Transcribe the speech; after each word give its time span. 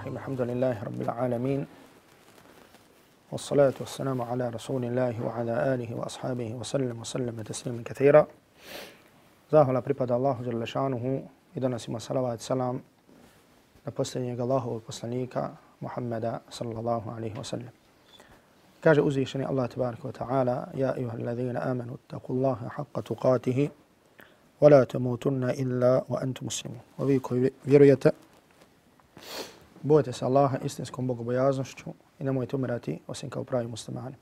الرحيم. 0.00 0.16
الحمد 0.16 0.40
لله 0.40 0.76
رب 0.84 1.00
العالمين 1.02 1.66
والصلاة 3.32 3.76
والسلام 3.80 4.22
على 4.22 4.48
رسول 4.48 4.84
الله 4.84 5.14
وعلى 5.20 5.74
آله 5.74 5.90
وأصحابه 5.92 6.54
وسلم 6.56 6.96
وسلم 7.00 7.36
تسليما 7.42 7.82
كثيرا. 7.84 8.26
زاهل 9.52 9.76
أبريباد 9.76 10.12
الله 10.12 10.36
جل 10.46 10.62
شأنه 10.68 11.04
إذن 11.56 11.74
اسم 11.74 11.98
صلوات 11.98 12.40
سلام 12.40 12.80
لبسلن 13.86 14.40
الله 14.40 14.66
وبسلنك 14.66 15.34
محمد 15.84 16.40
صلى 16.50 16.78
الله 16.80 17.02
عليه 17.16 17.34
وسلم 17.36 17.72
كاج 18.82 18.98
أزيشني 19.04 19.44
الله 19.52 19.66
تبارك 19.66 20.00
وتعالى 20.04 20.56
يا 20.80 20.96
أيها 20.96 21.14
الذين 21.14 21.56
آمنوا 21.56 21.96
اتقوا 22.00 22.36
الله 22.36 22.58
حق 22.76 22.94
تقاته 23.00 23.68
ولا 24.60 24.80
تموتن 24.84 25.44
إلا 25.44 25.92
وأنتم 26.08 26.46
مسلمون 26.46 26.80
وبيكو 26.98 27.48
فيرويته 27.64 28.12
Bojte 29.82 30.12
se 30.12 30.24
Allaha 30.24 30.58
istinskom 30.64 31.06
bogobojaznošću 31.06 31.90
i 32.18 32.24
nemojte 32.24 32.56
umirati 32.56 33.00
osim 33.06 33.30
kao 33.30 33.44
pravi 33.44 33.66
muslimani. 33.66 34.14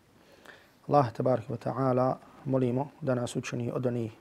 Allah 0.89 1.13
tabaraka 1.13 1.53
wa 1.53 1.59
ta'ala 1.59 2.15
molimo 2.45 2.91
da 3.01 3.15
nas 3.15 3.37
učini 3.37 3.73
od 3.73 3.87
onih 3.87 4.13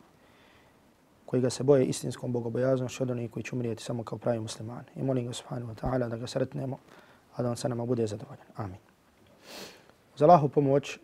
koji 1.25 1.41
ga 1.41 1.49
se 1.49 1.63
boje 1.63 1.85
istinskom 1.85 2.31
bogobojaznošću 2.31 3.03
od 3.03 3.11
onih 3.11 3.31
koji 3.31 3.43
će 3.43 3.55
umrijeti 3.55 3.83
samo 3.83 4.03
kao 4.03 4.17
pravi 4.17 4.39
muslimani. 4.39 4.87
I 4.95 5.03
molim 5.03 5.27
ga 5.27 5.33
subhanahu 5.33 5.71
wa 5.73 5.75
ta'ala 5.75 6.09
da 6.09 6.17
ga 6.17 6.27
sretnemo, 6.27 6.77
a 7.35 7.43
da 7.43 7.49
on 7.49 7.57
sa 7.57 7.67
nama 7.67 7.85
bude 7.85 8.07
zadovoljan. 8.07 8.45
Amin. 8.55 8.77
Za 10.15 10.25
Allahu 10.25 10.49
pomoć 10.49 10.99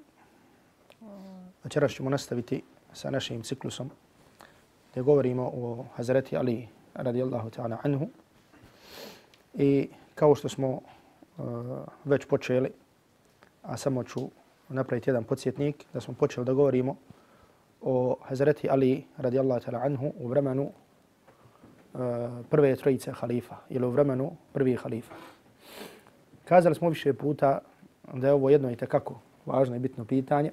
večeras 1.64 1.92
ćemo 1.92 2.10
nastaviti 2.10 2.64
sa 2.94 3.10
našim 3.10 3.42
ciklusom 3.42 3.90
gdje 4.92 5.04
govorimo 5.04 5.44
o 5.44 5.86
Hazreti 5.96 6.38
Ali 6.38 6.68
radijallahu 6.94 7.50
ta'ala 7.50 7.78
anhu. 7.84 8.10
I 9.54 9.90
kao 10.16 10.36
što 10.36 10.50
smo 10.50 10.70
uh, 10.70 10.82
već 12.06 12.26
počeli, 12.26 12.72
a 13.62 13.78
samo 13.78 14.04
ću 14.04 14.30
napraviti 14.70 15.10
jedan 15.10 15.24
podsjetnik, 15.24 15.86
da 15.94 16.02
smo 16.02 16.14
počeli 16.14 16.46
da 16.46 16.54
govorimo 16.54 16.96
o 17.82 18.16
Hazreti 18.22 18.70
Ali 18.70 19.04
radijallahu 19.18 19.62
ta'ala 19.62 19.86
anhu 19.86 20.14
u 20.20 20.28
vremenu 20.28 20.64
uh, 20.64 22.00
prve 22.50 22.76
trojice 22.76 23.12
halifa 23.12 23.56
ili 23.70 23.86
u 23.86 23.90
vremenu 23.90 24.32
prvih 24.54 24.80
halifa. 24.80 25.14
Kazali 26.46 26.76
smo 26.76 26.90
više 26.90 27.14
puta 27.14 27.60
da 28.14 28.28
je 28.28 28.34
ovo 28.34 28.50
jedno 28.50 28.72
i 28.72 28.76
takako 28.76 29.20
važno 29.46 29.76
i 29.76 29.80
bitno 29.80 30.06
pitanje, 30.06 30.52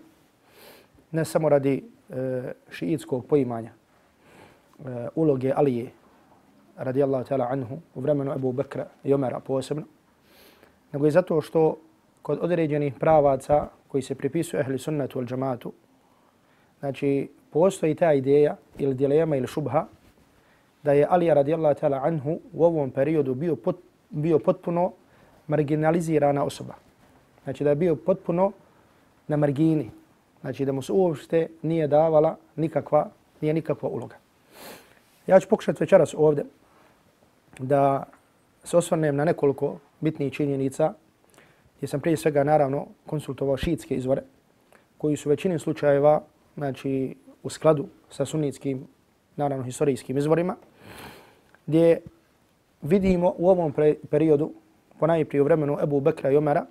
ne 1.10 1.24
samo 1.24 1.48
radi 1.48 1.84
uh, 2.08 2.16
šiitskog 2.70 3.26
poimanja 3.26 3.72
uh, 4.78 4.86
uloge 5.14 5.52
Alije 5.56 5.90
radijallahu 6.80 7.24
ta'ala 7.24 7.46
anhu 7.50 7.78
u 7.94 8.00
vremenu 8.00 8.32
Ebu 8.32 8.52
Bekra 8.52 8.86
i 9.04 9.14
Omera 9.14 9.40
posebno, 9.40 9.84
nego 10.92 11.04
je 11.04 11.10
zato 11.10 11.40
što 11.40 11.76
kod 12.22 12.38
određenih 12.42 12.94
pravaca 12.94 13.68
koji 13.88 14.02
se 14.02 14.14
pripisuju 14.14 14.60
ehli 14.60 14.78
sunnetu 14.78 15.18
ili 15.18 15.26
džamatu, 15.26 15.72
Znači, 16.80 17.28
postoji 17.50 17.94
ta 17.94 18.12
ideja 18.12 18.56
ili 18.78 18.94
dilema 18.94 19.36
ili 19.36 19.46
šubha 19.46 19.84
da 20.82 20.92
je 20.92 21.06
Ali 21.10 21.34
radijallahu 21.34 21.80
ta'ala 21.80 22.00
anhu 22.02 22.40
u 22.52 22.64
ovom 22.64 22.90
periodu 22.90 23.34
bio, 23.34 23.56
pot, 23.56 23.76
bio 24.10 24.38
potpuno 24.38 24.92
marginalizirana 25.46 26.44
osoba. 26.44 26.74
Znači, 27.44 27.64
da 27.64 27.70
je 27.70 27.76
bio 27.76 27.96
potpuno 27.96 28.52
na 29.28 29.36
margini. 29.36 29.90
Znači, 30.40 30.64
da 30.64 30.72
mu 30.72 30.82
se 30.82 30.92
uopšte 30.92 31.48
nije 31.62 31.88
davala 31.88 32.36
nikakva, 32.56 33.10
nije 33.40 33.54
nikakva 33.54 33.88
uloga. 33.88 34.16
Ja 35.26 35.40
ću 35.40 35.48
pokušati 35.48 35.82
večeras 35.82 36.14
ovdje 36.18 36.44
da 37.62 38.04
se 38.64 38.76
osvrnem 38.76 39.16
na 39.16 39.24
nekoliko 39.24 39.78
bitnih 40.00 40.32
činjenica 40.32 40.94
gdje 41.76 41.88
sam 41.88 42.00
prije 42.00 42.16
svega 42.16 42.44
naravno 42.44 42.86
konsultovao 43.06 43.56
šiitske 43.56 43.96
izvore 43.96 44.22
koji 44.98 45.16
su 45.16 45.28
većini 45.28 45.58
slučajeva 45.58 46.22
znači 46.56 47.16
u 47.42 47.50
skladu 47.50 47.86
sa 48.10 48.24
sunnitskim, 48.24 48.86
naravno 49.36 49.64
historijskim 49.64 50.18
izvorima, 50.18 50.56
gdje 51.66 52.00
vidimo 52.82 53.34
u 53.38 53.48
ovom 53.48 53.74
periodu, 54.10 54.52
po 54.98 55.06
najprije 55.06 55.42
u 55.42 55.44
vremenu 55.44 55.78
Ebu 55.82 56.00
Bekra 56.00 56.30
i 56.30 56.36
Omara, 56.36 56.66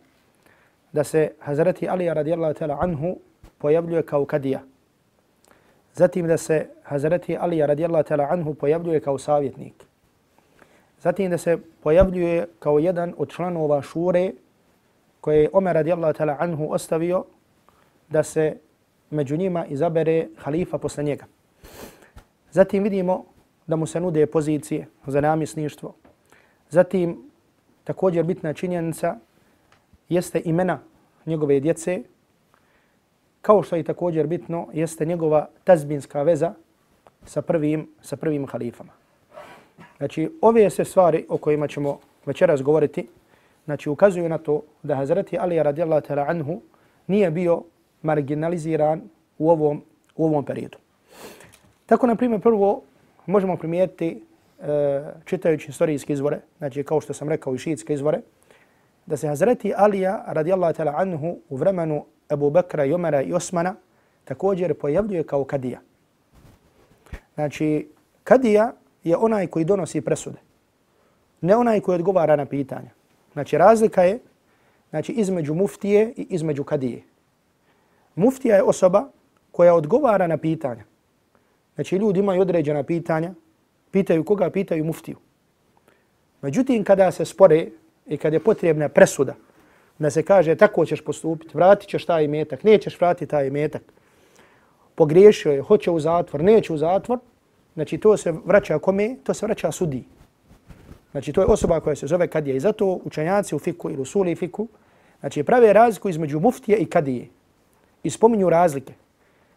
da 0.91 1.03
se 1.03 1.31
Hazreti 1.39 1.89
Ali 1.89 2.13
radijallahu 2.13 2.53
ta'ala 2.53 2.77
anhu 2.79 3.17
pojavljuje 3.57 4.03
kao 4.03 4.25
kadija. 4.25 4.61
Zatim 5.93 6.27
da 6.27 6.37
se 6.37 6.69
Hazreti 6.83 7.37
Ali 7.39 7.65
radijallahu 7.65 8.03
ta'ala 8.03 8.27
anhu 8.29 8.53
pojavljuje 8.53 8.99
kao 8.99 9.17
savjetnik. 9.17 9.88
Zatim 11.01 11.29
da 11.29 11.37
se 11.37 11.57
pojavljuje 11.83 12.47
kao 12.59 12.79
jedan 12.79 13.13
od 13.17 13.29
članova 13.29 13.81
šure 13.81 14.31
koje 15.21 15.41
je 15.41 15.49
Omer 15.53 15.73
radijallahu 15.73 16.13
ta'ala 16.13 16.35
anhu 16.39 16.67
ostavio 16.71 17.25
da 18.09 18.23
se 18.23 18.57
među 19.09 19.37
njima 19.37 19.65
izabere 19.65 20.27
halifa 20.37 20.77
posle 20.77 21.03
njega. 21.03 21.25
Zatim 22.51 22.83
vidimo 22.83 23.25
da 23.67 23.75
mu 23.75 23.85
se 23.85 23.99
nude 23.99 24.25
pozicije 24.25 24.87
za 25.07 25.21
namisništvo. 25.21 25.93
Zatim 26.69 27.29
također 27.83 28.25
bitna 28.25 28.53
činjenica 28.53 29.17
jeste 30.09 30.41
imena 30.45 30.79
njegove 31.25 31.59
djece, 31.59 32.03
kao 33.41 33.63
što 33.63 33.75
je 33.75 33.83
također 33.83 34.27
bitno 34.27 34.67
jeste 34.73 35.05
njegova 35.05 35.49
tazbinska 35.63 36.23
veza 36.23 36.53
sa 37.25 37.41
prvim, 37.41 37.87
sa 38.01 38.17
prvim 38.17 38.47
halifama. 38.47 38.98
Znači, 39.99 40.29
ove 40.41 40.69
se 40.69 40.83
stvari 40.85 41.25
o 41.29 41.37
kojima 41.37 41.67
ćemo 41.67 41.99
večeras 42.25 42.61
govoriti, 42.61 43.07
znači, 43.65 43.89
ukazuju 43.89 44.29
na 44.29 44.37
to 44.37 44.61
da 44.83 44.95
Hazreti 44.95 45.37
Ali 45.39 45.63
radijallahu 45.63 46.07
ta'ala 46.07 46.29
anhu 46.29 46.61
nije 47.07 47.31
bio 47.31 47.63
marginaliziran 48.01 49.01
u 49.37 49.49
ovom, 49.49 49.83
u 50.15 50.25
ovom 50.25 50.45
periodu. 50.45 50.77
Tako, 51.85 52.07
na 52.07 52.15
primjer, 52.15 52.41
prvo 52.41 52.81
možemo 53.25 53.57
primijetiti 53.57 54.23
e, 54.59 55.01
čitajući 55.25 55.65
historijske 55.65 56.13
izvore, 56.13 56.39
znači 56.57 56.83
kao 56.83 57.01
što 57.01 57.13
sam 57.13 57.29
rekao 57.29 57.55
i 57.55 57.57
šiitske 57.57 57.93
izvore, 57.93 58.21
da 59.05 59.17
se 59.17 59.27
Hazreti 59.27 59.73
Alija 59.75 60.23
radijallahu 60.27 60.73
ta'ala 60.73 60.93
anhu 60.95 61.37
u 61.49 61.55
vremenu 61.55 62.05
Abu 62.29 62.49
Bekra, 62.49 62.83
Jomera 62.83 63.21
i 63.21 63.33
Osmana 63.33 63.75
također 64.25 64.73
pojavljuje 64.73 65.23
kao 65.23 65.43
kadija. 65.43 65.79
Znači, 67.35 67.87
kadija 68.23 68.73
je 69.03 69.17
onaj 69.17 69.47
koji 69.47 69.65
donosi 69.65 70.01
presude, 70.01 70.37
ne 71.41 71.55
onaj 71.55 71.79
koji 71.79 71.95
odgovara 71.95 72.35
na 72.35 72.45
pitanja. 72.45 72.89
Znači, 73.33 73.57
razlika 73.57 74.03
je 74.03 74.19
znači, 74.89 75.11
između 75.11 75.53
muftije 75.53 76.13
i 76.17 76.27
između 76.29 76.63
kadije. 76.63 77.03
Muftija 78.15 78.55
je 78.55 78.63
osoba 78.63 79.07
koja 79.51 79.75
odgovara 79.75 80.27
na 80.27 80.37
pitanja. 80.37 80.83
Znači 81.75 81.95
ljudi 81.95 82.19
imaju 82.19 82.41
određena 82.41 82.83
pitanja, 82.83 83.33
pitaju 83.91 84.23
koga, 84.23 84.49
pitaju 84.49 84.85
muftiju. 84.85 85.17
Međutim, 86.41 86.83
kada 86.83 87.11
se 87.11 87.25
spore 87.25 87.67
i 88.07 88.17
kada 88.17 88.35
je 88.35 88.43
potrebna 88.43 88.89
presuda, 88.89 89.35
da 89.99 90.09
se 90.09 90.23
kaže 90.23 90.55
tako 90.55 90.85
ćeš 90.85 91.01
postupiti, 91.01 91.57
vratit 91.57 91.89
ćeš 91.89 92.05
taj 92.05 92.23
imetak, 92.23 92.63
nećeš 92.63 92.99
vratiti 92.99 93.29
taj 93.29 93.47
imetak, 93.47 93.81
pogriješio 94.95 95.51
je, 95.51 95.61
hoće 95.61 95.91
u 95.91 95.99
zatvor, 95.99 96.43
neće 96.43 96.73
u 96.73 96.77
zatvor, 96.77 97.19
znači 97.79 97.97
to 97.97 98.17
se 98.17 98.33
vraća 98.45 98.79
kome? 98.79 99.15
To 99.23 99.33
se 99.33 99.45
vraća 99.45 99.71
sudi. 99.71 100.03
Znači 101.11 101.33
to 101.33 101.41
je 101.41 101.47
osoba 101.47 101.79
koja 101.79 101.95
se 101.95 102.07
zove 102.07 102.27
kadija 102.27 102.55
i 102.55 102.59
zato 102.59 102.99
učenjaci 103.03 103.55
u 103.55 103.59
fiku 103.59 103.89
ili 103.89 104.03
u 104.15 104.25
i 104.25 104.35
fiku, 104.35 104.67
znači 105.19 105.43
prave 105.43 105.73
razliku 105.73 106.09
između 106.09 106.39
muftije 106.39 106.77
i 106.77 106.85
kadije 106.85 107.27
i 108.03 108.09
spominju 108.09 108.49
razlike. 108.49 108.93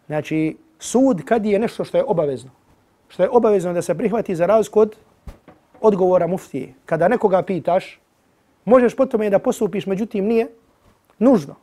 Znači, 0.06 0.56
sud 0.78 1.24
kadije 1.24 1.52
je 1.52 1.58
nešto 1.58 1.84
što 1.84 1.98
je 1.98 2.04
obavezno. 2.06 2.50
Što 3.08 3.22
je 3.22 3.30
obavezno 3.30 3.72
da 3.72 3.82
se 3.82 3.94
prihvati 3.94 4.36
za 4.36 4.46
razliku 4.46 4.80
od 4.80 4.96
odgovora 5.80 6.26
muftije. 6.26 6.74
Kada 6.86 7.08
nekoga 7.08 7.42
pitaš, 7.42 8.00
možeš 8.64 8.96
potom 8.96 9.18
tome 9.18 9.30
da 9.30 9.38
postupiš, 9.38 9.86
međutim 9.86 10.26
nije 10.26 10.48
nužno. 11.18 11.54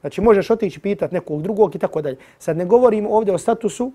Znači, 0.00 0.20
možeš 0.20 0.50
otići 0.50 0.80
pitat 0.80 1.12
nekog 1.12 1.42
drugog 1.42 1.74
i 1.74 1.78
tako 1.78 2.02
dalje. 2.02 2.16
Sad 2.38 2.56
ne 2.56 2.64
govorim 2.64 3.06
ovdje 3.06 3.34
o 3.34 3.38
statusu, 3.38 3.92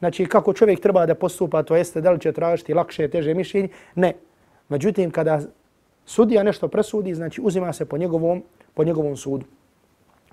znači 0.00 0.26
kako 0.26 0.52
čovjek 0.52 0.80
treba 0.80 1.06
da 1.06 1.14
postupa, 1.14 1.62
to 1.62 1.76
jeste 1.76 2.00
da 2.00 2.10
li 2.10 2.20
će 2.20 2.32
tražiti 2.32 2.74
lakše, 2.74 3.08
teže 3.08 3.34
mišljenje. 3.34 3.68
Ne. 3.94 4.14
Međutim, 4.68 5.10
kada 5.10 5.40
sudija 6.06 6.42
nešto 6.42 6.68
presudi, 6.68 7.14
znači 7.14 7.40
uzima 7.44 7.72
se 7.72 7.84
po 7.84 7.98
njegovom, 7.98 8.42
po 8.74 8.84
njegovom 8.84 9.16
sudu. 9.16 9.46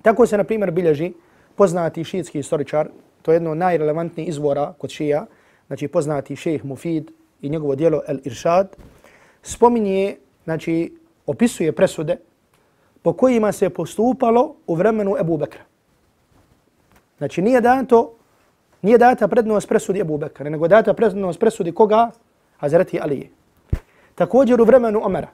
Tako 0.02 0.26
se, 0.26 0.38
na 0.38 0.44
primjer, 0.44 0.72
bilježi 0.72 1.14
poznati 1.56 2.04
šiitski 2.04 2.40
historičar, 2.40 2.90
to 3.22 3.32
je 3.32 3.36
jedno 3.36 3.52
od 3.52 3.58
najrelevantnijih 3.58 4.30
izvora 4.30 4.74
kod 4.78 4.90
šija, 4.90 5.26
znači 5.68 5.88
poznati 5.88 6.36
šejh 6.36 6.66
Mufid 6.66 7.12
i 7.42 7.50
njegovo 7.50 7.76
dijelo 7.76 8.02
El 8.08 8.18
Iršad, 8.24 8.76
spominje, 9.42 10.16
znači 10.44 10.98
opisuje 11.26 11.72
presude 11.72 12.18
po 13.02 13.14
kojima 13.14 13.52
se 13.52 13.70
postupalo 13.70 14.56
u 14.68 14.76
vremenu 14.76 15.16
Ebu 15.20 15.38
Bekra. 15.38 15.62
Znači 17.18 17.42
nije 17.42 17.62
dato, 17.62 18.17
nije 18.82 18.98
data 18.98 19.28
prednost 19.28 19.68
presudi 19.68 20.00
Ebu 20.00 20.18
Bekara, 20.18 20.50
nego 20.50 20.68
data 20.68 20.94
prednost 20.94 21.40
presudi 21.40 21.72
koga? 21.72 22.12
Hazreti 22.58 23.00
Alije. 23.00 23.30
Također 24.16 24.62
u 24.62 24.66
vremenu 24.66 25.02
Omera. 25.04 25.28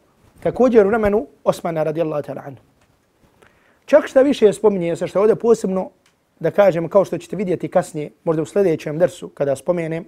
također 0.43 0.85
u 0.85 0.89
vremenu 0.89 1.27
Osmana 1.43 1.83
radijallahu 1.83 2.23
ta'ala 2.23 2.41
anhu. 2.45 2.61
Čak 3.85 4.07
šta 4.07 4.21
više 4.21 4.53
spominje 4.53 4.95
se 4.95 5.07
što 5.07 5.19
ovdje 5.19 5.35
posebno 5.35 5.89
da 6.39 6.51
kažem 6.51 6.89
kao 6.89 7.05
što 7.05 7.17
ćete 7.17 7.35
vidjeti 7.35 7.67
kasnije, 7.67 8.11
možda 8.23 8.41
u 8.41 8.45
sljedećem 8.45 8.97
dersu 8.97 9.29
kada 9.29 9.55
spomenem, 9.55 10.05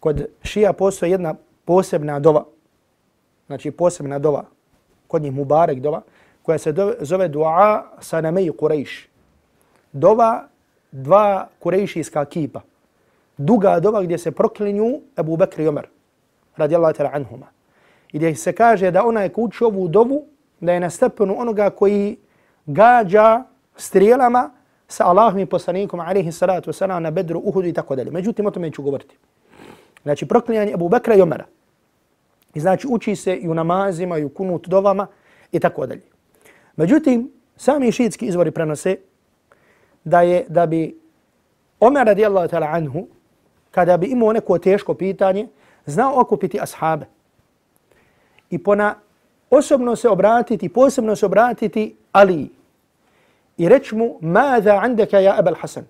kod 0.00 0.26
šija 0.42 0.72
postoje 0.72 1.10
jedna 1.10 1.34
posebna 1.64 2.20
dova, 2.20 2.44
znači 3.46 3.70
posebna 3.70 4.18
dova, 4.18 4.44
kod 5.08 5.22
njih 5.22 5.32
Mubarek 5.32 5.78
dova, 5.78 6.02
koja 6.42 6.58
se 6.58 6.74
zove 7.00 7.28
dua 7.28 7.84
sanamej 8.00 8.44
Quraysh. 8.44 8.56
Kurejš. 8.56 9.08
Dova 9.92 10.48
dva 10.92 11.48
kurejšijska 11.58 12.24
kipa. 12.24 12.60
Duga 13.36 13.80
doba 13.80 14.02
gdje 14.02 14.18
se 14.18 14.30
proklinju 14.30 15.00
Ebu 15.18 15.36
Bekri 15.36 15.64
i 15.64 15.68
Omer, 15.68 15.86
radijallahu 16.56 16.94
ta'ala 16.94 17.10
anhuma. 17.12 17.46
I 18.12 18.18
gdje 18.18 18.34
se 18.34 18.52
kaže 18.52 18.90
da 18.90 19.04
ona 19.04 19.22
je 19.22 19.28
kući 19.28 19.64
ovu 19.64 19.88
dovu, 19.88 20.24
da 20.60 20.72
je 20.72 20.80
na 20.80 20.90
stepenu 20.90 21.40
onoga 21.40 21.70
koji 21.70 22.16
gađa 22.66 23.44
strijelama 23.76 24.50
sa 24.88 25.06
Allahom 25.06 25.38
i 25.38 25.46
poslanikom, 25.46 26.00
alaihi 26.00 26.32
salatu 26.32 26.70
wasalam, 26.70 26.98
na 26.98 27.10
bedru, 27.10 27.40
uhudu 27.44 27.68
i 27.68 27.72
tako 27.72 27.96
dalje. 27.96 28.10
Međutim, 28.10 28.46
o 28.46 28.50
tome 28.50 28.70
ću 28.70 28.82
govoriti. 28.82 29.16
Znači, 30.02 30.26
proklinjanje 30.26 30.72
Ebu 30.72 30.88
Bekra 30.88 31.14
i 31.14 31.20
Omara. 31.20 31.44
I 32.54 32.60
znači, 32.60 32.86
uči 32.90 33.16
se 33.16 33.36
i 33.36 33.48
u 33.48 33.54
namazima, 33.54 34.18
i 34.18 34.24
u 34.24 34.28
kunut 34.28 34.68
dovama 34.68 35.06
i 35.52 35.60
tako 35.60 35.86
dalje. 35.86 36.02
Međutim, 36.76 37.32
sami 37.56 37.92
šiitski 37.92 38.26
izvori 38.26 38.50
prenose 38.50 38.96
da 40.04 40.20
je 40.20 40.44
da 40.48 40.66
bi 40.66 40.98
Omer 41.80 42.06
radijallahu 42.06 42.48
ta'ala 42.48 42.66
anhu, 42.66 43.06
kada 43.70 43.96
bi 43.96 44.06
imao 44.06 44.32
neko 44.32 44.58
teško 44.58 44.94
pitanje, 44.94 45.48
znao 45.86 46.20
okupiti 46.20 46.60
ashabe. 46.60 47.06
I 48.50 48.58
pona 48.62 48.94
osobno 49.50 49.96
se 49.96 50.08
obratiti, 50.08 50.68
posebno 50.68 51.16
se 51.16 51.26
obratiti 51.26 51.96
Ali. 52.12 52.50
I 53.56 53.68
reći 53.68 53.94
mu, 53.94 54.18
mada 54.20 54.80
andaka 54.82 55.18
ja 55.18 55.36
Ebel 55.38 55.54
Hasan? 55.60 55.84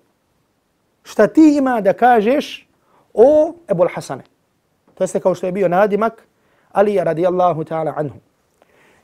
Šta 1.03 1.27
ti 1.27 1.57
ima 1.57 1.81
da 1.81 1.93
kažeš 1.93 2.67
o 3.13 3.53
Ebul 3.67 3.87
Hasane? 3.93 4.23
To 4.95 5.03
jeste 5.03 5.19
kao 5.19 5.35
što 5.35 5.45
je 5.45 5.51
bio 5.51 5.67
nadimak 5.67 6.27
Ali 6.71 6.99
radijallahu 7.03 7.63
ta'ala 7.63 7.93
anhu. 7.97 8.19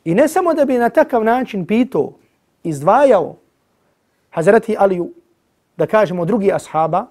I 0.04 0.16
ne 0.16 0.28
samo 0.28 0.54
da 0.54 0.66
bi 0.66 0.78
na 0.78 0.90
takav 0.90 1.24
način 1.24 1.66
pitao, 1.66 2.12
izdvajao 2.64 3.36
Hazreti 4.36 4.76
Aliju, 4.80 5.12
da 5.78 5.88
kažemo 5.88 6.26
drugi 6.26 6.52
ashaba, 6.52 7.06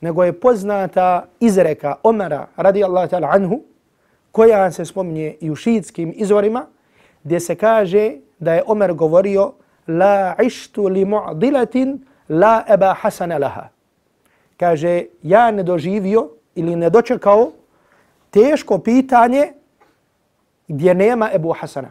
nego 0.00 0.24
je 0.24 0.40
poznata 0.40 1.26
izreka 1.40 1.94
Omara 2.02 2.46
radijallahu 2.56 3.08
ta'ala 3.08 3.30
anhu, 3.32 3.62
koja 4.32 4.70
se 4.70 4.84
spominje 4.84 5.34
i 5.40 5.50
u 5.50 5.56
šiitskim 5.56 6.12
izvorima, 6.16 6.66
gdje 7.24 7.40
se 7.40 7.54
kaže 7.54 8.12
da 8.38 8.54
je 8.54 8.62
Omer 8.66 8.92
govorio 8.92 9.52
la 9.88 10.34
ištu 10.42 10.88
li 10.88 11.04
mu'dilatin 11.04 11.98
la 12.28 12.64
eba 12.68 12.94
hasana 12.94 13.38
laha. 13.38 13.68
Kaže, 14.56 15.04
ja 15.22 15.50
ne 15.50 15.62
doživio 15.62 16.28
ili 16.54 16.76
ne 16.76 16.90
dočekao 16.90 17.52
teško 18.30 18.78
pitanje 18.78 19.52
gdje 20.68 20.94
nema 20.94 21.30
Ebu 21.32 21.52
Hasana. 21.52 21.90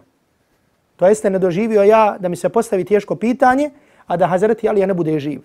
To 0.95 1.07
jeste 1.07 1.29
ne 1.29 1.39
doživio 1.39 1.83
ja 1.83 2.17
da 2.19 2.29
mi 2.29 2.35
se 2.35 2.49
postavi 2.49 2.85
teško 2.85 3.15
pitanje, 3.15 3.71
a 4.07 4.17
da 4.17 4.27
Hazreti 4.27 4.69
Alija 4.69 4.87
ne 4.87 4.93
bude 4.93 5.19
živ. 5.19 5.41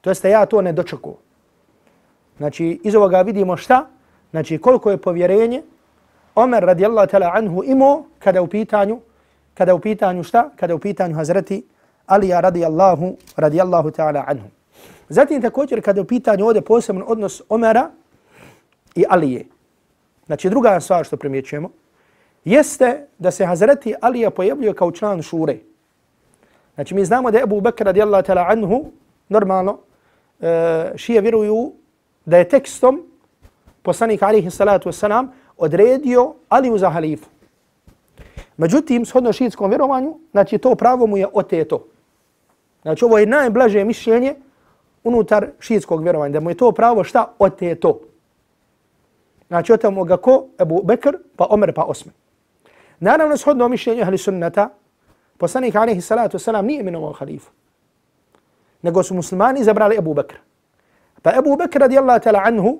To 0.00 0.10
jeste 0.10 0.30
ja 0.30 0.46
to 0.46 0.62
ne 0.62 0.72
dočekuo. 0.72 1.16
Znači, 2.36 2.80
iz 2.84 2.94
ovoga 2.94 3.22
vidimo 3.22 3.56
šta? 3.56 3.86
Znači, 4.30 4.58
koliko 4.58 4.90
je 4.90 4.96
povjerenje 4.96 5.62
Omer 6.34 6.64
radijallahu 6.64 7.08
ta'ala 7.10 7.30
anhu 7.34 7.62
imao 7.64 8.04
kada 8.18 8.42
u 8.42 8.46
pitanju, 8.46 9.00
kada 9.54 9.74
u 9.74 9.78
pitanju 9.78 10.22
šta? 10.22 10.50
Kada 10.56 10.74
u 10.74 10.78
pitanju 10.78 11.14
Hazreti 11.14 11.62
Alija 12.06 12.40
radijallahu, 12.40 13.16
radijallahu 13.36 13.90
ta'ala 13.90 14.24
anhu. 14.26 14.48
Zatim 15.08 15.42
također 15.42 15.84
kada 15.84 16.00
u 16.00 16.04
pitanju 16.04 16.46
ovdje 16.46 16.62
posebno 16.62 17.04
odnos 17.04 17.42
Omera 17.48 17.90
i 18.94 19.04
Alije. 19.08 19.46
Znači, 20.26 20.50
druga 20.50 20.80
stvar 20.80 21.04
što 21.04 21.16
primjećujemo, 21.16 21.70
jeste 22.44 23.06
da 23.18 23.30
se 23.30 23.46
Hazreti 23.46 23.94
Alija 24.00 24.30
pojavljuje 24.30 24.74
kao 24.74 24.92
član 24.92 25.22
šure. 25.22 25.58
Znači 26.74 26.94
mi 26.94 27.04
znamo 27.04 27.30
da 27.30 27.38
je 27.38 27.44
Abu 27.44 27.60
Bakr 27.60 27.84
radijallahu 27.84 28.26
ta'ala 28.26 28.46
anhu 28.48 28.84
normalno 29.28 29.78
e, 30.40 30.92
šije 30.96 31.20
vjeruju 31.20 31.72
da 32.24 32.36
je 32.36 32.48
tekstom 32.48 33.02
poslanik 33.82 34.22
alihi 34.22 34.50
salatu 34.50 34.88
wasalam 34.88 35.26
odredio 35.56 36.34
Aliju 36.48 36.78
za 36.78 36.90
halifu. 36.90 37.28
Međutim, 38.56 39.04
shodno 39.04 39.32
šiitskom 39.32 39.70
vjerovanju, 39.70 40.18
znači 40.30 40.58
to 40.58 40.74
pravo 40.74 41.06
mu 41.06 41.16
je 41.16 41.26
oteto. 41.32 41.86
Znači 42.82 43.04
ovo 43.04 43.18
je 43.18 43.26
najblaže 43.26 43.84
mišljenje 43.84 44.34
unutar 45.04 45.46
šiitskog 45.60 46.02
vjerovanja, 46.02 46.32
da 46.32 46.40
mu 46.40 46.50
je 46.50 46.56
to 46.56 46.72
pravo 46.72 47.04
šta 47.04 47.34
oteto. 47.38 48.00
Znači 49.48 49.72
otamo 49.72 50.04
ga 50.04 50.16
ko? 50.16 50.46
Ebu 50.60 50.82
Bekr, 50.84 51.16
pa 51.36 51.46
Omer, 51.50 51.72
pa 51.74 51.82
Osman. 51.82 52.14
Naravno, 53.00 53.36
shodno 53.36 53.68
mišljenje 53.68 54.02
ahli 54.02 54.18
sunnata, 54.18 54.68
poslanik 55.38 55.74
alaihi 55.74 56.00
salatu 56.00 56.38
wasalam 56.38 56.66
nije 56.66 56.80
imenovao 56.80 57.12
halifu. 57.12 57.50
Nego 58.82 59.02
su 59.02 59.14
muslimani 59.14 59.60
izabrali 59.60 59.96
Ebu 59.96 60.14
Bekra. 60.14 60.38
Pa 61.22 61.32
Ebu 61.38 61.56
Bekr 61.56 61.78
radijallahu 61.78 62.20
ta'ala 62.20 62.40
anhu 62.44 62.78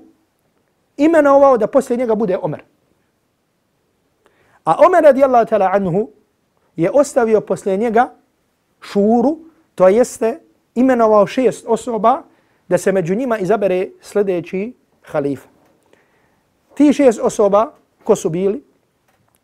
imenovao 0.97 1.57
da 1.57 1.67
poslije 1.67 1.97
njega 1.97 2.15
bude 2.15 2.39
Omer. 2.43 2.63
A 4.65 4.77
Omer 4.87 5.05
radijallahu 5.05 5.47
ta'ala 5.47 5.71
anhu 5.73 6.11
je 6.77 6.91
ostavio 6.91 7.41
poslije 7.41 7.77
njega 7.77 8.15
šuru, 8.81 9.39
to 9.75 9.89
jeste 9.89 10.41
imenovao 10.75 11.27
šest 11.27 11.65
osoba 11.69 12.23
da 12.69 12.79
se 12.79 12.93
među 12.93 13.15
njima 13.15 13.39
izabere 13.39 13.89
sljedeći 14.01 14.77
halif. 15.03 15.47
Ti 16.75 16.93
šest 16.93 17.21
osoba, 17.23 17.73
ko 18.05 18.17
su 18.17 18.31
bili? 18.31 18.65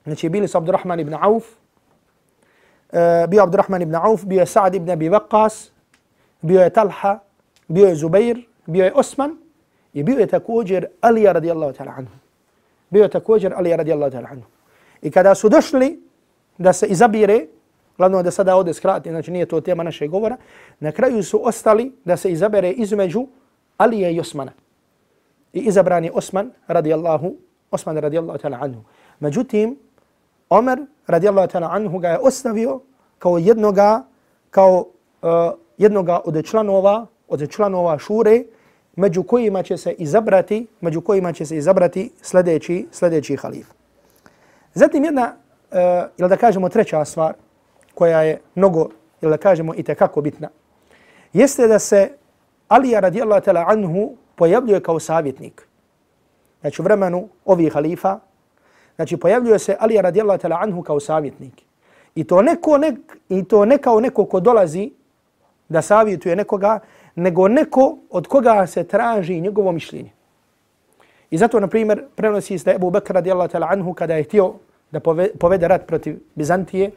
Znači 0.04 0.28
bili 0.28 0.48
su 0.48 0.58
Abdurrahman 0.58 1.00
ibn 1.00 1.14
Auf, 1.20 1.44
Eh, 2.92 3.26
bio 3.28 3.42
Abdurrahman 3.42 3.82
ibn 3.82 3.94
Auf, 3.94 4.24
bio 4.24 4.40
je 4.40 4.46
Sa'd 4.46 4.74
ibn 4.74 4.90
Abi 4.90 5.08
Waqqas, 5.08 5.70
bio 6.42 6.60
je 6.60 6.70
Talha, 6.70 7.18
bio 7.68 7.86
je 7.86 7.94
Zubair, 7.94 8.38
bio 8.66 8.84
je 8.84 8.92
Osman 8.94 9.36
i 9.92 10.02
bio 10.02 10.18
je 10.18 10.26
također 10.26 10.86
Alija 11.00 11.32
radijallahu 11.32 11.72
ta'ala 11.72 11.94
anhu. 11.96 12.12
Bio 12.90 13.02
je 13.02 13.08
također 13.08 13.54
Alija 13.54 13.76
radijallahu 13.76 14.12
ta'ala 14.12 14.30
anhu. 14.30 14.46
I 15.02 15.10
kada 15.10 15.34
su 15.34 15.48
došli 15.48 16.02
da 16.58 16.72
se 16.72 16.86
izabire, 16.86 17.46
glavno 17.98 18.22
da 18.22 18.30
sada 18.30 18.56
ovdje 18.56 18.74
skrati, 18.74 19.10
znači 19.10 19.30
nije 19.30 19.46
to 19.46 19.60
tema 19.60 19.82
naše 19.82 20.08
govora, 20.08 20.36
na 20.80 20.92
kraju 20.92 21.22
su 21.22 21.46
ostali 21.46 21.92
da 22.04 22.16
se 22.16 22.32
izabere 22.32 22.70
između 22.70 23.26
Alije 23.76 24.14
i 24.14 24.20
Osmana. 24.20 24.52
I 25.52 25.58
izabran 25.58 26.04
je 26.04 26.12
Osman 26.12 26.50
radijallahu, 26.66 27.34
Osman 27.70 27.96
radijallahu 27.96 28.38
ta'ala 28.38 28.58
anhu. 28.60 28.82
Međutim, 29.20 29.78
Omer 30.48 30.78
radijallahu 31.10 31.48
ta'ala 31.48 31.68
anhu 31.70 31.98
ga 31.98 32.08
je 32.08 32.18
ostavio 32.18 32.80
kao 33.18 33.38
jednoga, 33.38 34.02
kao 34.50 34.84
uh, 35.22 35.30
jednoga 35.78 36.20
od 36.24 36.44
članova, 36.44 37.06
od 37.28 37.50
članova 37.50 37.98
šure, 37.98 38.44
među 38.96 39.22
kojima 39.22 39.62
će 39.62 39.76
se 39.76 39.92
izabrati, 39.92 40.66
među 40.80 41.00
kojima 41.00 41.32
će 41.32 41.46
se 41.46 41.56
izabrati 41.56 42.10
sljedeći, 42.22 42.86
sljedeći 42.92 43.36
halif. 43.36 43.66
Zatim 44.74 45.04
jedna, 45.04 45.32
e, 45.70 45.78
uh, 45.78 46.10
ili 46.16 46.28
da 46.28 46.36
kažemo 46.36 46.68
treća 46.68 47.04
stvar, 47.04 47.34
koja 47.94 48.22
je 48.22 48.40
mnogo, 48.54 48.88
ili 49.20 49.30
da 49.30 49.36
kažemo 49.36 49.74
i 49.74 49.82
tekako 49.82 50.20
bitna, 50.20 50.48
jeste 51.32 51.66
da 51.66 51.78
se 51.78 52.10
Alija 52.68 53.00
radijallahu 53.00 53.42
ta'ala 53.42 53.64
anhu 53.68 54.16
pojavljuje 54.36 54.80
kao 54.80 55.00
savjetnik. 55.00 55.66
Znači 56.60 56.82
u 56.82 56.84
vremenu 56.84 57.28
ovih 57.44 57.72
halifa, 57.72 58.18
Znači 59.00 59.16
pojavljuje 59.16 59.58
se 59.58 59.76
Ali 59.80 60.02
radijallahu 60.02 60.40
ta'ala 60.40 60.58
anhu 60.60 60.82
kao 60.82 61.00
savjetnik. 61.00 61.62
I 62.14 62.24
to, 62.24 62.42
neko, 62.42 62.78
ne, 62.78 62.96
I 63.28 63.44
to 63.44 63.64
ne 63.64 63.78
kao 63.78 64.00
neko 64.00 64.24
ko 64.24 64.40
dolazi 64.40 64.90
da 65.68 65.82
savjetuje 65.82 66.36
nekoga, 66.36 66.78
nego 67.14 67.48
neko 67.48 67.96
od 68.10 68.26
koga 68.26 68.66
se 68.66 68.84
traži 68.84 69.40
njegovo 69.40 69.72
mišljenje. 69.72 70.10
I 71.30 71.38
zato, 71.38 71.60
na 71.60 71.68
primjer, 71.68 72.02
prenosi 72.14 72.58
se 72.58 72.64
da 72.64 72.74
Ebu 72.74 72.90
Bekr 72.90 73.14
radijallahu 73.14 73.52
ta'ala 73.52 73.68
anhu 73.72 73.94
kada 73.94 74.14
je 74.14 74.24
htio 74.24 74.52
da 74.90 75.00
povede 75.38 75.68
rat 75.68 75.86
protiv 75.86 76.18
Bizantije, 76.34 76.90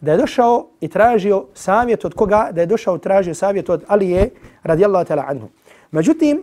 da 0.00 0.12
je 0.12 0.18
došao 0.18 0.66
i 0.80 0.88
tražio 0.88 1.46
savjet 1.54 2.04
od 2.04 2.14
koga, 2.14 2.50
da 2.52 2.60
je 2.60 2.66
došao 2.66 2.96
i 2.96 3.00
tražio 3.00 3.34
savjet 3.34 3.68
od 3.68 3.84
Alije 3.88 4.28
radijallahu 4.62 5.08
ta'ala 5.08 5.24
anhu. 5.28 5.48
Međutim, 5.90 6.42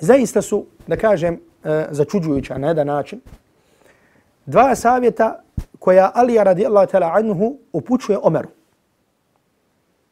zaista 0.00 0.42
su, 0.42 0.64
da 0.86 0.96
kažem, 0.96 1.40
eh, 1.64 1.86
začuđujuća 1.90 2.58
na 2.58 2.68
jedan 2.68 2.86
način, 2.86 3.20
dva 4.46 4.74
savjeta 4.74 5.40
koja 5.78 6.10
Alija 6.14 6.42
radijallahu 6.42 6.92
ta'ala 6.92 7.10
anhu 7.14 7.56
upućuje 7.72 8.18
Omeru. 8.22 8.48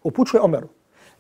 Upućuje 0.03 0.41
Omeru. 0.41 0.69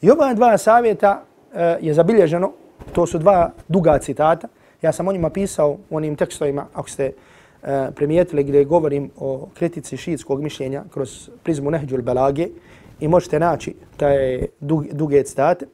I 0.02 0.10
ova 0.10 0.34
dva 0.34 0.58
savjeta 0.58 1.22
uh, 1.22 1.58
je 1.80 1.94
zabilježeno, 1.94 2.52
to 2.92 3.06
su 3.06 3.18
dva 3.18 3.50
duga 3.68 3.98
citata. 3.98 4.48
Ja 4.82 4.92
sam 4.92 5.08
o 5.08 5.12
njima 5.12 5.30
pisao 5.30 5.70
u 5.90 5.96
onim 5.96 6.16
tekstovima, 6.16 6.66
ako 6.74 6.90
ste 6.90 7.12
e, 7.62 7.90
primijetili 7.94 8.44
gdje 8.44 8.64
govorim 8.64 9.10
o 9.16 9.48
kritici 9.54 9.96
šiitskog 9.96 10.42
mišljenja 10.42 10.84
kroz 10.90 11.30
prizmu 11.42 11.70
Nehđul 11.70 12.02
Belage 12.02 12.48
i 13.00 13.08
možete 13.08 13.38
naći 13.38 13.74
taj 13.96 14.46
dug, 14.60 14.86
duge 14.92 15.22
citate. 15.22 15.66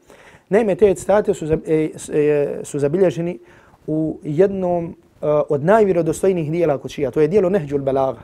Naime, 0.48 0.74
te 0.74 0.94
citate 0.94 1.34
su, 1.34 1.46
e, 1.66 1.90
e, 2.12 2.60
su 2.64 2.78
zabilježeni 2.78 3.38
u 3.86 4.18
jednom 4.22 4.96
Uh, 5.20 5.28
od 5.48 5.64
najvjerodostojnijih 5.64 6.52
dijela 6.52 6.78
kod 6.78 6.90
šija. 6.90 7.10
To 7.10 7.20
je 7.20 7.28
dijelo 7.28 7.50
Nehđul 7.50 7.80
Belaga. 7.80 8.20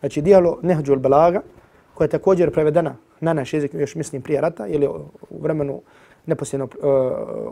Znači, 0.00 0.22
dijelo 0.22 0.58
Nehđul 0.62 0.98
Belaga, 0.98 1.40
koje 1.94 2.04
je 2.04 2.10
također 2.10 2.52
prevedena 2.52 2.96
na 3.20 3.32
naš 3.32 3.54
jezik, 3.54 3.74
još 3.74 3.94
mislim 3.94 4.22
prije 4.22 4.40
rata, 4.40 4.66
ili 4.66 4.86
u 5.30 5.40
vremenu 5.40 5.82
neposljedno, 6.26 6.64
uh, 6.64 6.72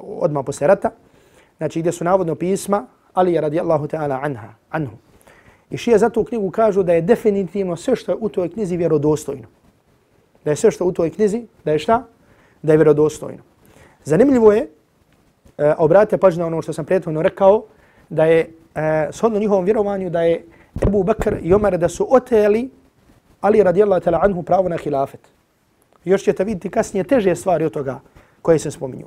odmah 0.02 0.44
poslije 0.47 0.68
rata. 0.68 0.90
Znači, 1.56 1.80
gdje 1.80 1.92
su 1.92 2.04
navodno 2.04 2.35
pisma 2.35 2.87
Ali 3.14 3.33
je 3.33 3.40
radijallahu 3.40 3.87
ta'ala 3.87 4.18
anha, 4.23 4.54
anhu. 4.71 4.97
I 5.71 5.76
šije 5.76 5.99
za 5.99 6.11
tu 6.11 6.25
knjigu 6.25 6.50
kažu 6.50 6.83
da 6.83 6.92
je 6.92 7.02
definitivno 7.02 7.76
sve 7.76 7.97
što 7.97 8.12
je 8.12 8.18
u 8.21 8.28
toj 8.28 8.49
knjizi 8.49 8.76
vjerodostojno. 8.76 9.49
Da 10.44 10.50
je 10.50 10.56
sve 10.56 10.71
što 10.71 10.85
u 10.85 10.92
toj 10.92 11.11
knjizi, 11.11 11.47
da 11.64 11.73
je 11.73 11.78
šta? 11.78 12.06
Da 12.62 12.73
je 12.73 12.76
vjerodostojno. 12.76 13.42
Zanimljivo 14.04 14.52
je, 14.52 14.68
e, 15.59 15.75
obratite 15.78 16.18
pažnju 16.18 16.40
na 16.40 16.47
ono 16.47 16.62
što 16.62 16.73
sam 16.73 16.85
prethodno 16.85 17.23
rekao, 17.23 17.64
da 18.09 18.25
je 18.25 18.51
e, 18.75 19.09
shodno 19.13 19.39
njihovom 19.39 19.65
vjerovanju 19.65 20.11
da 20.11 20.23
je 20.23 20.45
Ebu 20.83 21.03
Bakr 21.03 21.37
i 21.43 21.55
Omer 21.55 21.79
da 21.79 21.89
su 21.89 22.07
oteli 22.11 22.71
Ali 23.41 23.63
radijallahu 23.63 24.05
ta'ala 24.05 24.19
anhu 24.23 24.43
pravo 24.43 24.69
na 24.69 24.77
hilafet. 24.77 25.21
Još 26.05 26.23
ćete 26.23 26.45
vidjeti 26.45 26.71
kasnije 26.71 27.05
teže 27.05 27.35
stvari 27.35 27.65
od 27.65 27.73
toga 27.73 28.01
koje 28.43 28.59
se 28.59 28.71
spominju. 28.71 29.07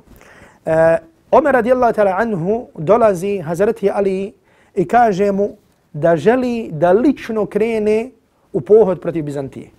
E, 0.66 0.96
Omer 1.30 1.54
radijallahu 1.54 1.94
ta'ala 1.94 2.14
anhu 2.18 2.68
dolazi 2.74 3.38
Hazreti 3.38 3.90
Ali 3.90 4.32
i 4.74 4.88
kaže 4.88 5.32
mu 5.32 5.48
da 5.92 6.16
želi 6.16 6.70
da 6.72 6.92
lično 6.92 7.46
krene 7.46 8.10
u 8.52 8.60
pohod 8.60 9.00
protiv 9.00 9.24
Bizantije. 9.24 9.70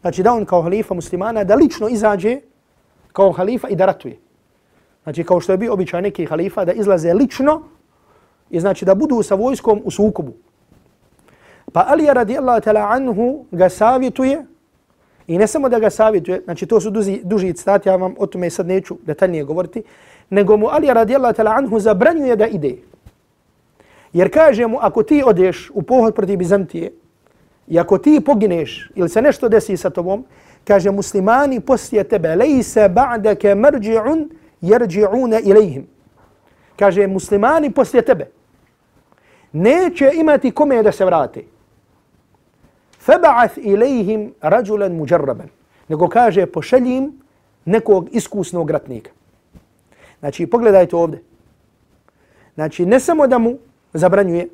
Znači 0.00 0.22
da 0.22 0.32
on 0.32 0.44
kao 0.44 0.62
halifa 0.62 0.94
muslimana 0.94 1.44
da 1.44 1.54
lično 1.54 1.88
izađe 1.88 2.40
kao 3.12 3.32
halifa 3.32 3.68
i 3.68 3.76
da 3.76 3.86
ratuje. 3.86 4.18
Znači 5.02 5.24
kao 5.24 5.40
što 5.40 5.52
je 5.52 5.58
bio 5.58 5.72
običaj 5.72 6.02
neki 6.02 6.26
halifa 6.26 6.64
da 6.64 6.72
izlaze 6.72 7.14
lično 7.14 7.62
i 8.52 8.60
znači 8.60 8.84
da 8.84 8.94
budu 8.94 9.22
sa 9.22 9.34
vojskom 9.34 9.80
u 9.84 9.90
sukobu. 9.90 10.32
Pa 11.72 11.84
Ali 11.88 12.06
radijallahu 12.06 12.60
ta'ala 12.60 12.86
anhu 12.90 13.44
ga 13.50 13.68
savjetuje 13.68 14.44
i 15.26 15.38
ne 15.38 15.46
samo 15.46 15.68
da 15.68 15.78
ga 15.78 15.90
savjetuje, 15.90 16.42
znači 16.44 16.66
to 16.66 16.80
su 16.80 16.90
duži, 16.90 17.20
duži 17.24 17.52
citati, 17.52 17.88
ja 17.88 17.96
vam 17.96 18.14
o 18.18 18.26
tome 18.26 18.50
sad 18.50 18.66
neću 18.66 18.96
detaljnije 19.02 19.44
govoriti, 19.44 19.82
nego 20.30 20.56
mu 20.56 20.68
Ali 20.70 20.86
radijallahu 20.86 21.34
ta'ala 21.34 21.56
anhu 21.56 21.80
zabranjuje 21.80 22.36
da 22.36 22.46
ide. 22.46 22.76
Jer 24.12 24.32
kaže 24.32 24.66
mu, 24.66 24.78
ako 24.80 25.02
ti 25.02 25.22
odeš 25.26 25.70
u 25.74 25.82
pohod 25.82 26.14
protiv 26.14 26.38
Bizantije, 26.38 26.92
i 27.68 27.78
ako 27.78 27.98
ti 27.98 28.20
pogineš 28.20 28.90
ili 28.94 29.08
se 29.08 29.22
nešto 29.22 29.48
desi 29.48 29.76
sa 29.76 29.90
tobom, 29.90 30.24
kaže 30.64 30.90
muslimani 30.90 31.60
poslije 31.60 32.04
tebe, 32.04 32.34
lejse 32.36 32.88
ba'dake 32.88 33.54
mrđi'un 33.54 34.28
jerđi'une 34.60 35.40
ilajhim. 35.44 35.86
Kaže 36.76 37.06
muslimani 37.06 37.70
poslije 37.70 38.02
tebe, 38.02 38.30
neće 39.52 40.10
imati 40.14 40.50
kome 40.50 40.82
da 40.82 40.92
se 40.92 41.04
vrate. 41.04 41.44
Faba'ath 43.06 43.58
ilayhim 43.58 44.30
rajulan 44.40 44.92
mujarraban. 44.92 45.48
Nego 45.88 46.08
kaže, 46.08 46.46
pošaljim 46.46 47.12
nekog 47.64 48.08
iskusnog 48.12 48.70
ratnika. 48.70 49.10
Znači, 50.20 50.46
pogledajte 50.46 50.96
ovdje. 50.96 51.22
Znači, 52.54 52.86
ne 52.86 53.00
samo 53.00 53.26
da 53.26 53.38
mu 53.38 53.58
zabranjuje, 53.92 54.48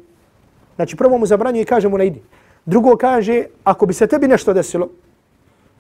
znači 0.77 0.97
prvo 0.97 1.19
mu 1.19 1.27
zabranjuje 1.27 1.63
i 1.63 1.67
kaže 1.67 1.89
mu 1.89 1.99
ne 1.99 2.07
idi. 2.07 2.23
Drugo 2.67 2.97
kaže, 2.97 3.45
ako 3.65 3.87
bi 3.87 3.95
se 3.95 4.07
tebi 4.07 4.29
nešto 4.29 4.53
desilo, 4.53 4.89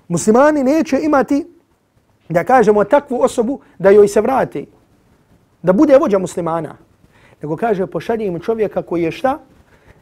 muslimani 0.08 0.64
neće 0.64 1.00
imati, 1.02 1.46
da 2.28 2.44
kažemo, 2.44 2.84
takvu 2.84 3.22
osobu 3.22 3.60
da 3.78 3.90
joj 3.90 4.08
se 4.08 4.20
vrati, 4.20 4.66
da 5.62 5.72
bude 5.72 5.96
vođa 5.96 6.18
muslimana. 6.18 6.76
Nego 7.42 7.56
kaže, 7.56 7.86
pošalji 7.86 8.26
im 8.26 8.40
čovjeka 8.40 8.82
koji 8.82 9.02
je 9.02 9.12
šta? 9.12 9.38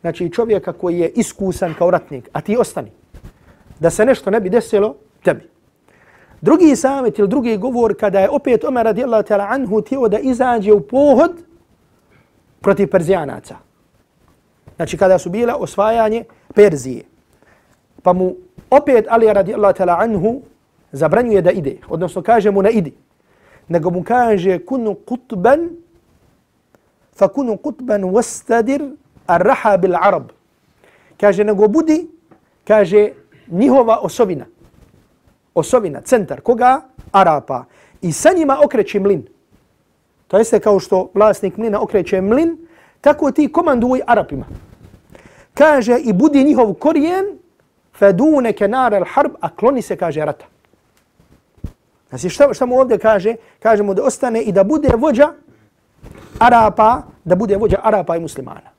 Znači 0.01 0.31
čovjeka 0.31 0.73
koji 0.73 0.99
je 0.99 1.09
iskusan 1.09 1.75
kao 1.79 1.91
ratnik, 1.91 2.29
a 2.33 2.41
ti 2.41 2.57
ostani. 2.57 2.91
Da 3.81 3.91
se 3.91 4.05
nešto 4.05 4.31
ne 4.31 4.41
bi 4.41 4.51
desilo 4.51 4.95
tebi. 5.23 5.49
Drugi 6.41 6.77
samet 6.77 7.19
ili 7.19 7.29
drugi 7.29 7.57
govor 7.57 7.97
kada 8.01 8.21
je 8.21 8.31
opet 8.31 8.65
Omer 8.65 8.85
radijallahu 8.85 9.23
ta'ala 9.23 9.47
anhu 9.49 9.81
tijelo 9.81 10.09
da 10.09 10.19
izađe 10.19 10.73
u 10.73 10.81
pohod 10.81 11.33
protiv 12.61 12.91
Perzijanaca. 12.91 13.57
Znači 14.77 14.97
kada 14.97 15.19
su 15.19 15.31
bila 15.31 15.57
osvajanje 15.57 16.25
Perzije. 16.55 17.03
Pa 18.03 18.13
mu 18.13 18.35
opet 18.71 19.07
Ali 19.09 19.33
radijallahu 19.33 19.75
ta'ala 19.75 19.97
anhu 19.99 20.43
zabranjuje 20.93 21.43
da 21.43 21.51
ide. 21.51 21.77
Odnosno 21.89 22.23
kaže 22.23 22.51
mu 22.51 22.63
ne 22.63 22.71
idi. 22.71 22.93
Nego 23.69 23.91
mu 23.91 24.03
kaže 24.03 24.59
kunu 24.59 24.95
kutban 24.95 25.71
fakunu 27.17 27.57
kutban 27.57 28.03
wastadir 28.03 28.91
arraha 29.27 29.77
bil 29.77 29.97
arab. 29.97 30.31
Kaže 31.21 31.45
nego 31.45 31.69
budi, 31.69 32.09
kaže 32.65 33.13
njihova 33.49 33.99
osobina 34.03 34.47
osovina, 35.57 36.01
centar, 36.01 36.41
koga? 36.41 36.81
Arapa. 37.13 37.65
I 38.03 38.13
sa 38.13 38.31
njima 38.37 38.59
okreće 38.65 39.01
mlin. 39.01 39.27
To 40.29 40.39
jeste 40.39 40.61
kao 40.61 40.81
što 40.81 41.11
vlasnik 41.15 41.57
mlina 41.57 41.83
okreće 41.83 42.21
mlin, 42.21 42.57
tako 43.01 43.31
ti 43.31 43.53
komanduj 43.53 44.01
Arapima. 44.07 44.45
Kaže 45.55 45.99
i 45.99 46.13
budi 46.13 46.45
njihov 46.45 46.75
korijen, 46.75 47.39
fedune 47.99 48.53
kenar 48.53 48.95
al 48.95 49.05
harb, 49.05 49.33
a 49.41 49.49
kloni 49.57 49.83
se, 49.83 49.97
kaže, 49.97 50.25
rata. 50.25 50.45
Znači 52.09 52.29
šta, 52.29 52.55
šta 52.55 52.67
mu 52.67 52.79
ovdje 52.79 52.99
kaže? 52.99 53.37
Kaže 53.63 53.83
mu 53.83 53.95
da 53.95 54.05
ostane 54.05 54.43
i 54.43 54.53
da 54.53 54.65
bude 54.65 54.89
vođa 54.97 55.33
Arapa, 56.39 57.03
da 57.25 57.35
bude 57.35 57.57
vođa 57.57 57.77
Arapa 57.83 58.17
i 58.17 58.21
muslimana. 58.21 58.71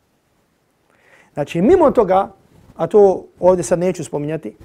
Znači 1.33 1.61
mimo 1.61 1.91
toga, 1.91 2.29
a 2.75 2.87
to 2.87 3.25
ovdje 3.39 3.63
sad 3.63 3.79
neću 3.79 4.03
spominjati, 4.03 4.55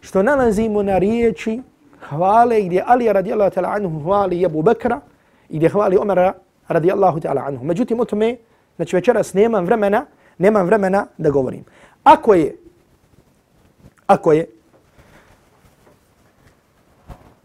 što 0.00 0.22
nalazimo 0.22 0.82
na 0.82 0.98
riječi 0.98 1.62
hvale 2.08 2.62
gdje 2.62 2.84
Ali 2.86 3.12
radijallahu 3.12 3.50
ta'ala 3.50 3.76
anhu 3.76 4.02
hvali 4.02 4.46
Abu 4.46 4.62
Bekra 4.62 5.00
i 5.48 5.56
gdje 5.56 5.68
hvali 5.68 5.96
Omara 5.96 6.32
radijallahu 6.68 7.20
ta'ala 7.20 7.46
anhu. 7.46 7.64
Međutim, 7.64 8.00
o 8.00 8.04
tome, 8.04 8.36
znači 8.76 8.96
večeras 8.96 9.34
nemam 9.34 9.64
vremena, 9.64 10.06
nemam 10.38 10.66
vremena 10.66 11.06
da 11.18 11.30
govorim. 11.30 11.64
Ako 12.04 12.34
je, 12.34 12.56
ako 14.06 14.32
je 14.32 14.46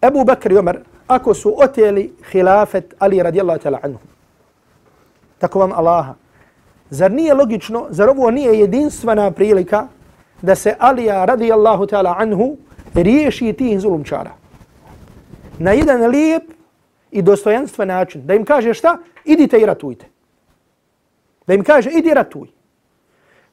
Abu 0.02 0.24
Bekr 0.24 0.52
i 0.52 0.58
Omer, 0.58 0.80
ako 1.08 1.34
su 1.34 1.54
oteli 1.58 2.14
hilafet 2.32 2.94
Ali 3.00 3.24
radijallahu 3.24 3.60
ta'ala 3.60 3.80
anhu, 3.84 4.00
tako 5.44 5.60
vam 5.60 5.72
Allaha, 5.76 6.14
zar 6.90 7.12
nije 7.12 7.34
logično, 7.34 7.88
zar 7.90 8.10
ovo 8.10 8.32
nije 8.32 8.60
jedinstvena 8.60 9.32
prilika 9.32 9.88
da 10.42 10.56
se 10.56 10.76
Alija 10.80 11.26
radijallahu 11.26 11.84
ta'ala 11.84 12.14
anhu 12.18 12.58
riješi 12.94 13.54
tih 13.54 13.80
zulumčara. 13.80 14.32
Na 15.60 15.72
jedan 15.72 16.08
lijep 16.08 16.44
i 17.12 17.22
dostojanstven 17.22 17.88
način. 17.88 18.26
Da 18.26 18.34
im 18.34 18.46
kaže 18.46 18.74
šta? 18.74 18.98
Idite 19.26 19.60
i 19.60 19.66
ratujte. 19.66 20.06
Da 21.48 21.54
im 21.54 21.64
kaže 21.64 21.92
idi 21.92 22.14
ratuj. 22.14 22.48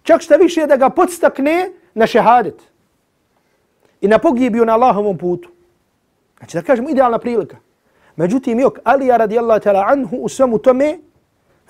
Čak 0.02 0.22
šta 0.22 0.36
više 0.36 0.66
da 0.66 0.76
ga 0.76 0.90
podstakne 0.90 1.72
na 1.94 2.06
šehadet. 2.06 2.62
I 4.00 4.08
na 4.08 4.18
pogibiju 4.18 4.64
na 4.64 4.78
Allahovom 4.78 5.18
putu. 5.18 5.50
Znači 6.38 6.56
da 6.56 6.62
kažemo 6.62 6.90
idealna 6.90 7.18
prilika. 7.18 7.56
Međutim, 8.16 8.60
jok, 8.60 8.78
Alija 8.84 9.16
radijallahu 9.16 9.60
ta'ala 9.60 9.84
anhu 9.92 10.16
u 10.16 10.28
svemu 10.28 10.58
tome, 10.58 10.98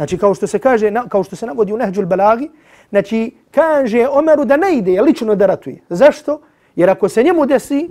znači 0.01 0.19
kao 0.19 0.35
što 0.35 0.47
se 0.47 0.59
kaže, 0.59 0.93
kao 1.09 1.25
što 1.25 1.37
se 1.37 1.47
navodi 1.47 1.73
u 1.73 1.77
Nehđul 1.77 2.07
Balagi, 2.07 2.49
Znači, 2.91 3.35
kaže 3.51 4.09
Omeru 4.11 4.45
da 4.45 4.57
ne 4.57 4.75
ide 4.77 5.03
lično 5.03 5.35
da 5.35 5.47
ratuje. 5.47 5.79
Zašto? 5.89 6.41
Jer 6.77 6.91
ako 6.91 7.09
se 7.09 7.23
njemu 7.23 7.47
desi, 7.47 7.91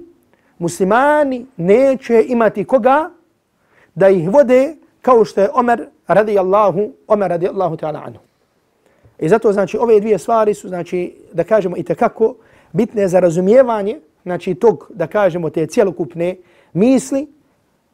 muslimani 0.58 1.46
neće 1.58 2.25
imati 2.28 2.66
koga 2.66 3.10
da 3.96 4.10
ih 4.10 4.30
vode 4.30 4.75
kao 5.01 5.25
što 5.25 5.42
je 5.42 5.50
Omer 5.54 5.88
radijallahu, 6.08 6.92
Omer 7.08 7.30
radijallahu 7.30 7.75
ta'ala 7.75 8.06
anhu. 8.06 8.20
I 9.20 9.30
zato, 9.30 9.51
znači, 9.51 9.78
ove 9.78 10.00
dvije 10.00 10.18
stvari 10.18 10.54
su, 10.54 10.68
znači, 10.68 11.16
da 11.34 11.44
kažemo 11.44 11.78
i 11.78 11.84
tekako 11.84 12.36
bitne 12.72 13.08
za 13.08 13.20
razumijevanje, 13.20 14.00
znači, 14.24 14.56
tog, 14.56 14.92
da 14.94 15.08
kažemo, 15.08 15.50
te 15.50 15.68
cjelokupne 15.68 16.36
misli, 16.74 17.28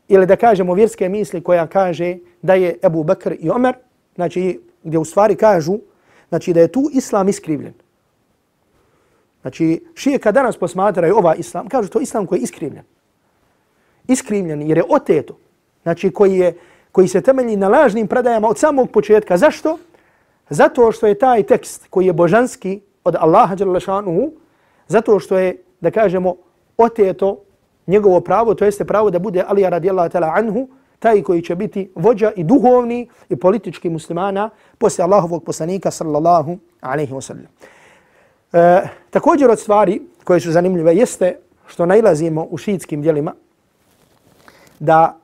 ili 0.08 0.26
da 0.26 0.36
kažemo 0.36 0.74
vjerske 0.74 1.10
misli 1.10 1.42
koja 1.42 1.68
kaže 1.68 2.18
da 2.42 2.54
je 2.54 2.78
Ebu 2.84 3.04
Bakr 3.04 3.36
i 3.40 3.50
Omer, 3.50 3.76
znači, 4.16 4.60
gdje 4.84 5.00
u 5.00 5.06
stvari 5.06 5.36
kažu, 5.36 5.78
znači 6.30 6.54
da 6.54 6.60
je 6.60 6.72
tu 6.72 6.90
islam 6.94 7.30
iskrivljen. 7.30 7.74
Znači, 9.42 9.84
šije 9.96 10.20
kad 10.20 10.36
danas 10.36 10.58
posmatraju 10.58 11.18
ova 11.18 11.36
islam, 11.36 11.68
kažu 11.68 11.90
to 11.90 12.00
islam 12.00 12.26
koji 12.26 12.40
je 12.40 12.44
iskrivljen. 12.44 12.84
Iskrivljen 14.08 14.62
jer 14.62 14.78
je 14.78 14.84
oteto. 14.90 15.38
Znači, 15.84 16.12
koji, 16.12 16.38
je, 16.38 16.58
koji 16.92 17.08
se 17.08 17.22
temelji 17.22 17.56
na 17.56 17.68
lažnim 17.68 18.08
predajama 18.08 18.48
od 18.48 18.58
samog 18.58 18.92
početka. 18.92 19.38
Zašto? 19.38 19.78
zato 20.50 20.92
što 20.92 21.08
je 21.08 21.20
taj 21.20 21.44
tekst 21.44 21.88
koji 21.90 22.06
je 22.06 22.14
božanski 22.14 22.82
od 23.04 23.16
Allaha 23.16 23.56
Đalešanuhu, 23.56 24.32
zato 24.88 25.20
što 25.20 25.38
je, 25.38 25.64
da 25.82 25.92
kažemo, 25.92 26.36
oteto 26.78 27.42
njegovo 27.88 28.20
pravo, 28.20 28.54
to 28.54 28.66
jeste 28.66 28.86
pravo 28.86 29.10
da 29.10 29.20
bude 29.20 29.44
Alija 29.48 29.70
radijallahu 29.70 30.10
ta'ala 30.10 30.32
anhu, 30.38 30.68
taj 31.06 31.22
koji 31.22 31.42
će 31.42 31.56
biti 31.56 31.90
vođa 31.96 32.32
i 32.36 32.44
duhovni 32.44 33.08
i 33.30 33.36
politički 33.36 33.90
muslimana 33.90 34.50
poslije 34.78 35.04
Allahovog 35.04 35.44
poslanika 35.44 35.92
sallallahu 35.92 36.58
alaihi 36.82 37.14
wa 37.14 37.22
sallam. 37.22 37.46
E, 38.54 38.88
također 39.10 39.50
od 39.50 39.60
stvari 39.60 40.02
koje 40.24 40.40
su 40.40 40.52
zanimljive 40.52 40.96
jeste 40.96 41.38
što 41.68 41.86
najlazimo 41.86 42.48
u 42.50 42.58
šiitskim 42.58 43.02
dijelima 43.02 43.34
da 44.80 45.18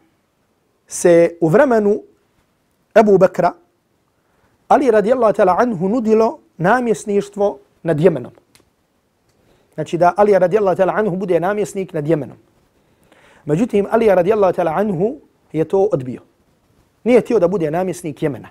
se 0.87 1.37
u 1.41 1.47
vremenu 1.47 2.01
Ebu 2.95 3.17
Bekra 3.17 3.53
Ali 4.67 4.91
radijallahu 4.91 5.33
ta'ala 5.33 5.55
anhu 5.59 5.89
nudilo 5.89 6.39
namjesništvo 6.57 7.57
nad 7.83 7.99
Jemenom. 7.99 8.31
Znači 9.73 9.97
da 9.97 10.13
Ali 10.17 10.39
radijallahu 10.39 10.77
ta'ala 10.77 10.93
anhu 10.99 11.15
bude 11.15 11.39
namjesnik 11.39 11.93
nad 11.93 12.07
Jemenom. 12.07 12.37
Međutim, 13.45 13.87
Ali 13.91 14.07
radijallahu 14.07 14.53
ta'ala 14.53 14.77
anhu 14.77 15.30
je 15.51 15.65
to 15.65 15.89
odbio. 15.91 16.21
Nije 17.03 17.21
htio 17.21 17.39
da 17.39 17.47
bude 17.47 17.71
namjesnik 17.71 18.23
Jemena. 18.23 18.49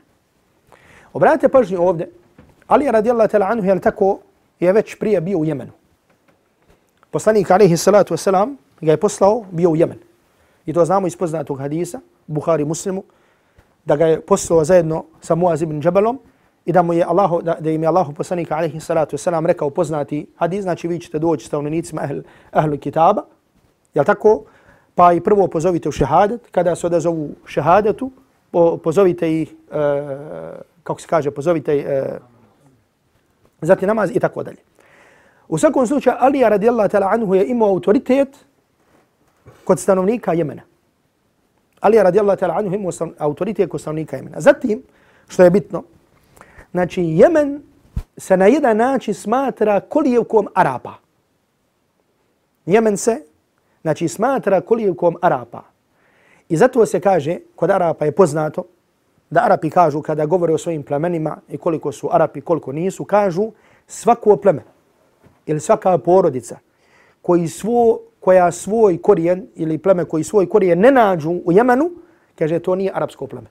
Obratite 1.13 1.49
pažnju 1.49 1.83
ovdje. 1.83 2.11
Ali 2.67 2.91
radijallahu 2.91 3.31
ta'ala 3.31 3.51
anhu 3.51 3.67
je 3.67 3.81
tako 3.81 4.19
je 4.61 4.73
već 4.73 4.99
prije 4.99 5.21
bio 5.21 5.39
u 5.39 5.45
Jemenu. 5.45 5.73
Poslanik 7.11 7.51
alaihi 7.51 7.77
salatu 7.77 8.15
wasalam 8.15 8.55
ga 8.81 8.93
je 8.93 8.97
poslao, 8.97 9.45
bio 9.51 9.71
u 9.71 9.77
Jemen. 9.77 9.99
I 10.67 10.73
to 10.73 10.85
znamo 10.85 11.07
iz 11.07 11.17
poznatog 11.17 11.59
hadisa, 11.59 12.01
Bukhari 12.27 12.65
muslimu, 12.65 13.03
da 13.85 13.97
ga 13.97 14.07
je 14.07 14.21
poslao 14.21 14.65
zajedno 14.65 15.05
sa 15.21 15.35
Muaz 15.35 15.63
ibn 15.63 15.81
Džabalom 15.81 16.19
i 16.65 16.73
da 16.73 16.83
mu 16.83 16.93
je 16.93 17.05
Allahu 17.05 17.43
da, 17.43 17.57
da 17.61 17.71
im 17.71 17.83
je 17.83 17.89
Allahu 17.89 18.13
poslanik 18.13 18.53
alejhi 18.53 18.81
salatu 18.81 19.15
vesselam 19.15 19.47
rekao 19.47 19.71
poznati 19.71 20.27
hadis 20.37 20.63
znači 20.63 20.89
vi 20.89 20.99
ćete 21.01 21.19
doći 21.19 21.47
stanovnicima 21.47 22.03
ahl 22.03 22.19
ahlu 22.51 22.79
kitaba 22.79 23.23
je 23.95 24.05
tako 24.05 24.45
pa 24.95 25.13
i 25.13 25.21
prvo 25.21 25.47
pozovite 25.47 25.89
u 25.89 25.93
šehadet 25.93 26.41
kada 26.51 26.77
se 26.77 26.87
odazovu 26.87 27.31
šehadetu 27.47 28.11
po, 28.51 28.77
pozovite 28.77 29.41
ih 29.43 29.55
e, 29.73 29.77
kako 30.83 31.01
se 31.01 31.09
kaže 31.09 31.31
pozovite 31.31 31.73
e, 31.73 32.19
ih 33.63 33.79
uh, 33.79 33.83
namaz 33.83 34.11
i 34.15 34.21
tako 34.21 34.43
dalje 34.43 34.59
u 35.49 35.59
svakom 35.59 35.87
slučaju 35.87 36.17
Ali 36.21 36.43
radijallahu 36.43 36.89
ta'ala 36.89 37.13
anhu 37.13 37.35
je 37.35 37.47
imao 37.47 37.69
autoritet 37.69 38.37
kod 39.65 39.79
stanovnika 39.79 40.33
Jemena 40.33 40.63
Alija 41.81 42.03
radijallahu 42.03 42.41
ta'ala 42.41 42.59
anhu 42.59 42.75
imao 42.75 42.93
autoritet 43.19 43.71
kod 43.71 43.81
stanovnika 43.81 44.17
Jemena. 44.17 44.41
Zatim, 44.41 44.83
što 45.29 45.43
je 45.43 45.51
bitno, 45.51 45.83
znači 46.71 47.03
Jemen 47.03 47.63
se 48.17 48.37
na 48.37 48.47
jedan 48.47 48.77
način 48.77 49.15
smatra 49.15 49.81
kolijevkom 49.81 50.49
Arapa. 50.55 50.95
Jemen 52.67 52.97
se, 52.97 53.23
znači 53.83 54.09
smatra 54.09 54.61
kolijevkom 54.61 55.17
Arapa. 55.21 55.63
I 56.49 56.57
zato 56.57 56.87
se 56.87 57.01
kaže, 57.01 57.39
kod 57.57 57.71
Arapa 57.71 58.05
je 58.05 58.13
poznato, 58.13 58.65
da 59.31 59.45
Arapi 59.45 59.71
kažu 59.71 60.03
kada 60.03 60.27
govore 60.27 60.55
o 60.55 60.59
svojim 60.59 60.83
plemenima 60.83 61.37
i 61.49 61.59
koliko 61.59 61.93
su 61.93 62.09
Arapi, 62.13 62.41
koliko 62.41 62.73
nisu, 62.73 63.05
kažu 63.05 63.51
svako 63.87 64.37
pleme 64.37 64.63
ili 65.47 65.61
svaka 65.61 65.99
porodica 65.99 66.59
koji 67.23 67.49
svo, 67.49 68.01
koja 68.21 68.53
svoj 68.53 68.99
korijen 69.03 69.47
ili 69.55 69.79
pleme 69.79 70.05
koji 70.05 70.25
svoj 70.25 70.49
korijen 70.49 70.81
ne 70.81 70.91
nađu 70.91 71.31
u 71.31 71.53
Jemenu, 71.53 71.91
kaže 72.39 72.59
to 72.59 72.75
nije 72.75 72.93
arapsko 72.95 73.27
pleme. 73.27 73.49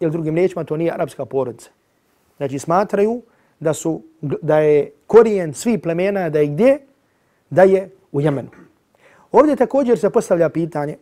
Ili 0.00 0.10
drugim 0.10 0.34
riječima 0.34 0.64
to 0.64 0.76
nije 0.76 0.92
arapska 0.92 1.24
porodica. 1.24 1.70
Znači 2.36 2.58
smatraju 2.58 3.22
da 3.60 3.74
su 3.74 4.02
da 4.20 4.58
je 4.58 4.90
korijen 5.06 5.54
svi 5.54 5.78
plemena 5.78 6.28
da 6.30 6.38
je 6.38 6.46
gdje? 6.46 6.78
Da 7.50 7.62
je 7.62 7.90
u 8.12 8.20
Jemenu. 8.20 8.63
Ovdje 9.34 9.56
također 9.56 9.98
se 9.98 10.10
postavlja 10.10 10.48
pitanje 10.48 10.96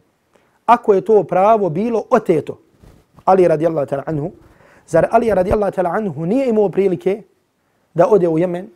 ako 0.67 0.95
je 0.95 1.05
to 1.05 1.23
pravo 1.23 1.69
bilo 1.71 2.05
oteto 2.11 2.59
Ali 3.25 3.49
radijallahu 3.49 3.87
ta'ala 3.87 4.03
anhu, 4.07 4.31
zar 4.87 5.07
Ali 5.11 5.35
radijallahu 5.35 5.73
ta'ala 5.73 5.97
anhu 5.97 6.27
nije 6.27 6.49
imao 6.49 6.69
prilike 6.69 7.23
da 7.95 8.07
ode 8.09 8.29
u 8.29 8.39
Jemen, 8.39 8.69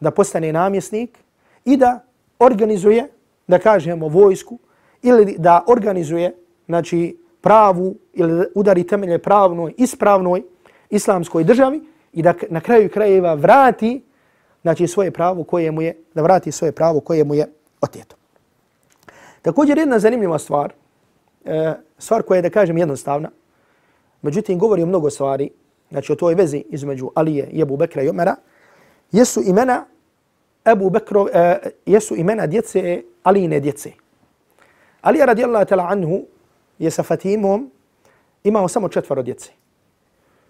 da 0.00 0.10
postane 0.10 0.52
namjesnik 0.52 1.18
i 1.64 1.76
da 1.76 2.00
organizuje, 2.38 3.08
da 3.46 3.58
kažemo, 3.58 4.08
vojsku 4.08 4.58
ili 5.02 5.36
da 5.38 5.64
organizuje 5.66 6.36
znači, 6.66 7.16
pravu 7.40 7.94
ili 8.12 8.46
udari 8.54 8.86
temelje 8.86 9.18
pravnoj, 9.18 9.74
ispravnoj 9.76 10.42
islamskoj 10.90 11.44
državi 11.44 11.80
i 12.12 12.22
da 12.22 12.34
na 12.50 12.60
kraju 12.60 12.90
krajeva 12.90 13.34
vrati 13.34 14.02
znači, 14.62 14.86
svoje 14.86 15.10
pravo 15.10 15.44
koje 15.44 15.70
mu 15.70 15.82
je, 15.82 15.96
da 16.14 16.22
vrati 16.22 16.52
svoje 16.52 16.72
pravo 16.72 17.00
koje 17.00 17.24
mu 17.24 17.34
je 17.34 17.46
oteto. 17.80 18.21
Također 19.42 19.78
jedna 19.78 19.98
zanimljiva 19.98 20.38
stvar, 20.38 20.72
e, 21.44 21.74
stvar 21.98 22.22
koja 22.22 22.36
je, 22.36 22.42
da 22.42 22.50
kažem, 22.50 22.78
jednostavna, 22.78 23.30
međutim 24.22 24.58
govori 24.58 24.82
o 24.82 24.86
mnogo 24.86 25.10
stvari, 25.10 25.50
znači 25.90 26.12
o 26.12 26.16
toj 26.16 26.34
vezi 26.34 26.64
između 26.68 27.10
Alije 27.14 27.48
i 27.52 27.60
Ebu 27.60 27.76
Bekra 27.76 28.02
i 28.02 28.08
Omera, 28.08 28.36
jesu 29.12 29.42
imena 29.46 29.86
Ebu 30.64 30.90
Bekro, 30.90 31.22
uh, 31.22 31.28
jesu 31.86 32.16
imena 32.16 32.46
djece 32.46 33.02
Alijine 33.22 33.60
djece. 33.60 33.92
Alija 35.00 35.24
radijallahu 35.24 35.64
ta'la 35.66 35.86
anhu 35.90 36.22
je 36.78 36.90
sa 36.90 37.02
Fatimom 37.02 37.70
imao 38.44 38.68
samo 38.68 38.88
četvaro 38.88 39.22
djece. 39.22 39.50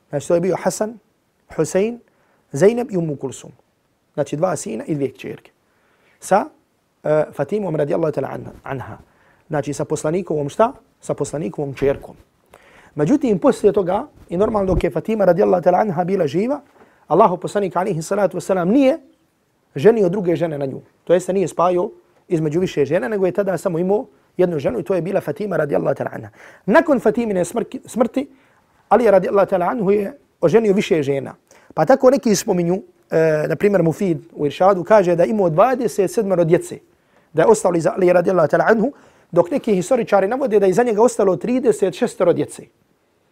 Znači 0.08 0.28
to 0.28 0.34
je 0.34 0.40
bio 0.40 0.56
Hasan, 0.62 0.98
Husein, 1.56 2.00
Zainab 2.52 2.90
i 2.90 2.96
Umu 2.96 3.16
Kulsum. 3.16 3.52
Znači 4.14 4.36
dva 4.36 4.56
sina 4.56 4.84
i 4.84 4.94
dvije 4.94 5.12
kćerke. 5.12 5.50
Sa 6.20 6.44
uh, 7.02 7.10
Fatimom 7.32 7.76
radijallahu 7.76 8.12
ta'la 8.12 8.38
anha. 8.62 8.98
Znači 9.48 9.72
sa 9.72 9.84
poslanikovom 9.84 10.48
šta? 10.48 10.72
Sa 11.00 11.14
poslanikovom 11.14 11.74
čerkom. 11.74 12.16
Međutim, 12.94 13.38
poslije 13.38 13.72
toga, 13.72 14.06
i 14.28 14.36
normalno 14.36 14.74
dok 14.74 14.84
je 14.84 14.90
Fatima 14.90 15.24
radijallahu 15.24 15.64
ta'la 15.64 15.80
anha 15.80 16.04
bila 16.04 16.26
živa, 16.26 16.60
Allahu 17.06 17.36
poslanik 17.36 17.76
alihi 17.76 18.02
salatu 18.02 18.38
wasalam 18.38 18.64
nije 18.64 18.98
ženio 19.74 20.08
druge 20.08 20.36
žene 20.36 20.58
na 20.58 20.66
nju. 20.66 20.80
To 21.04 21.12
jeste 21.14 21.32
nije 21.32 21.48
spajao 21.48 21.90
između 22.28 22.60
više 22.60 22.84
žene, 22.84 23.08
nego 23.08 23.26
je 23.26 23.32
tada 23.32 23.58
samo 23.58 23.78
imao 23.78 24.06
jednu 24.36 24.58
ženu 24.58 24.78
i 24.78 24.82
to 24.82 24.94
je 24.94 25.02
bila 25.02 25.20
Fatima 25.20 25.56
radijallahu 25.56 25.96
ta'ala 25.96 26.14
anha. 26.14 26.30
Nakon 26.66 27.00
Fatimine 27.00 27.44
smrti, 27.86 28.28
Ali 28.88 29.10
radijallahu 29.10 29.48
ta'ala 29.50 29.70
anhu 29.70 29.90
je 29.90 30.18
oženio 30.40 30.72
više 30.72 31.02
žena. 31.02 31.34
Pa 31.74 31.84
tako 31.84 32.10
neki 32.10 32.34
spominju, 32.36 32.82
e, 33.10 33.46
na 33.48 33.56
primjer 33.56 33.82
Mufid 33.82 34.18
u 34.32 34.46
Iršadu, 34.46 34.84
kaže 34.84 35.16
da 35.16 35.24
imao 35.24 35.50
27 35.50 36.44
djece, 36.44 36.78
da 37.32 37.42
je 37.42 37.48
ostalo 37.48 37.76
iza 37.76 37.92
Ali 37.96 38.12
radijallahu 38.12 38.48
ta'ala 38.48 38.64
anhu, 38.68 38.92
dok 39.30 39.50
neki 39.50 39.74
historičari 39.74 40.28
navode 40.28 40.60
da 40.60 40.66
je 40.66 40.70
iza 40.70 40.82
njega 40.82 41.02
ostalo 41.02 41.36
36 41.36 42.32
djece. 42.32 42.62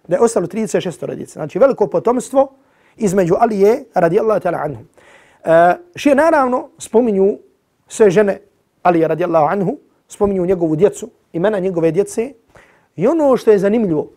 Da 0.09 0.17
je 0.17 0.23
ostalo 0.23 0.47
36 0.47 1.15
djece. 1.15 1.33
Znači 1.33 1.59
veliko 1.59 1.87
potomstvo 1.87 2.53
između 2.97 3.35
Alije 3.39 3.85
radijallahu 3.95 4.41
ta'ala 4.41 4.65
anhu. 4.65 4.83
Uh, 4.83 5.51
šije 5.97 6.15
naravno 6.15 6.69
spominju 6.79 7.39
sve 7.89 8.11
žene 8.11 8.41
Ali 8.83 9.07
radijallahu 9.07 9.47
anhu, 9.47 9.79
spominju 10.09 10.47
njegovu 10.47 10.77
djecu, 10.77 11.11
imena 11.33 11.59
njegove 11.59 11.91
djece. 11.91 12.33
I 12.97 13.07
ono 13.07 13.37
što 13.37 13.51
je 13.51 13.59
zanimljivo, 13.59 14.09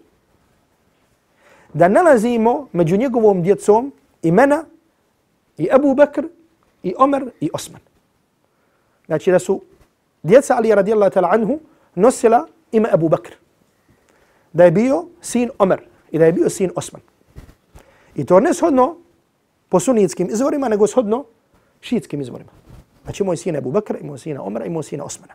da 1.74 1.88
nalazimo 1.88 2.68
među 2.72 2.98
njegovom 2.98 3.44
djecom 3.44 3.92
imena 4.22 4.64
i 5.58 5.70
Abu 5.72 5.96
Bakr, 5.96 6.26
i 6.84 6.94
Omer, 6.98 7.32
i 7.40 7.50
Osman. 7.54 7.82
Znači 9.06 9.32
da 9.32 9.40
su 9.40 9.62
djeca 10.24 10.56
Ali 10.58 10.76
radijallahu 10.76 11.12
ta'ala 11.12 11.30
anhu 11.32 11.60
nosila 11.96 12.48
ime 12.72 12.90
Abu 12.92 13.10
Bakr. 13.10 13.32
Da 14.54 14.64
je 14.64 14.72
bio 14.72 15.06
sin 15.22 15.50
Omer 15.60 15.82
i 16.12 16.20
da 16.20 16.26
je 16.26 16.34
bio 16.34 16.50
sin 16.50 16.72
Osman. 16.76 17.02
I 18.16 18.26
to 18.26 18.40
ne 18.40 18.54
shodno 18.54 18.98
po 19.70 19.80
sunitskim 19.80 20.30
izvorima, 20.30 20.70
nego 20.70 20.88
shodno 20.88 21.26
šiitskim 21.82 22.22
izvorima. 22.22 22.52
Znači 23.04 23.24
moj 23.24 23.38
sin 23.38 23.56
Abu 23.56 23.72
Bakr, 23.72 23.94
Bakra, 23.94 24.04
imao 24.04 24.18
sina 24.18 24.42
i 24.66 24.70
moj 24.70 24.84
sina 24.84 25.04
Osmana. 25.04 25.34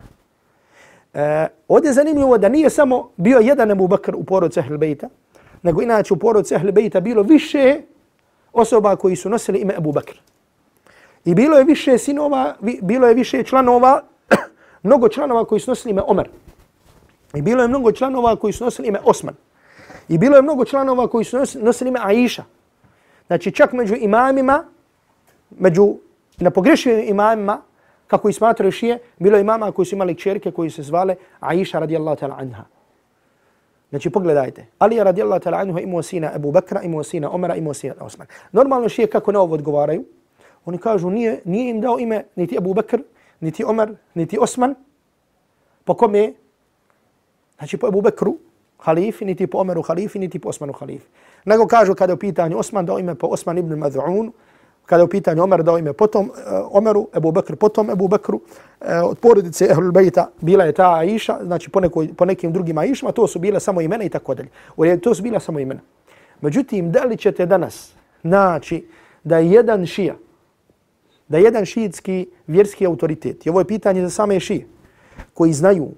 E, 1.13 1.47
ovdje 1.67 1.89
je 1.89 1.93
zanimljivo 1.93 2.37
da 2.37 2.49
nije 2.49 2.69
samo 2.69 3.09
bio 3.17 3.39
jedan 3.39 3.71
Abu 3.71 3.87
Bakr 3.87 4.15
u 4.15 4.23
porodcu 4.23 4.59
Ahl 4.59 4.77
Bejta, 4.77 5.09
nego 5.63 5.81
inače 5.81 6.13
u 6.13 6.17
porodcu 6.17 6.55
Ahl 6.55 6.71
Bejta 6.71 6.99
bilo 6.99 7.23
više 7.23 7.81
osoba 8.53 8.95
koji 8.95 9.15
su 9.15 9.29
nosili 9.29 9.59
ime 9.59 9.73
Abu 9.77 9.91
Bakr. 9.91 10.19
I 11.25 11.35
bilo 11.35 11.57
je 11.57 11.63
više 11.63 11.97
sinova, 11.97 12.55
bilo 12.81 13.07
je 13.07 13.13
više 13.13 13.43
članova, 13.43 14.01
mnogo 14.83 15.09
članova 15.09 15.45
koji 15.45 15.59
su 15.59 15.71
nosili 15.71 15.91
ime 15.91 16.01
Omer. 16.07 16.29
I 17.33 17.41
bilo 17.41 17.61
je 17.61 17.67
mnogo 17.67 17.91
članova 17.91 18.35
koji 18.35 18.53
su 18.53 18.63
nosili 18.65 18.87
ime 18.87 18.99
Osman. 19.03 19.35
I 20.09 20.17
bilo 20.17 20.35
je 20.35 20.41
mnogo 20.41 20.65
članova 20.65 21.07
koji 21.07 21.25
su 21.25 21.37
nosili 21.61 21.89
ime 21.89 21.99
Aisha. 22.03 22.43
Znači 23.27 23.51
čak 23.51 23.73
među 23.73 23.95
imamima, 23.95 24.63
među 25.49 25.95
nepogrešivim 26.39 27.07
imamima, 27.07 27.61
kako 28.07 28.29
i 28.29 28.33
smatraju 28.33 28.71
šije, 28.71 28.99
bilo 29.17 29.37
imama 29.37 29.71
koji 29.71 29.85
su 29.85 29.95
imali 29.95 30.15
čerke 30.15 30.51
koji 30.51 30.69
se 30.69 30.83
zvale 30.83 31.15
Aisha 31.39 31.79
radijallahu 31.79 32.17
ta'ala 32.21 32.35
anha. 32.39 32.63
Znači 33.89 34.09
pogledajte, 34.09 34.65
Ali 34.79 34.95
je 34.95 35.03
radijallahu 35.03 35.43
ta'ala 35.43 35.61
anhu 35.61 35.79
imao 35.79 36.01
sina 36.01 36.31
Abu 36.35 36.51
Bakra, 36.51 36.81
imao 36.81 37.03
sina 37.03 37.31
Omara, 37.31 37.55
imao 37.55 37.73
sina 37.73 37.93
Osman. 37.99 38.27
Normalno 38.51 38.89
šije 38.89 39.07
kako 39.07 39.31
na 39.31 39.41
ovo 39.41 39.53
odgovaraju, 39.53 40.03
oni 40.65 40.77
kažu 40.77 41.09
nije, 41.09 41.41
nije 41.45 41.69
im 41.69 41.81
dao 41.81 41.99
ime 41.99 42.23
niti 42.35 42.57
Abu 42.57 42.73
Bakr, 42.73 43.01
niti 43.39 43.63
Omer, 43.63 43.95
niti 44.13 44.37
Osman, 44.41 44.75
po 45.83 45.93
kome? 45.93 46.33
Znači 47.57 47.77
po 47.77 47.87
Abu 47.87 48.01
Bekru, 48.01 48.37
halifi, 48.77 49.25
niti 49.25 49.47
po 49.47 49.57
Omeru 49.57 49.81
halifi, 49.81 50.19
niti 50.19 50.39
po 50.39 50.49
Osmanu 50.49 50.73
halifi. 50.73 51.07
Nego 51.45 51.67
kažu 51.67 51.95
kada 51.95 52.11
je 52.11 52.15
u 52.15 52.19
pitanju 52.19 52.57
Osman 52.57 52.85
dao 52.85 52.99
ime 52.99 53.15
po 53.15 53.27
Osman 53.27 53.57
ibn 53.57 53.73
Mad'un, 53.73 54.31
kada 54.85 55.01
je 55.01 55.05
u 55.05 55.09
pitanju 55.09 55.43
Omer 55.43 55.63
dao 55.63 55.77
ime 55.77 55.93
potom 55.93 56.29
uh, 56.29 56.35
Omeru, 56.71 57.07
Ebu 57.15 57.31
Bekr 57.31 57.55
potom 57.55 57.89
Ebu 57.89 58.07
Bekru, 58.07 58.35
uh, 58.35 58.87
od 59.03 59.19
porodice 59.19 59.65
Ehlul 59.65 59.91
Bejta 59.91 60.29
bila 60.41 60.63
je 60.63 60.73
ta 60.73 60.93
Aisha, 60.93 61.39
znači 61.43 61.69
po, 61.69 61.79
nekoj, 61.79 62.13
po 62.17 62.25
nekim 62.25 62.53
drugim 62.53 62.77
Aishama, 62.77 63.11
to 63.11 63.27
su 63.27 63.39
bile 63.39 63.59
samo 63.59 63.81
imena 63.81 64.03
i 64.03 64.09
tako 64.09 64.35
dalje. 64.35 64.49
U 64.77 64.83
redu, 64.83 65.01
to 65.01 65.15
su 65.15 65.23
bila 65.23 65.39
samo 65.39 65.59
imena. 65.59 65.81
Međutim, 66.41 66.91
da 66.91 67.03
li 67.03 67.17
ćete 67.17 67.45
danas 67.45 67.93
naći 68.23 68.87
da 69.23 69.37
je 69.37 69.51
jedan 69.51 69.85
šija, 69.85 70.15
da 71.29 71.37
jedan 71.37 71.65
šiitski 71.65 72.27
vjerski 72.47 72.85
autoritet, 72.85 73.45
i 73.45 73.49
ovo 73.49 73.59
je 73.59 73.65
pitanje 73.65 74.01
za 74.01 74.09
same 74.09 74.39
šije, 74.39 74.67
koji 75.33 75.53
znaju 75.53 75.91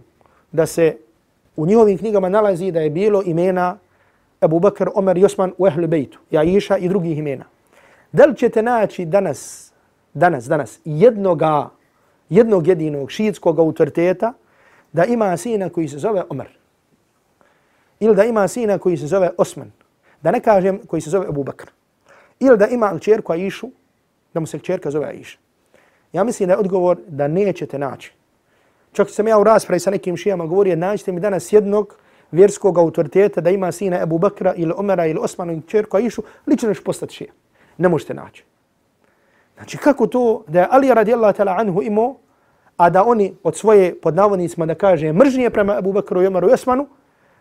da 0.52 0.66
se 0.66 0.98
u 1.56 1.66
njihovim 1.66 1.98
knjigama 1.98 2.30
nalazi 2.30 2.72
da 2.72 2.80
je 2.80 2.90
bilo 2.90 3.24
imena 3.26 3.78
Ebu 4.42 4.60
Bakr, 4.60 4.90
Omer 4.96 5.18
i 5.18 5.26
Osman 5.26 5.54
u 5.58 5.68
Ehlu 5.68 5.88
Bejtu, 5.88 6.20
i 6.32 6.60
i 6.80 6.90
drugih 6.90 7.18
imena. 7.18 7.46
Da 8.12 8.26
li 8.26 8.36
ćete 8.36 8.62
naći 8.62 9.06
danas, 9.06 9.72
danas, 10.14 10.46
danas, 10.46 10.80
jednoga, 10.86 11.70
jednog 12.30 12.68
jedinog 12.68 13.12
šiitskog 13.12 13.60
autoriteta 13.60 14.34
da 14.94 15.06
ima 15.06 15.38
sina 15.38 15.70
koji 15.70 15.88
se 15.88 15.98
zove 15.98 16.24
Omer? 16.30 16.58
Ili 18.00 18.16
da 18.16 18.24
ima 18.24 18.48
sina 18.48 18.78
koji 18.78 18.98
se 18.98 19.08
zove 19.08 19.30
Osman? 19.38 19.72
Da 20.22 20.32
ne 20.32 20.40
kažem 20.40 20.80
koji 20.88 21.02
se 21.02 21.10
zove 21.10 21.28
Abu 21.28 21.44
Bakr. 21.44 21.70
Ili 22.40 22.58
da 22.58 22.68
ima 22.68 23.00
čerku 23.00 23.34
Aishu, 23.34 23.72
da 24.34 24.40
mu 24.40 24.48
se 24.48 24.60
čerka 24.60 24.92
zove 24.92 25.08
Aisha. 25.08 25.38
Ja 26.14 26.24
mislim 26.24 26.48
da 26.48 26.54
je 26.54 26.60
odgovor 26.60 26.98
da 27.08 27.28
nećete 27.28 27.80
naći. 27.80 28.14
Čak 28.92 29.10
sam 29.10 29.28
ja 29.28 29.40
u 29.40 29.44
raspravi 29.44 29.80
sa 29.80 29.92
nekim 29.92 30.18
šijama 30.18 30.46
govorio, 30.46 30.76
naćite 30.76 31.12
mi 31.12 31.20
danas 31.20 31.54
jednog 31.54 31.96
vjerskog 32.32 32.78
autoriteta 32.78 33.42
da 33.42 33.50
ima 33.50 33.72
sina 33.72 34.04
Abu 34.04 34.18
Bakra 34.18 34.54
ili 34.56 34.74
Omera 34.78 35.06
ili 35.06 35.20
Osmanu 35.22 35.54
ili 35.54 35.68
čerku 35.68 35.98
Aishu, 35.98 36.24
lično 36.48 36.70
neš 36.70 36.84
postati 36.84 37.14
šija 37.14 37.32
ne 37.82 37.90
možete 37.90 38.14
naći. 38.14 38.44
Znači 39.56 39.78
kako 39.78 40.08
to 40.08 40.44
da 40.48 40.60
je 40.60 40.68
Ali 40.72 40.94
radijallahu 40.94 41.38
ta'ala 41.38 41.60
anhu 41.60 41.82
imao, 41.82 42.16
a 42.78 42.90
da 42.90 43.04
oni 43.04 43.34
od 43.44 43.58
svoje 43.58 43.96
podnavodnicima 44.02 44.66
da 44.66 44.76
kaže 44.76 45.14
mržnje 45.14 45.50
prema 45.50 45.78
Ebu 45.78 45.94
Bakru 45.94 46.22
i 46.22 46.28
Omaru 46.28 46.50
i 46.50 46.54
Osmanu, 46.54 46.88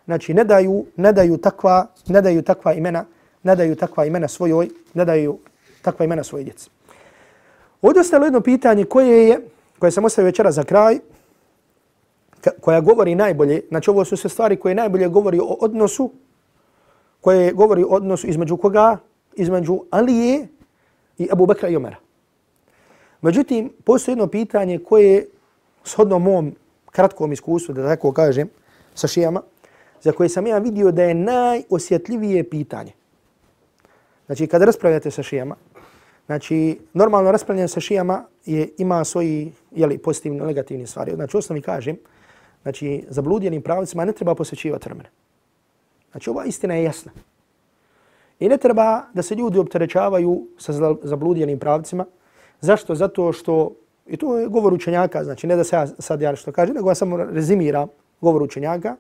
znači 0.05 0.35
ne 0.35 0.45
daju, 0.45 0.85
ne 0.97 1.13
daju 1.13 1.37
takva, 1.37 1.87
ne 2.09 2.23
daju 2.23 2.43
takva 2.43 2.73
imena, 2.73 3.05
ne 3.43 3.57
daju 3.57 3.77
takva 3.77 4.05
imena 4.05 4.29
svojoj, 4.29 4.69
ne 4.95 5.05
daju 5.05 5.39
takva 5.83 6.05
imena 6.05 6.25
svoje 6.25 6.45
djece. 6.45 6.71
Ovdje 7.83 8.01
ostalo 8.01 8.25
jedno 8.25 8.41
pitanje 8.41 8.85
koje 8.85 9.29
je, 9.29 9.41
koje 9.79 9.91
sam 9.93 10.05
ostavio 10.05 10.27
večera 10.27 10.53
za 10.53 10.65
kraj, 10.65 10.99
koja 12.61 12.81
govori 12.81 13.15
najbolje, 13.15 13.63
znači 13.69 13.91
ovo 13.91 14.05
su 14.05 14.17
sve 14.17 14.31
stvari 14.31 14.57
koje 14.57 14.75
najbolje 14.75 15.09
govori 15.09 15.39
o 15.39 15.57
odnosu, 15.61 16.11
koje 17.21 17.53
govori 17.53 17.83
o 17.83 17.87
odnosu 17.87 18.27
između 18.27 18.57
koga, 18.57 18.99
između 19.37 19.81
Alije 19.91 20.49
i 21.19 21.29
Abu 21.33 21.47
Bakra 21.47 21.69
i 21.69 21.77
Omara. 21.77 21.97
Međutim, 23.21 23.73
postoje 23.85 24.13
jedno 24.13 24.27
pitanje 24.27 24.79
koje 24.79 25.13
je 25.13 25.27
shodno 25.85 26.19
mom 26.19 26.55
kratkom 26.91 27.33
iskustvu, 27.33 27.75
da 27.75 27.89
tako 27.89 28.13
kažem, 28.13 28.49
sa 28.95 29.07
šijama, 29.07 29.43
za 30.01 30.13
koje 30.13 30.29
sam 30.29 30.47
ja 30.47 30.59
vidio 30.59 30.91
da 30.91 31.03
je 31.03 31.15
najosjetljivije 31.15 32.51
pitanje. 32.51 32.93
Znači, 34.27 34.47
kada 34.47 34.65
raspravljate 34.65 35.11
sa 35.11 35.23
šijama, 35.23 35.57
znači, 36.27 36.79
normalno 36.95 37.33
raspravljanje 37.33 37.69
sa 37.69 37.81
šijama 37.81 38.25
je, 38.47 38.69
ima 38.79 39.05
svoji 39.05 39.53
jeli, 39.71 39.99
pozitivni 39.99 40.39
i 40.39 40.41
negativni 40.41 40.87
stvari. 40.87 41.13
Znači, 41.15 41.37
osnovi 41.37 41.63
kažem, 41.63 41.97
znači, 42.63 43.05
zabludjenim 43.09 43.63
pravcima 43.63 43.75
pravicima 43.75 44.05
ne 44.05 44.13
treba 44.13 44.35
posvećivati 44.35 44.89
vremena. 44.89 45.09
Znači, 46.11 46.31
ova 46.31 46.45
istina 46.45 46.75
je 46.75 46.85
jasna. 46.85 47.13
I 48.41 48.49
ne 48.49 48.57
treba 48.57 49.03
da 49.15 49.23
se 49.23 49.35
ljudi 49.35 49.59
opterećavaju 49.59 50.47
sa 50.59 50.73
zabludjenim 51.03 51.59
pravcima. 51.59 52.07
Zašto? 52.61 52.95
Zato 52.95 53.33
što, 53.33 53.73
i 54.07 54.17
to 54.17 54.39
je 54.39 54.49
govor 54.49 54.73
učenjaka, 54.75 55.25
znači 55.25 55.47
ne 55.47 55.57
da 55.57 55.65
se 55.65 55.77
ja 55.77 55.87
sad 55.87 56.21
ja 56.21 56.37
što 56.37 56.53
kažem, 56.53 56.75
nego 56.75 56.91
ja 56.91 56.95
samo 56.95 57.17
rezimiram 57.17 57.89
govor 58.21 58.43
učenjaka, 58.43 58.97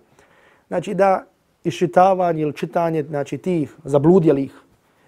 znači 0.68 0.94
da 0.94 1.24
iščitavanje 1.64 2.42
ili 2.42 2.52
čitanje 2.52 3.02
znači, 3.02 3.38
tih 3.38 3.76
zabludjelih 3.84 4.52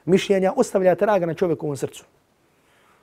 mišljenja 0.04 0.52
ostavlja 0.56 0.94
traga 0.94 1.26
na 1.26 1.34
čovjekovom 1.34 1.76
srcu. 1.76 2.04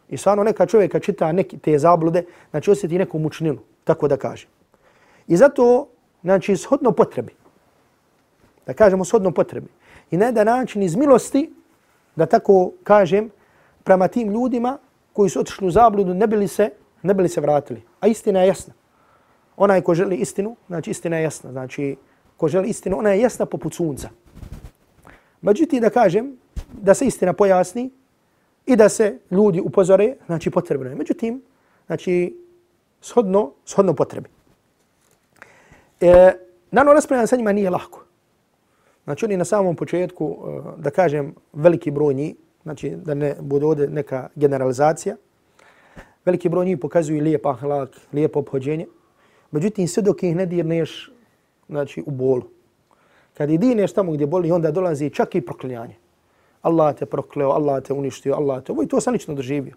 I 0.09 0.17
stvarno 0.17 0.43
neka 0.43 0.65
čovjeka 0.65 0.99
čita 0.99 1.31
neki 1.31 1.57
te 1.57 1.79
zablude, 1.79 2.23
znači 2.49 2.71
osjeti 2.71 2.97
neku 2.97 3.19
mučninu, 3.19 3.59
tako 3.83 4.07
da 4.07 4.17
kaže. 4.17 4.47
I 5.27 5.37
zato, 5.37 5.87
znači, 6.21 6.57
shodno 6.57 6.91
potrebi, 6.91 7.33
da 8.65 8.73
kažemo 8.73 9.05
shodno 9.05 9.31
potrebi, 9.31 9.67
i 10.11 10.17
na 10.17 10.25
jedan 10.25 10.45
način 10.45 10.83
iz 10.83 10.95
milosti, 10.95 11.53
da 12.15 12.25
tako 12.25 12.71
kažem, 12.83 13.29
prema 13.83 14.07
tim 14.07 14.31
ljudima 14.31 14.77
koji 15.13 15.29
su 15.29 15.39
otišli 15.39 15.67
u 15.67 15.71
zabludu, 15.71 16.13
ne 16.13 16.27
bili 16.27 16.47
se, 16.47 16.69
ne 17.03 17.13
bili 17.13 17.29
se 17.29 17.41
vratili. 17.41 17.81
A 17.99 18.07
istina 18.07 18.41
je 18.41 18.47
jasna. 18.47 18.73
Onaj 19.57 19.81
ko 19.81 19.93
želi 19.95 20.15
istinu, 20.15 20.55
znači 20.67 20.91
istina 20.91 21.17
je 21.17 21.23
jasna. 21.23 21.51
Znači, 21.51 21.95
ko 22.37 22.47
želi 22.47 22.69
istinu, 22.69 22.97
ona 22.99 23.09
je 23.09 23.21
jasna 23.21 23.45
poput 23.45 23.73
sunca. 23.73 24.09
Međutim, 25.41 25.81
da 25.81 25.89
kažem, 25.89 26.37
da 26.73 26.93
se 26.93 27.05
istina 27.05 27.33
pojasni 27.33 27.89
i 28.65 28.75
da 28.75 28.89
se 28.89 29.17
ljudi 29.31 29.61
upozore, 29.61 30.15
znači 30.25 30.51
potrebno 30.51 30.89
je. 30.89 30.95
Međutim, 30.95 31.41
znači, 31.87 32.37
shodno, 33.01 33.51
shodno 33.65 33.93
potrebi. 33.93 34.29
E, 36.01 36.33
Nano 36.71 36.93
raspravljanje 36.93 37.27
sa 37.27 37.35
njima 37.35 37.51
nije 37.51 37.69
lahko. 37.69 38.05
Znači 39.03 39.25
oni 39.25 39.37
na 39.37 39.45
samom 39.45 39.75
početku, 39.75 40.37
e, 40.37 40.81
da 40.81 40.89
kažem, 40.89 41.33
veliki 41.53 41.91
broj 41.91 42.13
njih, 42.13 42.35
znači 42.63 42.89
da 42.89 43.13
ne 43.13 43.35
bude 43.41 43.65
ovdje 43.65 43.87
neka 43.87 44.29
generalizacija, 44.35 45.15
veliki 46.25 46.49
broj 46.49 46.65
njih 46.65 46.77
pokazuju 46.77 47.23
lijep 47.23 47.45
ahlak, 47.45 47.89
lijepo 48.13 48.39
obhođenje. 48.39 48.87
Međutim, 49.51 49.87
sve 49.87 50.03
dok 50.03 50.23
ih 50.23 50.35
ne 50.35 50.45
dirneš 50.45 51.11
znači, 51.69 52.03
u 52.05 52.11
bolu. 52.11 52.43
Kad 53.33 53.49
i 53.49 53.57
dineš 53.57 53.93
tamo 53.93 54.11
gdje 54.11 54.27
boli, 54.27 54.51
onda 54.51 54.71
dolazi 54.71 55.09
čak 55.09 55.35
i 55.35 55.41
proklinjanje. 55.41 55.95
Allah 56.61 56.95
te 56.95 57.05
prokleo, 57.05 57.49
Allah 57.49 57.83
te 57.83 57.93
uništio, 57.93 58.35
Allah 58.35 58.63
te... 58.63 58.71
Ovo 58.71 58.83
i 58.83 58.87
to 58.87 59.01
sam 59.01 59.13
lično 59.13 59.33
doživio. 59.33 59.75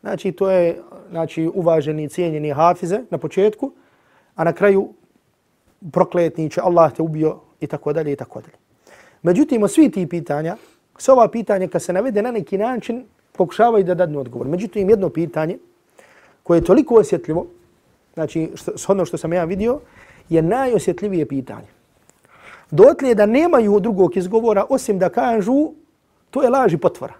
Znači, 0.00 0.32
to 0.32 0.50
je 0.50 0.80
znači, 1.10 1.50
uvaženi, 1.54 2.08
cijenjeni 2.08 2.50
hafize 2.50 3.00
na 3.10 3.18
početku, 3.18 3.72
a 4.34 4.44
na 4.44 4.52
kraju 4.52 4.88
prokletniće, 5.92 6.60
Allah 6.60 6.92
te 6.92 7.02
ubio 7.02 7.38
i 7.60 7.66
tako 7.66 7.92
dalje 7.92 8.12
i 8.12 8.16
tako 8.16 8.40
dalje. 8.40 8.54
Međutim, 9.22 9.62
o 9.62 9.68
svi 9.68 9.90
ti 9.90 10.06
pitanja, 10.06 10.56
s 10.98 11.08
ova 11.08 11.28
pitanja 11.28 11.68
kad 11.68 11.82
se 11.82 11.92
navede 11.92 12.22
na 12.22 12.30
neki 12.30 12.58
način, 12.58 13.04
pokušavaju 13.32 13.84
da 13.84 13.94
dadnu 13.94 14.20
odgovor. 14.20 14.48
Međutim, 14.48 14.90
jedno 14.90 15.08
pitanje 15.08 15.58
koje 16.42 16.58
je 16.58 16.64
toliko 16.64 16.94
osjetljivo, 16.94 17.46
znači 18.14 18.50
što, 18.54 18.72
ono 18.92 19.04
što 19.04 19.16
sam 19.16 19.32
ja 19.32 19.44
vidio, 19.44 19.80
je 20.28 20.42
najosjetljivije 20.42 21.26
pitanje. 21.26 21.66
Dotlije 22.70 23.14
da 23.14 23.26
nemaju 23.26 23.80
drugog 23.80 24.16
izgovora 24.16 24.64
osim 24.68 24.98
da 24.98 25.08
kažu 25.08 25.72
to 26.36 26.42
je 26.42 26.50
laž 26.50 26.74
i 26.74 26.76
potvora. 26.76 27.14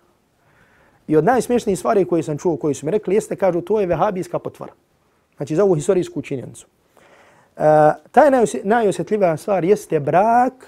I 1.09 1.17
od 1.17 1.25
najsmješnijih 1.25 1.79
stvari 1.79 2.05
koje 2.05 2.23
sam 2.23 2.39
čuo, 2.39 2.57
koji 2.57 2.75
su 2.75 2.87
mi 2.87 2.93
rekli, 2.93 3.15
jeste 3.15 3.37
kažu 3.37 3.61
to 3.61 3.81
je 3.81 3.87
vehabijska 3.87 4.39
potvora. 4.39 4.73
Znači 5.37 5.57
za 5.57 5.65
ovu 5.65 5.75
historijsku 5.75 6.23
činjenicu. 6.23 6.67
Uh, 6.67 7.63
taj 8.13 8.31
najosjetljivija 8.65 9.37
stvar 9.37 9.65
jeste 9.65 10.01
brak 10.01 10.67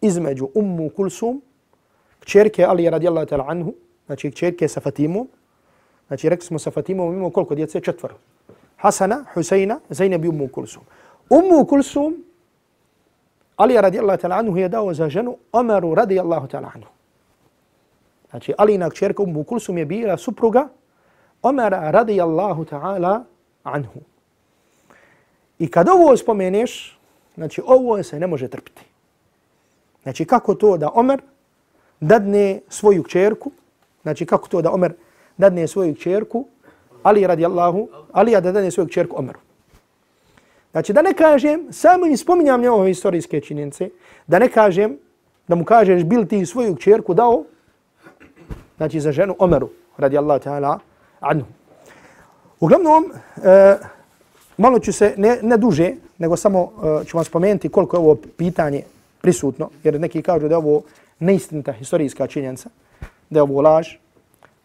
između 0.00 0.48
Ummu 0.54 0.88
Kulsum, 0.96 1.42
kćerke 2.20 2.64
Ali 2.64 2.90
radijallahu 2.90 3.26
ta'ala 3.26 3.44
anhu, 3.48 3.74
znači 4.06 4.30
kćerke 4.30 4.68
sa 4.68 4.80
Fatimom, 4.80 5.28
znači 6.08 6.28
rekli 6.28 6.46
smo 6.46 6.58
sa 6.58 6.70
Fatimom 6.70 7.12
imamo 7.12 7.30
koliko 7.30 7.54
djece? 7.54 7.80
Četvr. 7.80 8.12
Hasana, 8.76 9.24
Huseina, 9.34 9.78
Zainab 9.88 10.24
i 10.24 10.28
Ummu 10.28 10.48
Kulsum. 10.48 10.82
Ummu 11.30 11.64
Kulsum, 11.66 12.24
Ali 13.56 13.80
radijallahu 13.80 14.18
ta'ala 14.18 14.38
anhu 14.38 14.56
je 14.58 14.68
dao 14.68 14.94
za 14.94 15.08
ženu 15.08 15.36
Omeru 15.52 15.94
radijallahu 15.94 16.46
ta'ala 16.46 16.70
anhu. 16.74 16.95
Znači 18.30 18.52
Alina 18.58 18.90
kćerka 18.90 19.22
Ummu 19.22 19.44
Kulsum 19.44 19.78
je 19.78 19.84
bila 19.84 20.16
supruga 20.16 20.68
Omara 21.42 21.90
radijallahu 21.90 22.64
ta'ala 22.64 23.22
anhu. 23.62 24.00
I 25.58 25.70
kad 25.70 25.88
ovo 25.88 26.16
spomeneš, 26.16 26.98
znači 27.34 27.62
ovo 27.66 28.02
se 28.02 28.20
ne 28.20 28.26
može 28.26 28.48
trpiti. 28.48 28.82
Znači 30.02 30.24
kako 30.24 30.54
to 30.54 30.76
da 30.76 30.90
Omer 30.94 31.20
dadne 32.00 32.60
svoju 32.68 33.02
kćerku, 33.02 33.50
znači 34.02 34.26
kako 34.26 34.48
to 34.48 34.62
da 34.62 34.72
Omer 34.72 34.92
dadne 35.36 35.68
svoju 35.68 35.94
kćerku, 35.94 36.46
Ali 37.02 37.26
radijallahu, 37.26 37.88
Ali 38.12 38.30
da 38.30 38.40
dadne 38.40 38.70
svoju 38.70 38.88
kćerku 38.88 39.16
Omeru. 39.18 39.38
Znači 40.72 40.92
da 40.92 41.02
ne 41.02 41.14
kažem, 41.14 41.72
samo 41.72 42.06
im 42.06 42.16
spominjam 42.16 42.60
njegove 42.60 42.88
historijske 42.88 43.40
činjenice, 43.40 43.88
da 44.26 44.38
ne 44.38 44.48
kažem, 44.48 44.98
da 45.48 45.54
mu 45.54 45.64
kažeš 45.64 46.04
bil 46.04 46.26
ti 46.26 46.46
svoju 46.46 46.76
kćerku 46.76 47.14
dao, 47.14 47.44
znači 48.76 49.00
za 49.00 49.12
ženu 49.12 49.36
Omeru, 49.38 49.70
radi 49.96 50.18
Allah 50.18 50.42
ta'ala, 50.42 50.78
anhu. 51.20 51.46
Uglavnom, 52.60 53.04
e, 53.44 53.76
malo 54.56 54.78
ću 54.78 54.92
se, 54.92 55.14
ne, 55.16 55.38
ne 55.42 55.56
duže, 55.56 55.92
nego 56.18 56.36
samo 56.36 56.72
e, 57.02 57.04
ću 57.04 57.16
vam 57.16 57.24
spomenuti 57.24 57.68
koliko 57.68 57.96
je 57.96 58.00
ovo 58.00 58.14
pitanje 58.36 58.82
prisutno, 59.20 59.70
jer 59.84 60.00
neki 60.00 60.22
kažu 60.22 60.48
da 60.48 60.54
je 60.54 60.58
ovo 60.58 60.82
neistinita 61.18 61.72
historijska 61.72 62.26
činjenica, 62.26 62.70
da 63.30 63.38
je 63.38 63.42
ovo 63.42 63.60
laž. 63.60 63.88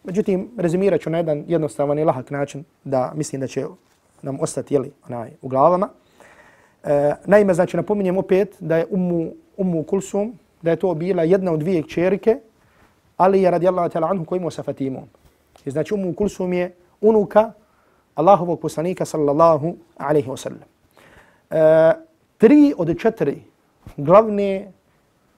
Međutim, 0.04 0.50
rezimirat 0.56 1.00
ću 1.00 1.10
na 1.10 1.18
jedan 1.18 1.44
jednostavan 1.48 1.98
i 1.98 2.04
lahak 2.04 2.30
način 2.30 2.64
da 2.84 3.12
mislim 3.14 3.40
da 3.40 3.46
će 3.46 3.66
nam 4.22 4.40
ostati 4.40 4.74
jeli, 4.74 4.92
onaj, 5.08 5.30
u 5.42 5.48
glavama. 5.48 5.88
E, 6.84 7.14
naime, 7.24 7.54
znači, 7.54 7.76
napominjem 7.76 8.18
opet 8.18 8.56
da 8.60 8.76
je 8.76 8.86
Ummu, 8.90 9.32
Ummu 9.56 9.82
Kulsum, 9.82 10.32
da 10.62 10.70
je 10.70 10.76
to 10.76 10.94
bila 10.94 11.22
jedna 11.22 11.52
od 11.52 11.60
dvije 11.60 11.82
čerike, 11.82 12.38
ali 13.22 13.42
je 13.42 13.50
radijallahu 13.50 13.88
ta'ala 13.88 14.10
anhu 14.10 14.24
koji 14.24 14.38
imao 14.38 14.50
sa 14.50 14.62
Fatimom. 14.62 15.04
I 15.64 15.70
znači, 15.70 15.94
Umu 15.94 16.14
Kulsum 16.14 16.52
je 16.52 16.74
unuka 17.00 17.52
Allahovog 18.14 18.60
poslanika 18.60 19.04
sallallahu 19.04 19.76
alaihi 19.96 20.28
wa 20.28 20.36
sallam. 20.36 20.66
E, 21.50 21.92
tri 22.38 22.74
od 22.76 22.98
četiri 22.98 23.42
glavne 23.96 24.72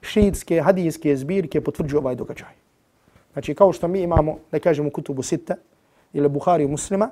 šiitske 0.01 0.61
hadijske 0.61 1.15
zbirke 1.15 1.61
potvrđuju 1.61 1.99
ovaj 1.99 2.15
događaj. 2.15 2.53
Znači, 3.33 3.55
kao 3.55 3.73
što 3.73 3.87
mi 3.87 4.01
imamo, 4.01 4.37
da 4.51 4.59
kažemo, 4.59 4.89
kutubu 4.89 5.21
sita 5.21 5.55
ili 6.13 6.29
Buhari 6.29 6.67
muslima, 6.67 7.09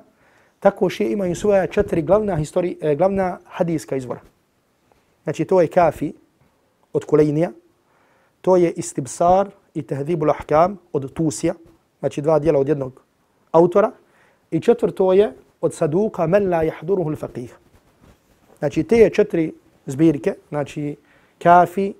tako 0.60 0.88
še 0.88 1.06
imaju 1.10 1.36
svoja 1.36 1.66
četiri 1.66 2.02
glavna, 2.02 2.36
histori, 2.36 2.76
e, 2.80 2.96
glavna 2.96 3.38
hadijska 3.44 3.96
izvora. 3.96 4.20
Znači, 5.24 5.44
to 5.44 5.60
je 5.60 5.68
kafi 5.68 6.12
od 6.92 7.04
Kulejnija, 7.04 7.50
to 8.44 8.56
je 8.60 8.72
istibsar 8.76 9.48
i 9.74 9.82
tehdibul 9.82 10.30
ahkam 10.30 10.76
od 10.92 11.12
Tusija, 11.12 11.54
znači 12.00 12.22
dva 12.22 12.38
dijela 12.38 12.60
od 12.60 12.68
jednog 12.68 13.00
autora, 13.52 13.90
i 14.50 14.60
četvrto 14.60 15.12
je 15.12 15.32
od 15.60 15.74
saduka 15.74 16.26
men 16.26 16.50
la 16.50 16.62
jahduruhu 16.62 17.10
l-faqih. 17.10 17.48
Znači, 18.58 18.84
te 18.84 19.10
četiri 19.10 19.52
zbirke, 19.86 20.34
znači, 20.48 20.96
kafi, 21.42 21.94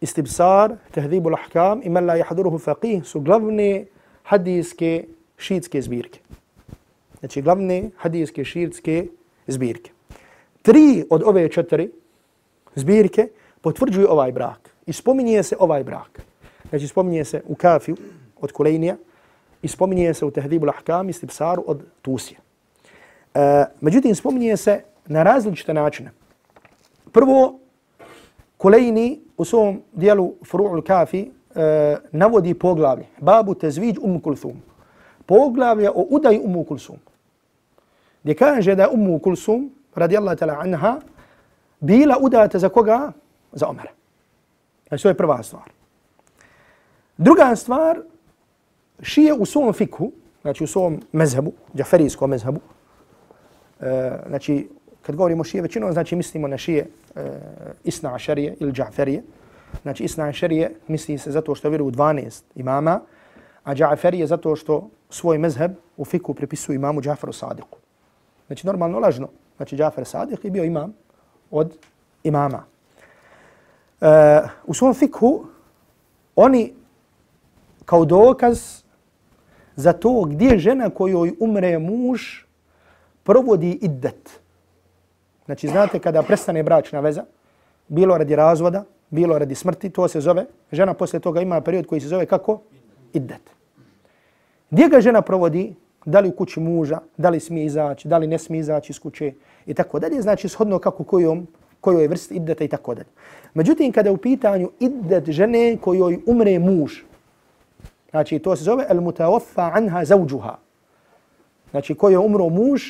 istibsar, 0.00 0.76
tehdibul 0.94 1.34
ahkam 1.34 1.80
i 1.82 1.90
men 1.90 2.06
la 2.06 2.14
jahduruhu 2.22 2.56
l-faqih 2.56 3.02
su 3.04 3.20
glavne 3.20 3.86
hadijske 4.22 5.04
šiitske 5.36 5.82
zbirke 5.82 6.20
znači 7.24 7.42
glavne 7.42 7.90
hadijske 7.96 8.44
šiitske 8.44 9.06
zbirke. 9.46 9.90
Tri 10.62 11.04
od 11.10 11.22
ove 11.26 11.48
četiri 11.48 11.90
zbirke 12.74 13.28
potvrđuju 13.60 14.06
ovaj 14.10 14.32
brak 14.32 14.73
i 14.86 14.92
spominje 14.92 15.42
se 15.42 15.56
ovaj 15.60 15.84
brak. 15.84 16.22
Znači 16.68 16.88
spominje 16.88 17.24
se 17.24 17.42
u 17.46 17.54
kafiju 17.54 17.96
od 18.40 18.52
Kulejnija 18.52 18.96
i 19.62 19.68
spominje 19.68 20.14
se 20.14 20.24
u 20.24 20.30
Tehdibu 20.30 20.66
Lahkam 20.66 21.08
i 21.08 21.12
Stipsaru 21.12 21.64
od 21.66 21.82
Tusija. 22.02 22.40
E, 23.34 23.64
međutim, 23.80 24.14
spominje 24.14 24.56
se 24.56 24.82
na 25.06 25.22
različite 25.22 25.74
načine. 25.74 26.10
Prvo, 27.12 27.58
Kulejni 28.56 29.20
u 29.36 29.44
svom 29.44 29.82
dijelu 29.92 30.34
Furu'ul 30.40 30.82
Kafi 30.82 31.20
e, 31.20 31.96
navodi 32.12 32.54
poglavlje. 32.54 33.06
Babu 33.20 33.54
tezviđ 33.54 33.96
um 34.02 34.20
kulthum. 34.20 34.62
Poglavlje 35.26 35.90
o 35.90 36.06
udaju 36.10 36.40
umu 36.44 36.64
kulthum 36.64 36.98
gdje 38.24 38.34
kaže 38.34 38.74
da 38.74 38.82
je 38.82 39.20
Kulsum, 39.22 39.70
radijallahu 39.94 40.36
ta'la 40.36 40.56
anha, 40.60 41.00
bila 41.80 42.16
udata 42.20 42.58
za 42.58 42.68
koga? 42.68 43.12
Za 43.52 43.68
Omara. 43.68 43.90
Znači, 44.88 45.02
to 45.02 45.08
je 45.08 45.14
prva 45.14 45.42
stvar. 45.42 45.70
Druga 47.16 47.56
stvar, 47.56 48.00
šije 49.02 49.34
u 49.34 49.46
svom 49.46 49.72
fikhu, 49.72 50.12
znači 50.42 50.64
u 50.64 50.66
svom 50.66 51.02
mezhebu, 51.12 51.52
džaferijskom 51.74 52.30
mezhebu, 52.30 52.60
e, 53.80 54.18
znači, 54.28 54.68
kad 55.02 55.16
govorimo 55.16 55.44
šije 55.44 55.62
većinom, 55.62 55.92
znači 55.92 56.16
mislimo 56.16 56.48
na 56.48 56.58
šije 56.58 56.86
e, 57.14 57.20
Isna 57.84 58.14
Ašarije 58.14 58.56
ili 58.60 58.72
Džaferije. 58.72 59.22
Znači, 59.82 60.04
Isna 60.04 60.24
Ašarije 60.24 60.74
misli 60.88 61.18
se 61.18 61.30
zato 61.30 61.54
što 61.54 61.68
vjeruju 61.68 61.90
12 61.90 62.42
imama, 62.54 63.00
a 63.64 63.74
Džaferije 63.74 64.26
zato 64.26 64.56
što 64.56 64.88
svoj 65.10 65.38
mezheb 65.38 65.72
u 65.96 66.04
fiku 66.04 66.34
pripisuju 66.34 66.76
imamu 66.76 67.00
Džaferu 67.00 67.32
Sadiku. 67.32 67.78
Znači 68.46 68.66
normalno 68.66 68.98
lažno. 68.98 69.28
Znači 69.56 69.76
Džafer 69.76 70.04
Sadiq 70.04 70.44
je 70.44 70.50
bio 70.50 70.64
imam 70.64 70.94
od 71.50 71.76
imama. 72.22 72.64
E, 74.04 74.40
u 74.66 74.74
svom 74.74 74.94
fikhu 74.94 75.44
oni 76.36 76.72
kao 77.84 78.04
dokaz 78.04 78.82
za 79.76 79.92
to 79.92 80.24
gdje 80.24 80.58
žena 80.58 80.90
kojoj 80.90 81.32
umre 81.40 81.78
muž 81.78 82.20
provodi 83.22 83.70
iddet. 83.70 84.40
Znači 85.44 85.68
znate 85.68 85.98
kada 85.98 86.22
prestane 86.22 86.62
bračna 86.62 87.00
veza, 87.00 87.24
bilo 87.88 88.18
radi 88.18 88.36
razvoda, 88.36 88.84
bilo 89.10 89.38
radi 89.38 89.54
smrti, 89.54 89.90
to 89.90 90.08
se 90.08 90.20
zove, 90.20 90.46
žena 90.72 90.94
posle 90.94 91.20
toga 91.20 91.40
ima 91.40 91.60
period 91.60 91.86
koji 91.86 92.00
se 92.00 92.08
zove 92.08 92.26
kako? 92.26 92.60
Iddet. 93.12 93.42
Gdje 94.70 94.88
ga 94.88 95.00
žena 95.00 95.22
provodi? 95.22 95.74
da 96.04 96.20
li 96.20 96.28
u 96.28 96.32
kući 96.32 96.60
muža, 96.60 96.98
da 97.16 97.30
li 97.30 97.40
smije 97.40 97.66
izaći, 97.66 98.08
da 98.08 98.18
li 98.18 98.26
ne 98.26 98.38
smije 98.38 98.60
izaći 98.60 98.92
iz 98.92 98.98
kuće 98.98 99.32
i 99.66 99.74
tako 99.74 99.98
dalje. 99.98 100.22
Znači 100.22 100.48
shodno 100.48 100.78
kako 100.78 101.04
kojom, 101.04 101.46
kojoj 101.84 102.02
je 102.02 102.08
vrst 102.08 102.32
iddeta 102.32 102.64
i 102.64 102.68
tako 102.68 102.94
dalje. 102.94 103.12
Međutim, 103.54 103.92
kada 103.92 104.08
je 104.08 104.14
u 104.14 104.16
pitanju 104.16 104.70
iddet 104.80 105.28
žene 105.30 105.76
kojoj 105.76 106.18
umre 106.26 106.58
muž, 106.58 107.02
znači 108.10 108.38
to 108.38 108.56
se 108.56 108.64
zove 108.64 108.86
al 108.88 109.00
mutawaffa 109.04 109.70
anha 109.74 110.04
zawjuha. 110.04 110.54
Znači 111.70 111.94
kojoj 111.94 112.14
je 112.14 112.18
umro 112.18 112.48
muž, 112.48 112.82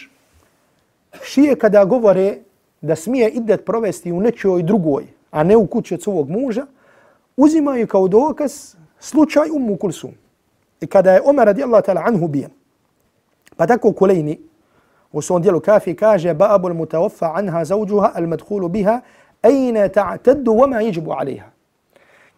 šije 1.22 1.57
kada 1.59 1.85
govore 1.85 2.38
da 2.80 2.96
smije 2.96 3.30
iddet 3.30 3.64
provesti 3.64 4.12
u 4.12 4.20
nečoj 4.20 4.62
drugoj, 4.62 5.07
a 5.30 5.42
ne 5.42 5.57
u 5.57 5.66
kući 5.66 5.94
od 5.94 6.02
svog 6.02 6.30
muža, 6.30 6.66
uzimaju 7.37 7.87
kao 7.87 8.09
dokaz 8.09 8.76
slučaj 8.98 9.50
Ummu 9.50 9.76
Kulsum. 9.76 10.12
I 10.80 10.87
kada 10.87 11.12
je 11.12 11.22
Omer 11.24 11.46
radijallahu 11.46 11.85
ta'ala 11.87 12.02
anhu 12.07 12.28
bijen, 12.28 12.50
Pa 13.57 13.66
tako 13.66 13.92
Kulejni 13.92 14.38
dijelu 15.40 15.61
kafi 15.61 15.94
kaže 15.96 16.35
Ba'abu 16.35 16.68
l-mutawaffa 16.68 17.33
anha 17.35 17.64
zawđuha 17.64 18.12
al-madhulu 18.14 18.68
biha 18.68 19.00
ejne 19.42 19.88
ta'taddu 19.88 20.53
wama 20.53 20.81
jeđibu 20.81 21.12
alaiha. 21.12 21.46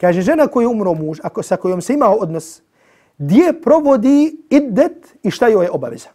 Kaže 0.01 0.21
žena 0.21 0.47
koju 0.47 0.71
umro 0.71 0.95
muž, 0.95 1.19
ako 1.23 1.43
sa 1.43 1.57
kojom 1.57 1.81
se 1.81 1.95
imao 1.95 2.15
odnos, 2.15 2.63
gdje 3.19 3.61
provodi 3.61 4.37
iddet 4.51 5.17
i 5.23 5.31
šta 5.31 5.49
joj 5.49 5.65
je 5.65 5.71
obaveza. 5.71 6.09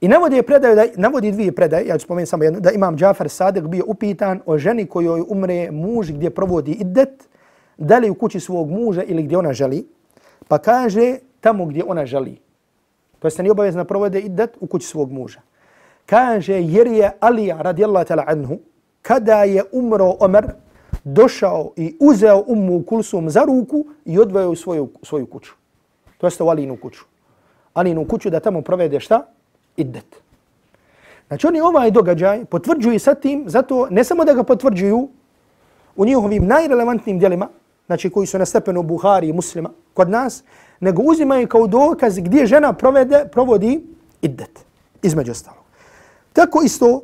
I 0.00 0.08
navodi, 0.08 0.42
predaju 0.42 0.74
da, 0.76 0.84
navodi 0.96 1.32
dvije 1.32 1.52
predaje, 1.52 1.86
ja 1.86 1.98
ću 1.98 2.04
spomenuti 2.04 2.30
samo 2.30 2.44
jednu, 2.44 2.60
da 2.60 2.70
imam 2.70 2.96
Džafar 2.96 3.28
Sadek 3.28 3.64
bio 3.64 3.84
upitan 3.86 4.40
o 4.46 4.58
ženi 4.58 4.86
kojoj 4.86 5.22
umre 5.28 5.70
muž 5.70 6.10
gdje 6.10 6.30
provodi 6.30 6.72
iddet, 6.72 7.28
da 7.76 7.98
li 7.98 8.10
u 8.10 8.14
kući 8.14 8.40
svog 8.40 8.70
muža 8.70 9.02
ili 9.02 9.22
gdje 9.22 9.38
ona 9.38 9.52
želi, 9.52 9.86
pa 10.48 10.58
kaže 10.58 11.18
tamo 11.40 11.64
gdje 11.64 11.84
ona 11.86 12.06
želi. 12.06 12.38
Pa 13.16 13.20
to 13.20 13.26
jeste 13.26 13.42
nije 13.42 13.52
obavezno 13.52 13.84
provode 13.84 14.20
iddet 14.20 14.56
u 14.60 14.66
kući 14.66 14.86
svog 14.86 15.12
muža. 15.12 15.40
Kaže, 16.06 16.62
jer 16.62 16.86
je 16.86 17.10
Alija 17.20 17.62
radijallahu 17.62 18.06
ta'la 18.06 18.24
anhu, 18.26 18.58
kada 19.02 19.44
je 19.44 19.64
umro 19.72 20.14
Omer, 20.20 20.46
došao 21.04 21.72
i 21.76 21.96
uzeo 22.00 22.44
ummu 22.46 22.82
kulsum 22.82 23.30
za 23.30 23.44
ruku 23.44 23.84
i 24.04 24.18
odveo 24.18 24.50
u 24.50 24.56
svoju, 24.56 24.88
svoju 25.02 25.26
kuću. 25.26 25.52
To 26.18 26.26
jeste 26.26 26.44
u 26.44 26.48
Alinu 26.48 26.76
kuću. 26.76 27.04
Alinu 27.74 28.04
kuću 28.08 28.30
da 28.30 28.40
tamo 28.40 28.62
provede 28.62 29.00
šta? 29.00 29.26
Iddet. 29.76 30.22
Znači 31.28 31.46
oni 31.46 31.60
ovaj 31.60 31.90
događaj 31.90 32.44
potvrđuju 32.44 33.00
sa 33.00 33.14
tim, 33.14 33.44
zato 33.46 33.86
ne 33.90 34.04
samo 34.04 34.24
da 34.24 34.34
ga 34.34 34.42
potvrđuju 34.42 35.08
u 35.96 36.04
njihovim 36.04 36.46
najrelevantnim 36.46 37.18
dijelima, 37.18 37.48
znači 37.86 38.10
koji 38.10 38.26
su 38.26 38.38
na 38.38 38.46
stepenu 38.46 38.82
Buhari 38.82 39.28
i 39.28 39.32
muslima 39.32 39.70
kod 39.94 40.10
nas, 40.10 40.44
nego 40.80 41.02
uzimaju 41.02 41.48
kao 41.48 41.66
dokaz 41.66 42.18
gdje 42.18 42.46
žena 42.46 42.72
provede, 42.72 43.24
provodi 43.32 43.80
iddet, 44.22 44.64
između 45.02 45.32
ostalog. 45.32 45.64
Tako 46.32 46.62
isto, 46.62 47.02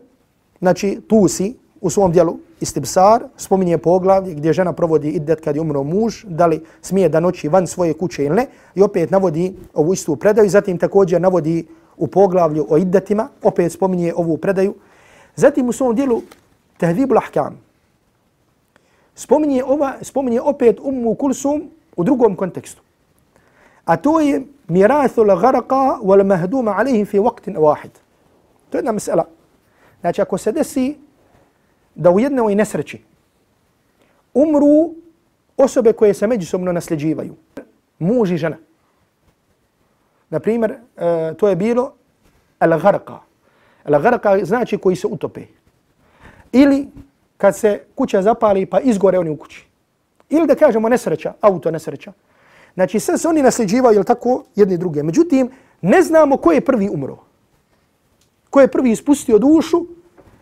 znači, 0.61 1.01
tu 1.09 1.29
si 1.29 1.55
u 1.81 1.91
svom 1.91 2.13
dijelu 2.13 2.39
istibsar, 2.61 3.23
spominje 3.37 3.79
poglavlje 3.79 4.35
gdje 4.35 4.53
žena 4.53 4.73
provodi 4.73 5.09
iddet 5.09 5.41
kad 5.41 5.57
je 5.57 5.61
umro 5.61 5.83
muž, 5.83 6.25
da 6.25 6.47
li 6.47 6.65
smije 6.83 7.09
da 7.09 7.21
noći 7.21 7.49
van 7.49 7.67
svoje 7.67 7.95
kuće 7.95 8.25
ili 8.25 8.37
ne, 8.37 8.47
i 8.75 8.83
opet 8.83 9.11
navodi 9.11 9.57
ovu 9.75 9.93
istu 9.93 10.17
predaju, 10.17 10.51
zatim 10.51 10.79
također 10.79 11.21
navodi 11.21 11.67
u 11.97 12.07
poglavlju 12.07 12.67
o 12.69 12.79
iddetima, 12.79 13.29
opet 13.43 13.73
spominje 13.73 14.15
ovu 14.17 14.37
predaju. 14.37 14.75
Zatim 15.37 15.69
u 15.69 15.73
svom 15.73 15.95
dijelu 15.95 16.23
tehdibul 16.79 17.19
ahkam, 17.19 17.59
spominje, 19.15 19.65
ova, 19.65 19.95
spominje 20.03 20.41
opet 20.41 20.79
ummu 20.83 21.15
kulsum 21.15 21.71
u 21.97 22.05
drugom 22.05 22.37
kontekstu. 22.37 22.83
A 23.85 23.97
to 23.97 24.21
je 24.21 24.43
mirathul 24.69 25.27
gharqa 25.27 25.99
wal 26.03 26.25
mahduma 26.25 26.75
alayhi 26.79 27.05
fi 27.05 27.19
waqtin 27.19 27.57
wahid. 27.57 27.91
To 28.71 28.79
je 28.79 28.79
jedna 28.79 28.93
mesela. 28.93 29.25
Znači, 30.01 30.23
ako 30.23 30.39
se 30.39 30.53
desi 30.53 30.97
da 31.95 32.11
u 32.11 32.21
jednoj 32.21 32.55
nesreći 32.55 33.03
umru 34.35 34.95
osobe 35.57 35.93
koje 35.93 36.15
se 36.15 36.27
međusobno 36.27 36.73
nasljeđivaju, 36.73 37.35
muž 37.99 38.33
i 38.33 38.37
žena. 38.37 38.57
Naprimjer, 40.31 40.79
primjer, 40.95 41.35
to 41.37 41.49
je 41.49 41.57
bilo 41.57 41.93
al-gharqa. 42.61 43.19
Al-gharqa 43.85 44.45
znači 44.45 44.79
koji 44.79 44.97
se 44.97 45.07
utope. 45.07 45.43
Ili 46.53 46.89
kad 47.37 47.57
se 47.57 47.85
kuća 47.95 48.23
zapali 48.23 48.67
pa 48.67 48.81
izgore 48.81 49.19
oni 49.19 49.31
u 49.31 49.37
kući. 49.37 49.67
Ili 50.31 50.47
da 50.47 50.55
kažemo 50.55 50.89
nesreća, 50.89 51.33
auto 51.41 51.71
nesreća. 51.71 52.13
Znači 52.75 53.01
sve 53.01 53.19
se 53.19 53.29
oni 53.29 53.43
nasljeđivaju, 53.43 53.95
jel 53.95 54.05
tako, 54.05 54.45
jedni 54.57 54.79
druge. 54.79 55.03
Međutim, 55.03 55.51
ne 55.81 56.03
znamo 56.03 56.37
ko 56.37 56.53
je 56.53 56.61
prvi 56.61 56.89
umro. 56.89 57.17
Ko 58.51 58.61
je 58.61 58.69
prvi 58.69 58.91
ispustio 58.91 59.39
dušu, 59.39 59.87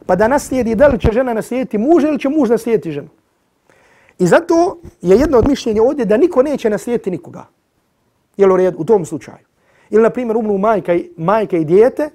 pa 0.06 0.16
da 0.16 0.28
naslijedi, 0.28 0.74
da 0.74 0.88
li 0.88 1.00
će 1.00 1.12
žena 1.12 1.34
naslijediti 1.34 1.78
muža 1.78 2.08
ili 2.08 2.18
će 2.18 2.28
muž 2.28 2.50
naslijediti 2.50 2.90
ženu. 2.92 3.08
I 4.18 4.26
zato 4.26 4.78
je 5.02 5.16
jedno 5.16 5.38
od 5.38 5.48
mišljenja 5.48 5.82
ovdje 5.82 6.04
da 6.04 6.16
niko 6.16 6.42
neće 6.42 6.70
naslijediti 6.70 7.10
nikoga. 7.10 7.46
Jel 8.36 8.52
u 8.52 8.56
redu, 8.56 8.78
u 8.78 8.84
tom 8.84 9.04
slučaju. 9.04 9.46
Ili, 9.90 10.02
na 10.02 10.10
primjer, 10.10 10.36
umru 10.36 10.58
majka, 10.58 10.94
i, 10.94 11.10
majka 11.16 11.56
i 11.56 11.64
dijete, 11.64 12.10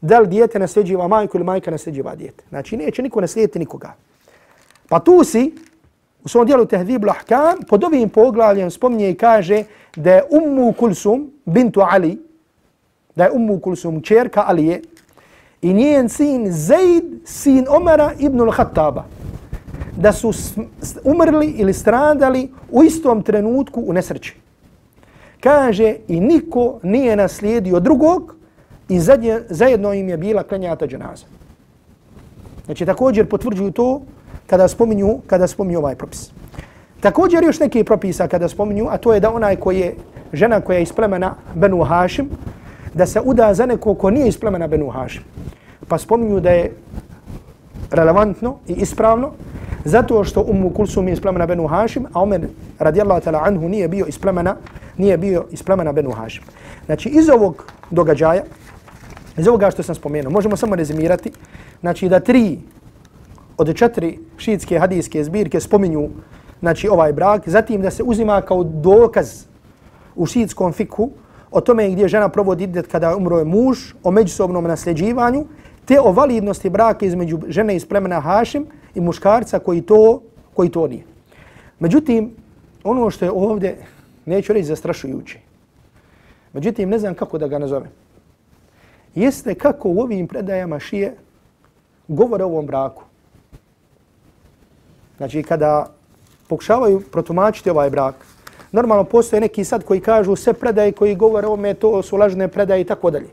da 0.00 0.20
li 0.20 0.28
dijete 0.28 0.58
nasljeđiva 0.58 1.08
majku 1.08 1.36
ili 1.36 1.44
majka 1.44 1.70
nasljeđiva 1.70 2.14
dijete. 2.14 2.44
Znači, 2.48 2.76
neće 2.76 3.02
niko 3.02 3.20
naslijediti 3.20 3.58
nikoga. 3.58 3.94
Pa 4.88 4.98
tu 4.98 5.24
si, 5.24 5.54
u 6.24 6.28
svom 6.28 6.46
dijelu 6.46 6.64
Tehdibu 6.64 7.06
Lahkam, 7.06 7.58
pod 7.68 7.84
ovim 7.84 8.08
poglavljem 8.08 8.70
spominje 8.70 9.10
i 9.10 9.14
kaže 9.14 9.64
da 9.96 10.12
je 10.12 10.22
Ummu 10.30 10.72
Kulsum, 10.72 11.30
bintu 11.44 11.80
Ali, 11.80 12.18
da 13.16 13.24
je 13.24 13.30
Ummu 13.30 13.58
Kulsum, 13.60 14.02
čerka 14.02 14.44
Alije, 14.46 14.82
i 15.62 15.72
njen 15.72 16.08
sin 16.08 16.52
Zaid, 16.52 17.04
sin 17.24 17.66
Omara 17.68 18.12
ibn 18.18 18.40
al-Khattaba, 18.40 19.02
da 19.96 20.12
su 20.12 20.32
umrli 21.04 21.46
ili 21.46 21.72
stradali 21.72 22.50
u 22.70 22.84
istom 22.84 23.22
trenutku 23.22 23.82
u 23.86 23.92
nesreći. 23.92 24.36
Kaže, 25.40 25.96
i 26.08 26.20
niko 26.20 26.78
nije 26.82 27.16
naslijedio 27.16 27.80
drugog 27.80 28.34
i 28.88 29.00
zajedno 29.48 29.92
im 29.92 30.08
je 30.08 30.16
bila 30.16 30.42
klenjata 30.42 30.86
dženaza. 30.86 31.26
Znači, 32.64 32.86
također 32.86 33.28
potvrđuju 33.28 33.70
to 33.70 34.02
kada 34.52 34.68
spominju, 34.68 35.18
kada 35.26 35.46
spominju 35.48 35.78
ovaj 35.78 35.94
propis. 35.96 36.28
Također 37.00 37.44
još 37.44 37.60
neki 37.60 37.84
propisa 37.84 38.28
kada 38.28 38.48
spominju, 38.48 38.86
a 38.90 38.98
to 39.00 39.14
je 39.14 39.20
da 39.20 39.30
onaj 39.32 39.56
koji 39.56 39.78
je 39.80 39.94
žena 40.32 40.60
koja 40.60 40.76
je 40.76 40.82
iz 40.82 40.92
plemena 40.92 41.34
Benu 41.54 41.80
Hašim, 41.82 42.28
da 42.94 43.06
se 43.06 43.20
uda 43.24 43.54
za 43.54 43.66
neko 43.66 43.94
ko 43.94 44.10
nije 44.10 44.28
iz 44.28 44.36
plemena 44.36 44.66
Benu 44.68 44.90
Hašim. 44.92 45.22
Pa 45.88 45.98
spominju 45.98 46.40
da 46.40 46.50
je 46.50 46.74
relevantno 47.90 48.58
i 48.68 48.72
ispravno, 48.84 49.30
zato 49.84 50.24
što 50.24 50.44
Ummu 50.44 50.70
Kulsum 50.70 51.08
je 51.08 51.12
iz 51.16 51.20
plemena 51.20 51.46
Benu 51.46 51.66
Hašim, 51.66 52.06
a 52.12 52.22
Omer 52.22 52.44
radijallahu 52.78 53.24
ta'ala 53.24 53.40
anhu 53.46 53.68
nije 53.68 53.88
bio 53.88 54.06
iz 54.08 54.18
plemena, 54.18 54.56
nije 54.98 55.16
bio 55.16 55.46
iz 55.50 55.62
plemena 55.62 55.92
Benu 55.92 56.10
Hašim. 56.10 56.44
Znači 56.86 57.08
iz 57.08 57.28
ovog 57.28 57.64
događaja, 57.90 58.44
iz 59.36 59.48
ovoga 59.48 59.70
što 59.70 59.82
sam 59.82 59.94
spomenuo, 59.94 60.32
možemo 60.32 60.56
samo 60.56 60.76
rezimirati, 60.76 61.32
znači 61.80 62.08
da 62.08 62.20
tri 62.20 62.58
od 63.62 63.74
četiri 63.76 64.18
šiitske 64.36 64.78
hadijske 64.78 65.24
zbirke 65.24 65.60
spominju 65.60 66.08
znači 66.60 66.88
ovaj 66.88 67.12
brak, 67.12 67.48
zatim 67.48 67.82
da 67.82 67.90
se 67.90 68.02
uzima 68.02 68.40
kao 68.40 68.64
dokaz 68.64 69.44
u 70.16 70.26
šiitskom 70.26 70.72
fikhu 70.72 71.10
o 71.50 71.60
tome 71.60 71.90
gdje 71.90 72.08
žena 72.08 72.28
provodi 72.28 72.64
idet 72.64 72.86
kada 72.86 73.16
umro 73.16 73.38
je 73.38 73.44
muž, 73.44 73.78
o 74.02 74.10
međusobnom 74.10 74.64
nasljeđivanju, 74.64 75.44
te 75.84 76.00
o 76.00 76.12
validnosti 76.12 76.70
braka 76.70 77.06
između 77.06 77.38
žene 77.48 77.76
iz 77.76 77.86
plemena 77.86 78.20
Hašim 78.20 78.66
i 78.94 79.00
muškarca 79.00 79.58
koji 79.58 79.82
to, 79.82 80.22
koji 80.54 80.70
to 80.70 80.86
nije. 80.86 81.04
Međutim, 81.78 82.30
ono 82.84 83.10
što 83.10 83.24
je 83.24 83.30
ovdje, 83.30 83.76
neću 84.26 84.52
reći 84.52 84.66
zastrašujuće, 84.66 85.38
međutim, 86.52 86.88
ne 86.88 86.98
znam 86.98 87.14
kako 87.14 87.38
da 87.38 87.48
ga 87.48 87.58
nazovem, 87.58 87.90
jeste 89.14 89.54
kako 89.54 89.88
u 89.88 90.00
ovim 90.00 90.28
predajama 90.28 90.78
šije 90.78 91.16
govore 92.08 92.44
o 92.44 92.48
ovom 92.48 92.66
braku. 92.66 93.02
Znači, 95.16 95.42
kada 95.42 95.86
pokušavaju 96.48 97.00
protumačiti 97.12 97.70
ovaj 97.70 97.90
brak, 97.90 98.14
normalno 98.72 99.04
postoje 99.04 99.40
neki 99.40 99.64
sad 99.64 99.84
koji 99.84 100.00
kažu 100.00 100.36
sve 100.36 100.52
predaje 100.52 100.92
koji 100.92 101.14
govore 101.14 101.46
o 101.46 101.56
me, 101.56 101.74
to 101.74 102.02
su 102.02 102.16
lažne 102.16 102.48
predaje 102.48 102.80
i 102.80 102.84
tako 102.84 103.10
dalje. 103.10 103.28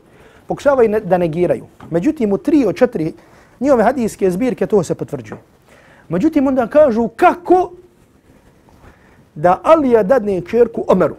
Pokušavaju 0.46 1.00
da 1.04 1.18
negiraju. 1.18 1.66
Međutim, 1.90 2.32
u 2.32 2.38
tri 2.38 2.64
od 2.66 2.76
četiri 2.76 3.12
njihove 3.60 3.82
hadijske 3.84 4.30
zbirke 4.30 4.66
to 4.66 4.82
se 4.82 4.94
potvrđuje. 4.94 5.40
Međutim, 6.08 6.46
onda 6.46 6.66
kažu 6.66 7.08
kako 7.08 7.70
da 9.34 9.60
Alija 9.62 10.02
dadne 10.02 10.40
čerku 10.40 10.84
Omeru. 10.88 11.16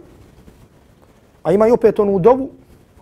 A 1.42 1.52
ima 1.52 1.68
i 1.68 1.70
opet 1.70 1.98
onu 1.98 2.18
dovu 2.18 2.50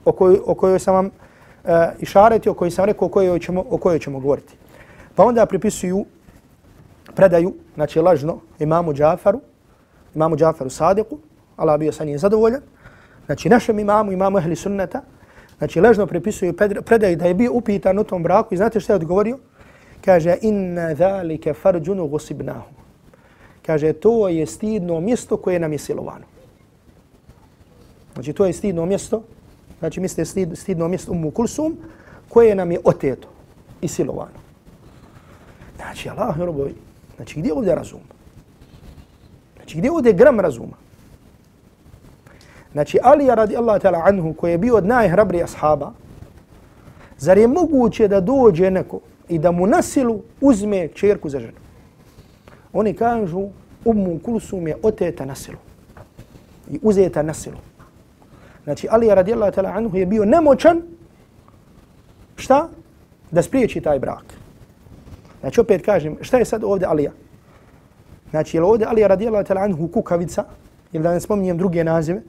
o 0.05 0.13
kojoj, 0.13 0.39
o 0.47 0.55
kojoj 0.55 0.79
sam 0.79 0.95
vam 0.95 1.07
uh, 1.07 1.71
išareti, 1.99 2.49
o 2.49 2.55
kojoj 2.55 2.71
sam 2.71 2.85
rekao 2.85 3.07
o 3.07 3.11
kojoj 3.11 3.39
ćemo, 3.39 3.65
o 3.71 3.79
kojoj 3.79 3.99
ćemo 3.99 4.21
govoriti. 4.21 4.55
Pa 5.15 5.25
onda 5.25 5.47
pripisuju 5.47 6.05
predaju, 7.15 7.55
znači 7.75 8.01
lažno, 8.01 8.39
imamu 8.59 8.95
Džafaru, 8.95 9.41
imamu 10.15 10.37
Džafaru 10.37 10.71
Sadiku, 10.71 11.19
Allah 11.57 11.79
bio 11.79 11.93
sa 11.93 12.05
njim 12.05 12.19
zadovoljan, 12.19 12.61
znači 13.27 13.49
našem 13.49 13.79
imamu, 13.79 14.13
imamu 14.13 14.39
ehli 14.39 14.57
sunneta, 14.57 15.03
znači 15.59 15.81
lažno 15.81 16.07
pripisuju 16.07 16.57
predaju 16.85 17.17
da 17.17 17.25
je 17.25 17.35
bio 17.35 17.53
upitan 17.53 17.99
u 17.99 18.05
tom 18.05 18.23
braku 18.23 18.55
i 18.55 18.57
znate 18.57 18.81
što 18.81 18.93
je 18.93 18.97
odgovorio? 18.97 19.39
Kaže, 20.05 20.37
inna 20.43 20.95
dhalike 20.95 21.55
farđunu 21.55 22.07
gusibnahu. 22.07 22.69
Kaže, 23.67 23.93
to 23.93 24.29
je 24.29 24.47
stidno 24.47 25.01
mjesto 25.01 25.37
koje 25.37 25.59
nam 25.59 25.73
je 25.73 25.79
silovano. 25.79 26.25
Znači, 28.15 28.33
to 28.33 28.47
je 28.47 28.53
stidno 28.53 28.87
mjesto, 28.87 29.23
znači 29.79 30.01
mislite 30.01 30.25
stid, 30.25 30.59
stidno 30.59 30.89
mjesto 30.89 31.13
umu 31.13 31.31
kulsum, 31.31 31.77
koje 32.29 32.55
nam 32.55 32.73
je 32.73 32.81
oteto 32.85 33.29
i 33.81 33.89
silovano. 33.89 34.41
Znači, 35.77 36.09
Allah, 36.09 36.39
robovi, 36.39 36.75
Znači, 37.21 37.39
gdje 37.41 37.49
je 37.49 37.55
ovdje 37.55 37.75
razum? 37.75 38.01
Znači, 39.57 39.79
gdje 39.79 39.87
je 39.87 39.93
ovdje 39.93 40.13
gram 40.13 40.41
razuma? 40.41 40.77
Znači, 42.73 42.99
Ali 43.03 43.27
radi 43.27 43.57
Allah 43.57 43.83
ta'ala 43.83 44.03
anhu, 44.05 44.33
koji 44.33 44.53
je 44.53 44.59
bio 44.59 44.77
od 44.77 44.87
najhrabrija 44.87 45.45
ashaba, 45.45 45.93
zar 47.19 47.39
je 47.39 47.49
moguće 47.49 48.09
da 48.09 48.21
dođe 48.21 48.71
neko 48.71 49.01
i 49.29 49.39
da 49.39 49.51
mu 49.51 49.67
nasilu 49.67 50.23
uzme 50.41 50.89
čerku 50.89 51.29
za 51.29 51.41
ženu? 51.41 51.61
Oni 52.73 52.95
kažu, 52.95 53.49
Ummu 53.85 54.19
Kulsum 54.25 54.69
je 54.69 54.77
oteta 54.83 55.25
nasilu 55.25 55.59
i 56.71 56.79
uzeta 56.83 57.23
nasilu. 57.23 57.59
Znači, 58.65 58.89
Ali 58.91 59.15
radi 59.15 59.33
Allah 59.33 59.55
ta'ala 59.55 59.77
anhu 59.77 59.97
je 59.97 60.07
bio 60.07 60.25
nemoćan, 60.25 60.83
šta? 62.37 62.69
Da 63.31 63.43
spriječi 63.43 63.81
taj 63.81 63.99
brak. 63.99 64.40
Znači 65.41 65.61
opet 65.61 65.85
kažem, 65.85 66.17
šta 66.21 66.39
je 66.39 66.45
sad 66.45 66.65
ovdje 66.65 66.87
Alija? 66.87 67.13
Znači 68.31 68.57
je 68.57 68.61
li 68.61 68.67
ovdje 68.67 68.87
Alija 68.87 69.07
radijallahu 69.09 69.45
ta'la 69.45 69.65
anhu 69.65 69.89
kukavica, 69.89 70.45
ili 70.93 71.03
da 71.03 71.13
ne 71.13 71.21
spominjem 71.21 71.59
druge 71.59 71.85
nazive, 71.85 72.23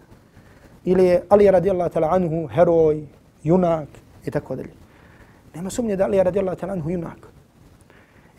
ili 0.86 1.06
je 1.06 1.22
Alija 1.30 1.52
radijallahu 1.52 1.94
ta'la 1.94 2.10
anhu 2.12 2.48
heroj, 2.48 3.04
junak 3.44 3.88
i 4.26 4.32
tako 4.32 4.56
dalje. 4.56 4.74
Nema 5.56 5.70
sumnje 5.70 5.96
da 5.96 6.06
Alija 6.06 6.24
radijallahu 6.24 6.58
ta'la 6.58 6.72
anhu 6.72 6.90
junak. 6.90 7.28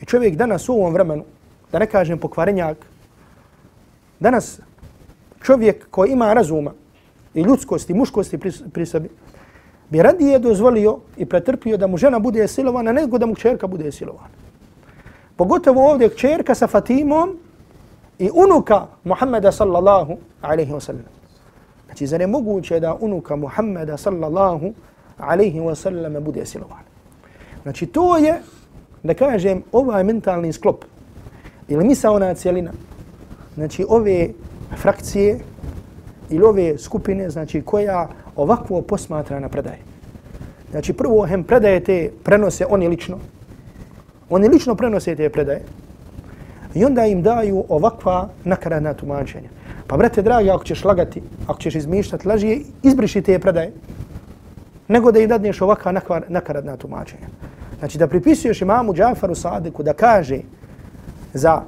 I 0.00 0.04
čovjek 0.04 0.37
danas 0.37 0.68
u 0.68 0.72
ovom 0.72 0.92
vremenu, 0.92 1.24
da 1.72 1.78
ne 1.78 1.87
kažem 1.87 2.18
pokvarenjak, 2.18 2.87
danas 4.20 4.61
čovjek 5.42 5.87
koji 5.90 6.11
ima 6.11 6.32
razuma 6.32 6.72
i 7.35 7.42
ljudskosti, 7.42 7.94
muškosti 7.94 8.38
pri, 8.38 8.52
pri 8.72 8.87
sebi, 8.87 9.08
bi 9.90 10.02
radije 10.02 10.38
dozvolio 10.38 10.98
i 11.16 11.27
pretrpio 11.27 11.77
da 11.77 11.87
mu 11.87 11.96
žena 11.96 12.18
bude 12.18 12.48
silovana 12.48 12.92
nego 12.92 13.18
da 13.18 13.27
mu 13.27 13.35
čerka 13.35 13.66
bude 13.66 13.92
silovana. 13.92 14.41
Pogotovo 15.37 15.90
ovdje 15.90 16.16
čerka 16.16 16.54
sa 16.54 16.66
Fatimom 16.66 17.38
i 18.18 18.30
unuka 18.35 18.87
Muhammeda 19.04 19.52
sallallahu 19.52 20.16
alaihi 20.42 20.72
wa 20.72 20.80
sallam. 20.80 21.04
Znači, 21.87 22.06
zar 22.06 22.20
je 22.20 22.26
moguće 22.26 22.80
da 22.80 22.94
unuka 22.94 23.37
Muhammeda 23.37 23.96
sallallahu 23.96 24.72
alaihi 25.18 25.60
wa 25.60 25.74
sallam 25.74 26.24
bude 26.24 26.46
silovan? 26.46 26.85
Znači, 27.62 27.87
to 27.87 28.16
je, 28.16 28.42
da 29.02 29.14
kažem, 29.14 29.62
ovaj 29.72 30.04
mentalni 30.04 30.52
sklop 30.52 30.85
ili 31.68 31.85
misaona 31.85 32.35
cijelina, 32.35 32.72
znači 33.54 33.85
ove 33.88 34.28
frakcije 34.76 35.38
ili 36.30 36.44
ove 36.44 36.78
skupine, 36.78 37.30
znači 37.30 37.62
koja 37.62 38.08
ovakvo 38.37 38.83
posmatra 38.83 39.40
na 39.40 39.48
predaje. 39.48 39.78
Znači, 40.70 40.92
prvo 40.92 41.26
hem 41.26 41.44
predaje 41.44 41.85
te 41.85 42.10
prenose 42.24 42.66
oni 42.66 42.88
lično, 42.88 43.18
Oni 44.33 44.48
lično 44.48 44.74
prenose 44.74 45.16
te 45.16 45.28
predaje. 45.28 45.62
I 46.74 46.85
onda 46.85 47.06
im 47.06 47.22
daju 47.22 47.64
ovakva 47.68 48.28
nakarana 48.44 48.94
tumačenja. 48.94 49.48
Pa, 49.87 49.96
brate, 49.96 50.22
dragi, 50.22 50.50
ako 50.50 50.64
ćeš 50.64 50.85
lagati, 50.85 51.22
ako 51.46 51.60
ćeš 51.60 51.74
izmišljati 51.74 52.28
laži, 52.28 52.60
izbriši 52.83 53.22
te 53.22 53.38
predaje. 53.38 53.72
Nego 54.88 55.12
da 55.12 55.20
im 55.20 55.28
dadneš 55.28 55.60
ovakva 55.60 55.92
nakaradna 56.28 56.76
tumačenja. 56.76 57.28
Znači 57.78 57.98
da 57.98 58.06
pripisuješ 58.06 58.62
imamu 58.62 58.94
Džafaru 58.94 59.35
Sadiku 59.35 59.83
da 59.83 59.92
kaže 59.92 60.38
za 61.35 61.62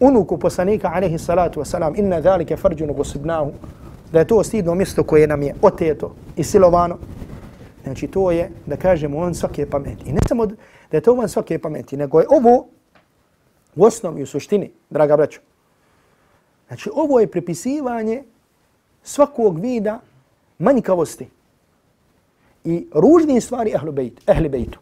unuku 0.00 0.38
poslanika 0.38 0.90
alaihi 0.94 1.18
salatu 1.18 1.60
wasalam 1.60 1.98
inna 1.98 2.20
dhalike 2.20 2.56
farđunu 2.56 2.92
gosibnahu 2.92 3.52
da 4.12 4.18
je 4.18 4.26
to 4.26 4.44
stidno 4.44 4.74
mjesto 4.74 5.02
koje 5.02 5.26
nam 5.26 5.42
je 5.42 5.54
oteto 5.62 6.14
i 6.36 6.44
silovano. 6.44 6.98
Znači 7.86 8.06
to 8.06 8.30
je 8.30 8.50
da 8.66 8.76
kažemo 8.76 9.18
on 9.18 9.34
svake 9.34 9.70
pameti. 9.70 10.10
I 10.10 10.12
ne 10.12 10.20
samo 10.28 10.46
da 10.46 10.54
je 10.92 11.00
to 11.00 11.12
on 11.14 11.28
svake 11.28 11.58
pameti, 11.58 11.96
nego 11.96 12.20
je 12.20 12.26
ovo 12.30 12.66
u 13.76 13.84
osnovi 13.84 14.22
u 14.22 14.26
suštini, 14.26 14.72
draga 14.90 15.16
braćo. 15.16 15.40
Znači 16.66 16.90
ovo 16.94 17.20
je 17.20 17.30
prepisivanje 17.30 18.22
svakog 19.02 19.60
vida 19.60 20.00
manjkavosti 20.58 21.28
i 22.64 22.86
ružnih 22.94 23.44
stvari 23.44 23.72
ehli 23.74 23.92
bejtu. 23.92 24.22
Ehli 24.26 24.48
bejtu. 24.48 24.78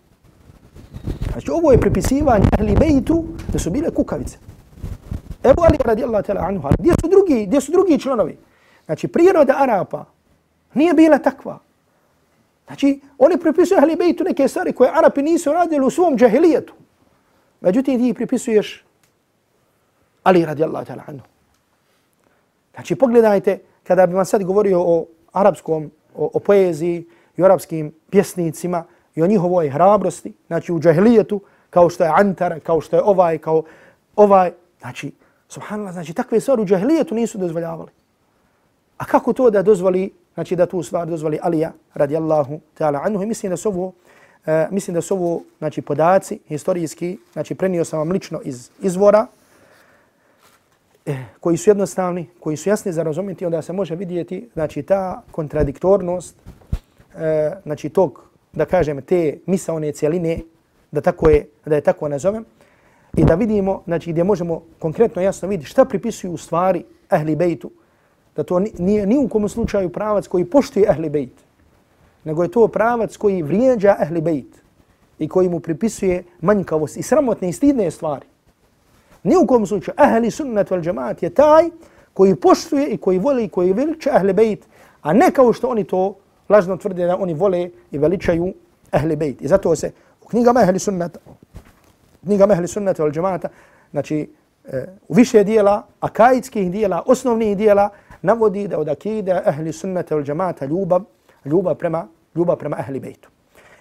Znači 1.32 1.50
ovo 1.50 1.72
je 1.72 1.80
prepisivanje 1.80 2.48
ehli 2.58 2.76
bejtu 2.80 3.24
da 3.52 3.58
su 3.58 3.70
bile 3.70 3.90
kukavice. 3.90 4.38
Ebu 5.44 5.62
Ali 5.62 5.78
radijallahu 5.84 6.24
ta'ala 6.24 6.48
anhu, 6.48 6.68
gdje 6.78 6.92
su 7.00 7.08
drugi, 7.08 7.46
gdje 7.46 7.60
su 7.60 7.72
drugi 7.72 7.98
članovi? 7.98 8.38
Znači 8.86 9.08
priroda 9.08 9.54
Arapa 9.58 10.04
nije 10.74 10.94
bila 10.94 11.18
takva. 11.18 11.58
Znači 12.66 13.00
oni 13.18 13.38
pripisuju 13.38 13.78
Ahli 13.78 13.96
bejtu 13.96 14.24
neke 14.24 14.48
stvari 14.48 14.72
koje 14.72 14.90
Arapi 14.94 15.22
nisu 15.22 15.52
radili 15.52 15.86
u 15.86 15.90
svom 15.90 16.16
džahilijetu. 16.16 16.74
Međutim 17.60 18.00
ti 18.00 18.14
pripisuješ 18.14 18.84
Ali 20.22 20.44
radijallahu 20.44 20.86
ta'ala 20.86 21.02
anhu. 21.06 21.26
Znači 22.74 22.94
pogledajte 22.94 23.58
kada 23.82 24.06
bi 24.06 24.14
vam 24.14 24.24
sad 24.24 24.44
govorio 24.44 24.80
o 24.80 25.06
arapskom, 25.32 25.90
o, 26.14 26.30
o 26.34 26.38
poeziji 26.38 27.06
i 27.36 27.42
o 27.42 27.44
arapskim 27.44 27.92
pjesnicima 28.10 28.84
i 29.14 29.22
o 29.22 29.26
njihovoj 29.26 29.68
hrabrosti, 29.70 30.32
znači 30.46 30.72
u 30.72 30.80
džahilijetu, 30.80 31.40
kao 31.70 31.90
što 31.90 32.04
je 32.04 32.10
Antar, 32.14 32.60
kao 32.60 32.80
što 32.80 32.96
je 32.96 33.02
ovaj, 33.02 33.38
kao 33.38 33.62
ovaj, 34.16 34.52
znači, 34.80 35.12
subhanallah, 35.48 35.92
znači 35.92 36.14
takve 36.14 36.40
stvari 36.40 36.62
u 36.62 36.66
džahilijetu 36.66 37.14
nisu 37.14 37.38
dozvoljavali. 37.38 37.90
A 38.98 39.04
kako 39.04 39.32
to 39.32 39.50
da 39.50 39.62
dozvoli, 39.62 40.10
znači 40.34 40.56
da 40.56 40.66
tu 40.66 40.82
stvar 40.82 41.06
dozvoli 41.06 41.38
Alija 41.42 41.72
radijallahu 41.94 42.60
ta'ala 42.78 43.00
anhu. 43.04 43.22
I 43.22 43.26
mislim 43.26 43.50
da 43.50 43.56
su 43.56 43.68
ovo, 43.68 43.86
uh, 43.86 43.92
mislim 44.70 44.94
da 44.94 45.00
su 45.00 45.14
ovo, 45.14 45.42
znači 45.58 45.82
podaci 45.82 46.38
historijski, 46.48 47.18
znači 47.32 47.54
prenio 47.54 47.84
sam 47.84 47.98
vam 47.98 48.10
lično 48.10 48.40
iz 48.44 48.70
izvora, 48.82 49.26
eh, 51.06 51.24
koji 51.40 51.56
su 51.56 51.70
jednostavni, 51.70 52.26
koji 52.40 52.56
su 52.56 52.68
jasni 52.68 52.92
za 52.92 53.02
razumjeti, 53.02 53.46
onda 53.46 53.62
se 53.62 53.72
može 53.72 53.94
vidjeti 53.94 54.48
znači 54.54 54.82
ta 54.82 55.22
kontradiktornost 55.30 56.36
eh, 57.16 57.52
znači 57.62 57.88
tog, 57.88 58.22
da 58.52 58.64
kažem, 58.64 59.02
te 59.02 59.38
misaone 59.46 59.92
cijeline, 59.92 60.40
da, 60.92 61.00
tako 61.00 61.28
je, 61.28 61.46
da 61.66 61.74
je 61.74 61.80
tako 61.80 62.08
nazovem, 62.08 62.44
i 63.16 63.24
da 63.24 63.34
vidimo, 63.34 63.82
znači 63.84 64.12
gdje 64.12 64.24
možemo 64.24 64.62
konkretno 64.78 65.22
jasno 65.22 65.48
vidjeti 65.48 65.70
šta 65.70 65.84
pripisuju 65.84 66.32
u 66.32 66.36
stvari 66.36 66.84
ehli 67.10 67.36
bejtu, 67.36 67.70
da 68.36 68.42
to 68.42 68.60
nije 68.78 69.06
ni 69.06 69.18
u 69.18 69.28
kom 69.28 69.48
slučaju 69.48 69.88
pravac 69.88 70.26
koji 70.26 70.44
poštuje 70.44 70.90
ehli 70.90 71.08
bejt, 71.08 71.44
nego 72.24 72.42
je 72.42 72.50
to 72.50 72.68
pravac 72.68 73.16
koji 73.16 73.42
vrijeđa 73.42 73.96
ehli 74.00 74.20
bejt 74.20 74.64
i 75.18 75.28
koji 75.28 75.48
mu 75.48 75.60
pripisuje 75.60 76.24
manjkavost 76.40 76.96
i 76.96 77.02
sramotne 77.02 77.48
i 77.48 77.52
stidne 77.52 77.90
stvari. 77.90 78.26
Ni 79.22 79.36
u 79.36 79.46
kom 79.46 79.66
slučaju 79.66 79.94
ahli 79.96 80.30
sunnat 80.30 80.70
vel 80.70 80.86
jamaat 80.86 81.22
je 81.22 81.30
taj 81.30 81.70
koji 82.14 82.34
poštuje 82.34 82.88
i 82.88 82.96
koji 82.96 83.18
voli 83.18 83.44
i 83.44 83.48
koji 83.48 83.72
veliča 83.72 84.10
ahli 84.12 84.32
bejt, 84.32 84.66
a 85.02 85.12
ne 85.12 85.30
kao 85.30 85.52
što 85.52 85.68
oni 85.68 85.84
to 85.84 86.16
lažno 86.48 86.76
tvrde 86.76 87.06
da 87.06 87.16
oni 87.16 87.34
vole 87.34 87.70
i 87.90 87.98
veličaju 87.98 88.52
ahli 88.90 89.16
bejt. 89.16 89.42
I 89.42 89.48
zato 89.48 89.76
se 89.76 89.92
u 90.22 90.28
knjigama 90.28 90.60
ahli 90.60 90.78
sunnata, 90.78 91.18
knjigama 92.24 92.54
ahli 92.54 92.68
sunnata 92.68 93.02
vel 93.02 93.12
jamaata, 93.16 93.48
znači 93.90 94.30
e, 94.64 94.86
u 95.08 95.14
više 95.14 95.44
dijela, 95.44 95.86
akaidskih 96.00 96.70
dijela, 96.70 97.02
osnovnih 97.06 97.56
dijela, 97.56 97.88
navodi 98.24 98.68
da 98.68 98.78
od 98.78 98.88
akide 98.88 99.32
ahli 99.44 99.72
sunnata 99.72 100.14
ili 100.14 100.24
džamata 100.24 100.66
ljubav, 100.66 101.02
ljubav 101.44 101.74
prema, 101.74 102.08
ljubav 102.34 102.56
prema 102.56 102.76
ahli 102.78 103.00
bejtu. 103.00 103.28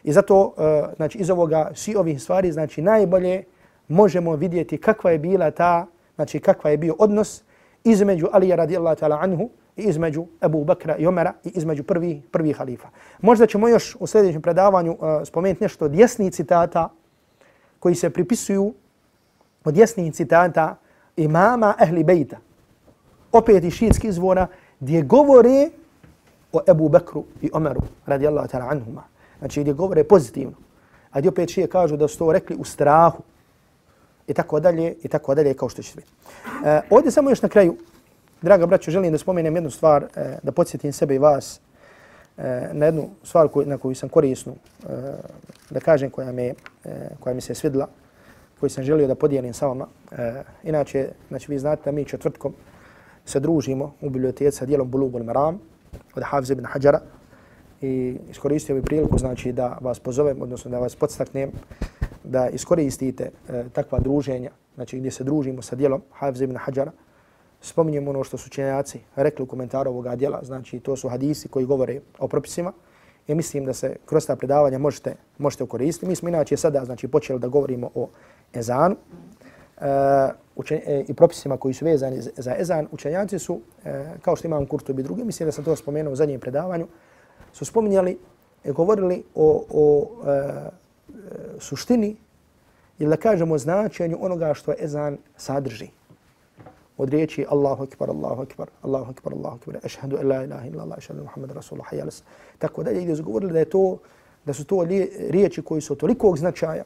I 0.03 0.11
zato, 0.11 0.53
eh, 0.57 0.93
znači, 0.95 1.17
iz 1.17 1.29
ovoga, 1.29 1.71
svi 1.73 1.95
ovih 1.95 2.21
stvari, 2.21 2.51
znači, 2.51 2.81
najbolje 2.81 3.43
možemo 3.87 4.35
vidjeti 4.35 4.77
kakva 4.77 5.11
je 5.11 5.19
bila 5.19 5.51
ta, 5.51 5.85
znači 6.15 6.39
kakva 6.39 6.69
je 6.69 6.77
bio 6.77 6.95
odnos 6.99 7.43
između 7.83 8.27
Alija 8.31 8.55
radijallahu 8.55 8.99
ta'ala 8.99 9.17
anhu 9.21 9.49
i 9.77 9.83
između 9.83 10.25
Abu 10.39 10.63
Bakra 10.63 10.97
i 10.97 11.07
Omera 11.07 11.33
i 11.43 11.51
između 11.55 11.83
prvi, 11.83 12.21
prvi 12.31 12.53
halifa. 12.53 12.87
Možda 13.21 13.47
ćemo 13.47 13.67
još 13.67 13.95
u 13.99 14.07
sljedećem 14.07 14.41
predavanju 14.41 14.91
eh, 14.91 15.05
uh, 15.05 15.27
spomenuti 15.27 15.63
nešto 15.63 15.85
od 15.85 15.95
jasnih 15.95 16.31
citata 16.33 16.89
koji 17.79 17.95
se 17.95 18.09
pripisuju 18.09 18.73
od 19.63 19.77
jasnih 19.77 20.13
citata 20.13 20.75
imama 21.17 21.75
Ehli 21.81 22.03
Bejta, 22.03 22.37
opet 23.33 23.63
iz 23.63 23.73
šiitskih 23.73 24.09
izvora, 24.09 24.47
gdje 24.79 25.01
govore 25.01 25.69
o 26.53 26.59
Abu 26.67 26.89
Bekru 26.89 27.23
i 27.41 27.49
Omeru 27.53 27.81
radijallahu 28.05 28.47
ta'ala 28.47 28.71
anhuma. 28.71 29.03
Znači 29.39 29.61
gdje 29.61 29.73
govore 29.73 30.03
pozitivno. 30.03 30.53
A 31.11 31.19
gdje 31.19 31.29
opet 31.29 31.49
šije 31.49 31.67
kažu 31.67 31.97
da 31.97 32.07
su 32.07 32.17
to 32.17 32.31
rekli 32.31 32.55
u 32.55 32.63
strahu 32.63 33.23
i 34.27 34.33
tako 34.33 34.59
dalje 34.59 34.95
i 35.03 35.07
tako 35.07 35.35
dalje 35.35 35.53
kao 35.53 35.69
što 35.69 35.81
će 35.81 35.95
biti. 35.95 36.09
E, 36.65 36.81
ovdje 36.89 37.11
samo 37.11 37.29
još 37.29 37.41
na 37.41 37.49
kraju, 37.49 37.77
draga 38.41 38.65
braćo, 38.65 38.91
želim 38.91 39.11
da 39.11 39.17
spomenem 39.17 39.55
jednu 39.55 39.69
stvar, 39.71 40.03
e, 40.15 40.37
da 40.43 40.51
podsjetim 40.51 40.93
sebe 40.93 41.15
i 41.15 41.19
vas 41.19 41.59
e, 42.37 42.69
na 42.73 42.85
jednu 42.85 43.09
stvar 43.23 43.47
koju, 43.47 43.67
na 43.67 43.77
koju 43.77 43.95
sam 43.95 44.09
korisnu, 44.09 44.53
e, 44.53 44.87
da 45.69 45.79
kažem 45.79 46.09
koja, 46.09 46.31
me, 46.31 46.53
e, 46.83 47.09
koja 47.19 47.33
mi 47.33 47.41
se 47.41 47.55
svidla, 47.55 47.87
koju 48.59 48.69
sam 48.69 48.83
želio 48.83 49.07
da 49.07 49.15
podijelim 49.15 49.53
sa 49.53 49.67
vama. 49.67 49.87
E, 50.11 50.43
inače, 50.63 51.09
znači 51.29 51.51
vi 51.51 51.59
znate 51.59 51.81
da 51.85 51.91
mi 51.91 52.05
četvrtkom 52.05 52.53
se 53.25 53.39
družimo 53.39 53.93
u 54.01 54.09
biblioteci 54.09 54.57
sa 54.57 54.65
dijelom 54.65 54.91
Bulugul 54.91 55.23
Maram 55.23 55.59
od 56.15 56.23
Hafiz 56.23 56.49
ibn 56.49 56.65
Hajara 56.65 56.99
i 57.81 58.17
iskoristio 58.31 58.75
bi 58.75 58.81
priliku 58.81 59.17
znači 59.17 59.51
da 59.51 59.77
vas 59.81 59.99
pozovem, 59.99 60.41
odnosno 60.41 60.71
da 60.71 60.79
vas 60.79 60.95
podstaknem 60.95 61.51
da 62.23 62.49
iskoristite 62.49 63.29
e, 63.49 63.63
takva 63.73 63.99
druženja, 63.99 64.51
znači 64.75 64.99
gdje 64.99 65.11
se 65.11 65.23
družimo 65.23 65.61
sa 65.61 65.75
dijelom 65.75 66.01
Hafiz 66.11 66.41
ibn 66.41 66.55
Hajara, 66.55 66.91
spominjemo 67.61 68.09
ono 68.09 68.23
što 68.23 68.37
su 68.37 68.49
činjaci 68.49 68.99
rekli 69.15 69.43
u 69.43 69.47
komentaru 69.47 69.91
ovoga 69.91 70.15
dijela, 70.15 70.39
znači 70.43 70.79
to 70.79 70.95
su 70.95 71.09
hadisi 71.09 71.47
koji 71.47 71.65
govore 71.65 71.99
o 72.19 72.27
propisima 72.27 72.73
i 73.27 73.35
mislim 73.35 73.65
da 73.65 73.73
se 73.73 73.95
kroz 74.05 74.27
ta 74.27 74.35
predavanja 74.35 74.77
možete, 74.77 75.15
možete 75.37 75.65
koristiti. 75.65 76.09
Mi 76.09 76.15
smo 76.15 76.29
inače 76.29 76.57
sada 76.57 76.85
znači, 76.85 77.07
počeli 77.07 77.39
da 77.39 77.47
govorimo 77.47 77.89
o 77.95 78.09
ezanu 78.53 78.95
Eh, 79.81 80.31
učen, 80.55 80.81
e, 80.85 81.05
i 81.07 81.13
propisima 81.13 81.57
koji 81.57 81.73
su 81.73 81.85
vezani 81.85 82.21
za 82.21 82.55
ezan. 82.57 82.87
Učenjaci 82.91 83.39
su, 83.39 83.61
e, 83.85 84.05
kao 84.21 84.35
što 84.35 84.47
imam 84.47 84.65
Kurtobi 84.65 85.01
i 85.01 85.03
drugi, 85.03 85.23
mislim 85.23 85.47
da 85.47 85.51
sam 85.51 85.63
to 85.63 85.75
spomenuo 85.75 86.13
u 86.13 86.15
zadnjem 86.15 86.39
predavanju, 86.39 86.87
su 87.53 87.65
spominjali 87.65 88.17
i 88.63 88.71
govorili 88.71 89.23
o, 89.35 89.65
o 89.69 90.07
e, 90.27 90.51
suštini 91.59 92.15
ili 92.99 93.09
da 93.09 93.17
kažemo 93.17 93.57
značenju 93.57 94.17
onoga 94.21 94.53
što 94.53 94.73
ezan 94.79 95.17
sadrži. 95.37 95.87
Od 96.97 97.09
riječi 97.09 97.45
Allahu 97.49 97.83
akbar, 97.83 98.09
Allahu 98.09 98.41
akbar, 98.41 98.67
Allahu 98.81 99.11
akbar, 99.11 99.33
Allahu 99.33 99.55
akbar, 99.55 99.77
ašhadu 99.83 100.17
an 100.17 100.27
la 100.27 100.43
ilaha 100.43 100.67
illa 100.67 100.83
Allah, 100.83 100.97
ašhadu 100.97 101.23
Muhammad 101.23 101.51
rasulullah, 101.51 101.93
hayya. 101.93 102.21
Tako 102.59 102.83
dalje 102.83 103.01
gdje 103.01 103.15
su 103.15 103.23
govorili 103.23 103.53
da 103.53 103.59
je 103.59 103.69
to 103.69 103.97
da 104.45 104.53
su 104.53 104.65
to 104.65 104.83
riječi 105.29 105.61
koji 105.61 105.81
su 105.81 105.95
tolikog 105.95 106.37
značaja 106.37 106.83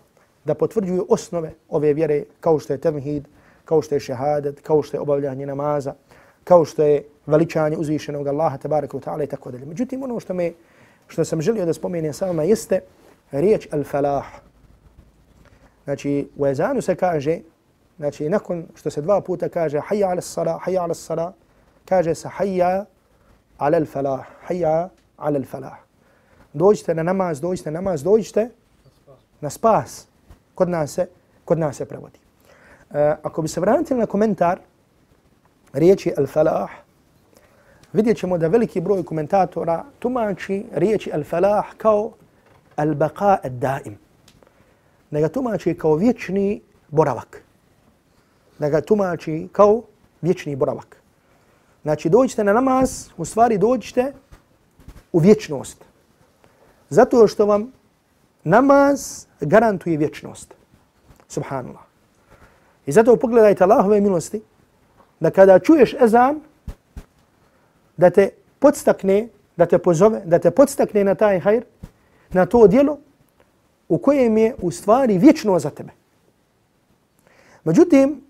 da 0.47 0.55
potvrđuju 0.55 1.05
osnove 1.09 1.51
ove 1.69 1.93
vjere 1.93 2.23
kao 2.39 2.59
što 2.59 2.73
je 2.73 2.81
tevhid, 2.81 3.27
kao 3.65 3.81
što 3.81 3.95
je 3.95 3.99
šehadet, 3.99 4.61
kao 4.61 4.81
što 4.83 4.97
je 4.97 5.01
obavljanje 5.01 5.45
namaza, 5.45 5.93
kao 6.43 6.65
što 6.65 6.83
je 6.83 7.03
veličanje 7.25 7.77
uzvišenog 7.77 8.27
Allaha 8.27 8.57
tabaraka 8.57 8.97
wa 8.97 9.03
ta'ala 9.03 9.23
i 9.23 9.27
tako 9.27 9.51
dalje. 9.51 9.65
Međutim, 9.65 10.03
ono 10.03 10.19
što 10.19 10.33
me 10.33 10.51
što 11.07 11.25
sam 11.25 11.41
želio 11.41 11.65
da 11.65 11.73
spomenem 11.73 12.13
sa 12.13 12.25
vama 12.25 12.43
jeste 12.43 12.79
riječ 13.31 13.67
al-falah. 13.71 14.23
Znači, 15.83 16.29
u 16.37 16.47
ezanu 16.47 16.81
se 16.81 16.95
kaže, 16.95 17.39
znači, 17.97 18.29
nakon 18.29 18.65
što 18.75 18.89
se 18.89 19.01
dva 19.01 19.21
puta 19.21 19.49
kaže 19.49 19.79
hayya 19.79 20.11
ala 20.11 20.21
sala, 20.21 20.59
hayya 20.65 20.83
ala 20.83 20.93
sala, 20.93 21.33
kaže 21.85 22.15
se 22.15 22.29
hayya 22.39 22.85
ala 23.57 23.79
al-falah, 23.79 24.23
hayya 24.49 24.89
ala 25.17 25.39
al-falah. 25.39 25.75
Dođite 26.53 26.95
na 26.95 27.03
namaz, 27.03 27.41
dođite 27.41 27.71
na 27.71 27.81
namaz, 27.81 28.03
dođite 28.03 28.49
na 29.41 29.49
spas. 29.49 30.07
Kod 30.57 30.69
nas 30.69 30.91
se, 30.91 31.07
kod 31.45 31.59
nas 31.59 31.75
se 31.77 31.85
prevodi. 31.85 32.19
Uh, 32.89 32.95
ako 33.23 33.41
bi 33.41 33.47
se 33.47 33.61
vratili 33.61 33.99
na 33.99 34.05
komentar 34.05 34.59
riječi 35.73 36.13
al-falah, 36.17 36.69
vidjet 37.93 38.17
ćemo 38.17 38.37
da 38.37 38.47
veliki 38.47 38.81
broj 38.81 39.03
komentatora 39.05 39.83
tumači 39.99 40.65
riječi 40.73 41.11
al-falah 41.13 41.63
kao 41.77 42.11
al-baqa 42.77 43.37
ad-daim. 43.43 43.97
Da 45.11 45.19
ga 45.19 45.29
tumači 45.29 45.77
kao 45.77 45.95
vječni 45.95 46.61
boravak. 46.89 47.43
Da 48.59 48.69
ga 48.69 48.81
tumači 48.81 49.47
kao 49.51 49.83
vječni 50.21 50.55
boravak. 50.55 50.97
Znači 51.83 52.09
dođite 52.09 52.43
na 52.43 52.53
namaz, 52.53 53.09
u 53.17 53.25
stvari 53.25 53.57
dođite 53.57 54.13
u 55.11 55.19
vječnost. 55.19 55.85
Zato 56.89 57.27
što 57.27 57.45
vam 57.45 57.71
namaz 58.47 59.25
garantuje 59.41 59.97
vječnost. 59.97 60.53
Subhanallah. 61.27 61.83
I 62.85 62.91
zato 62.91 63.15
pogledajte 63.15 63.63
Allahove 63.63 64.01
milosti, 64.01 64.41
da 65.19 65.31
kada 65.31 65.59
čuješ 65.59 65.93
ezan, 65.93 66.39
da 67.97 68.09
te 68.09 68.29
podstakne, 68.59 69.27
da 69.57 69.65
te 69.65 69.77
pozove, 69.77 70.21
da 70.25 70.39
te 70.39 70.51
podstakne 70.51 71.03
na 71.03 71.15
taj 71.15 71.39
hajr, 71.39 71.63
na 72.29 72.45
to 72.45 72.67
dijelo 72.67 72.97
u 73.89 73.97
kojem 73.97 74.37
je 74.37 74.55
u 74.61 74.71
stvari 74.71 75.17
vječno 75.17 75.59
za 75.59 75.69
tebe. 75.69 75.91
Međutim, 77.63 78.21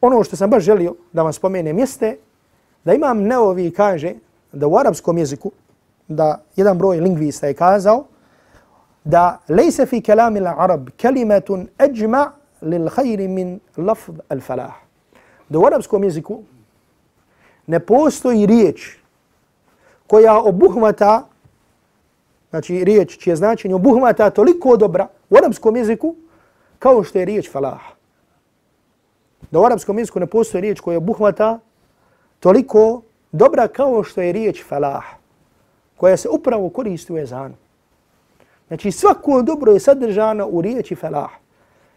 ono 0.00 0.24
što 0.24 0.36
sam 0.36 0.50
baš 0.50 0.62
želio 0.62 0.94
da 1.12 1.22
vam 1.22 1.32
spomenem 1.32 1.78
jeste 1.78 2.16
da 2.84 2.94
imam 2.94 3.22
neovi 3.22 3.70
kaže 3.70 4.14
da 4.52 4.66
u 4.66 4.76
arapskom 4.76 5.18
jeziku, 5.18 5.52
da 6.08 6.42
jedan 6.56 6.78
broj 6.78 7.00
lingvista 7.00 7.46
je 7.46 7.54
kazao 7.54 8.04
da 9.04 9.38
lejse 9.48 9.86
fi 9.86 10.00
kelamil 10.00 10.46
arab 10.46 10.90
kelimetun 10.96 11.68
eđma 11.78 12.32
lil 12.62 12.88
hajri 12.88 13.28
min 13.28 13.60
lafd 13.76 14.20
al 14.28 14.40
falah. 14.40 14.74
Da 15.48 15.58
u 15.58 15.66
arapskom 15.66 16.04
jeziku 16.04 16.42
ne 17.66 17.80
postoji 17.80 18.46
riječ 18.46 18.96
koja 20.06 20.38
obuhvata, 20.38 21.26
znači 22.50 22.84
riječ 22.84 23.18
čije 23.18 23.36
značenje 23.36 23.74
obuhvata 23.74 24.30
toliko 24.30 24.76
dobra 24.76 25.08
u 25.30 25.36
arapskom 25.36 25.76
jeziku 25.76 26.14
kao 26.78 27.04
što 27.04 27.18
je 27.18 27.24
riječ 27.24 27.50
falah. 27.50 27.80
Da 29.50 29.60
u 29.60 29.64
arapskom 29.64 29.98
jeziku 29.98 30.20
ne 30.20 30.26
postoji 30.26 30.60
riječ 30.60 30.80
koja 30.80 30.98
obuhvata 30.98 31.58
toliko 32.40 33.02
dobra 33.32 33.68
kao 33.68 34.04
što 34.04 34.20
je 34.20 34.32
riječ 34.32 34.64
falah, 34.64 35.04
koja 35.96 36.16
se 36.16 36.28
upravo 36.28 36.68
koristi 36.68 37.12
u 37.12 37.18
ezanu. 37.18 37.54
Znači 38.70 38.92
svako 38.92 39.42
dobro 39.42 39.72
je 39.72 39.80
sadržano 39.80 40.46
u 40.46 40.60
riječi 40.60 40.94
felah. 40.94 41.30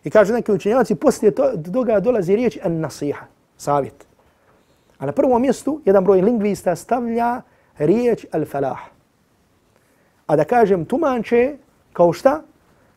I 0.03 0.09
kažu 0.09 0.33
neki 0.33 0.51
učenjaci, 0.51 0.95
poslije 0.95 1.31
toga 1.73 1.99
dolazi 1.99 2.35
riječ 2.35 2.57
an 2.63 2.79
nasiha, 2.79 3.25
savjet. 3.57 4.07
A 4.97 5.05
na 5.05 5.11
prvom 5.11 5.41
mjestu 5.41 5.81
jedan 5.85 6.03
broj 6.03 6.21
lingvista 6.21 6.75
stavlja 6.75 7.41
riječ 7.77 8.25
al 8.31 8.45
falah. 8.45 8.79
A 10.27 10.35
da 10.35 10.43
kažem 10.43 10.85
tumanče 10.85 11.57
kao 11.93 12.13
šta? 12.13 12.41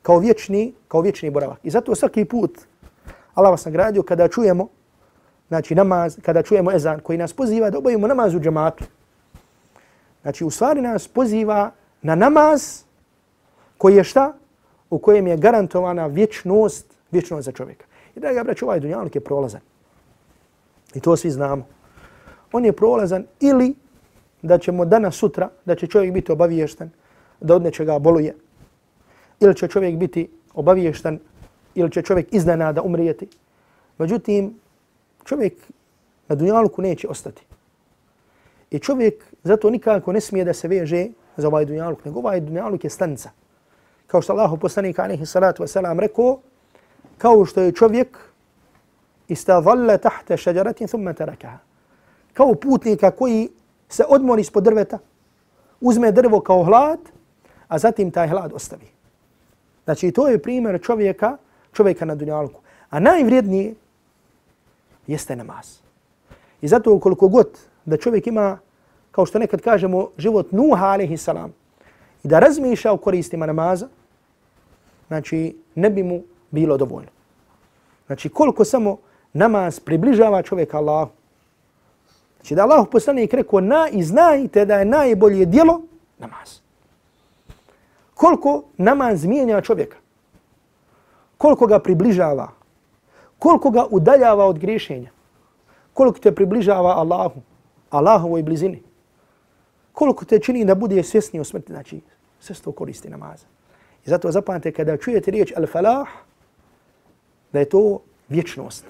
Kao 0.02 0.18
vječni, 0.18 0.74
kao 0.88 1.00
vječni 1.00 1.30
boravak. 1.30 1.58
I 1.62 1.70
zato 1.70 1.94
svaki 1.94 2.24
put 2.24 2.58
Allah 3.34 3.50
vas 3.50 3.64
nagradio 3.64 4.02
kada 4.02 4.28
čujemo 4.28 4.68
znači 5.48 5.74
namaz, 5.74 6.18
kada 6.22 6.42
čujemo 6.42 6.72
ezan 6.72 7.00
koji 7.00 7.18
nas 7.18 7.32
poziva 7.32 7.70
da 7.70 7.78
obavimo 7.78 8.06
namaz 8.06 8.34
u 8.34 8.40
džematu. 8.40 8.84
Znači 10.22 10.44
u 10.44 10.50
stvari 10.50 10.80
nas 10.80 11.08
poziva 11.08 11.70
na 12.02 12.14
namaz 12.14 12.85
koji 13.78 13.96
je 13.96 14.04
šta? 14.04 14.32
U 14.90 14.98
kojem 14.98 15.26
je 15.26 15.36
garantovana 15.36 16.06
vječnost, 16.06 16.94
vječnost 17.10 17.44
za 17.44 17.52
čovjeka. 17.52 17.86
I 18.16 18.20
da 18.20 18.44
braću, 18.44 18.64
ovaj 18.64 18.80
dunjaluk 18.80 19.14
je 19.14 19.20
prolazan. 19.20 19.60
I 20.94 21.00
to 21.00 21.16
svi 21.16 21.30
znamo. 21.30 21.66
On 22.52 22.64
je 22.64 22.72
prolazan 22.72 23.26
ili 23.40 23.74
da 24.42 24.58
ćemo 24.58 24.84
danas 24.84 25.14
sutra, 25.16 25.48
da 25.64 25.74
će 25.74 25.86
čovjek 25.86 26.12
biti 26.12 26.32
obaviješten 26.32 26.90
da 27.40 27.54
od 27.54 27.62
nečega 27.62 27.98
boluje. 27.98 28.34
Ili 29.40 29.54
će 29.54 29.68
čovjek 29.68 29.96
biti 29.96 30.28
obaviješten 30.54 31.18
ili 31.74 31.90
će 31.90 32.02
čovjek 32.02 32.32
iznenada 32.32 32.82
umrijeti. 32.82 33.28
Međutim, 33.98 34.54
čovjek 35.24 35.54
na 36.28 36.36
dunjalku 36.36 36.82
neće 36.82 37.08
ostati. 37.08 37.42
I 38.70 38.78
čovjek 38.78 39.24
zato 39.44 39.70
nikako 39.70 40.12
ne 40.12 40.20
smije 40.20 40.44
da 40.44 40.52
se 40.52 40.68
veže 40.68 41.06
za 41.36 41.48
ovaj 41.48 41.64
dunjaluk, 41.64 42.04
nego 42.04 42.18
ovaj 42.18 42.40
dunjaluk 42.40 42.84
je 42.84 42.90
stanca. 42.90 43.30
Kao 44.06 44.22
što 44.22 44.32
Allahu 44.32 44.56
poslanik 44.56 44.98
alaihi 44.98 45.26
salatu 45.26 45.62
wasalam 45.62 45.98
rekao, 46.00 46.38
kao 47.18 47.44
što 47.44 47.60
je 47.60 47.72
čovjek 47.72 48.18
istadalla 49.28 49.98
tahta 49.98 50.36
šađaratin 50.36 50.86
thumma 50.86 51.12
tarakaha. 51.12 51.58
Kao 52.32 52.54
putnika 52.54 53.10
koji 53.10 53.48
se 53.88 54.04
odmori 54.08 54.40
ispod 54.40 54.64
drveta, 54.64 54.98
uzme 55.80 56.12
drvo 56.12 56.40
kao 56.40 56.64
hlad, 56.64 56.98
a 57.68 57.78
zatim 57.78 58.10
taj 58.10 58.28
hlad 58.28 58.52
ostavi. 58.52 58.86
Znači, 59.84 60.12
to 60.12 60.28
je 60.28 60.42
primjer 60.42 60.82
čovjeka, 60.82 61.36
čovjeka 61.72 62.04
na 62.04 62.14
dunjalku. 62.14 62.60
A 62.90 63.00
najvrijednije 63.00 63.74
jeste 65.06 65.36
namaz. 65.36 65.78
I 66.60 66.68
zato 66.68 67.00
koliko 67.00 67.28
god 67.28 67.58
da 67.84 67.96
čovjek 67.96 68.26
ima, 68.26 68.58
kao 69.10 69.26
što 69.26 69.38
nekad 69.38 69.60
kažemo, 69.60 70.08
život 70.18 70.52
Nuha 70.52 70.86
alaihi 70.86 71.16
salam, 71.16 71.52
i 72.24 72.28
da 72.28 72.38
razmišlja 72.38 72.92
o 72.92 72.96
koristima 72.96 73.46
namaza, 73.46 73.88
znači 75.08 75.56
ne 75.74 75.90
bi 75.90 76.02
mu 76.02 76.22
bilo 76.50 76.76
dovoljno. 76.76 77.10
Znači 78.06 78.28
koliko 78.28 78.64
samo 78.64 78.98
namaz 79.32 79.80
približava 79.80 80.42
čovjeka 80.42 80.76
Allahu. 80.78 81.10
Znači 82.36 82.54
da 82.54 82.62
Allah 82.62 82.86
poslanik 82.92 83.34
rekao 83.34 83.60
na 83.60 83.88
i 83.92 84.02
znajte 84.02 84.64
da 84.64 84.78
je 84.78 84.84
najbolje 84.84 85.46
dijelo 85.46 85.82
namaz. 86.18 86.60
Koliko 88.14 88.62
namaz 88.76 89.24
mijenja 89.24 89.60
čovjeka. 89.60 89.96
Koliko 91.38 91.66
ga 91.66 91.78
približava 91.78 92.56
koliko 93.38 93.70
ga 93.70 93.86
udaljava 93.90 94.44
od 94.44 94.58
griješenja, 94.58 95.10
koliko 95.92 96.18
te 96.18 96.34
približava 96.34 96.96
Allahu, 96.96 97.40
Allahovoj 97.90 98.42
blizini, 98.42 98.82
koliko 99.92 100.24
te 100.24 100.38
čini 100.38 100.64
da 100.64 100.74
bude 100.74 101.02
svjesni 101.02 101.40
o 101.40 101.44
smrti, 101.44 101.72
znači 101.72 102.00
sve 102.40 102.54
to 102.54 102.72
koristi 102.72 103.08
namaza. 103.08 103.46
I 104.06 104.10
zato 104.10 104.30
zapamte 104.30 104.72
kada 104.72 104.96
čujete 104.96 105.30
riječ 105.30 105.52
al-falah, 105.56 106.06
da 107.52 107.58
je 107.58 107.68
to 107.68 108.00
vječnost. 108.28 108.84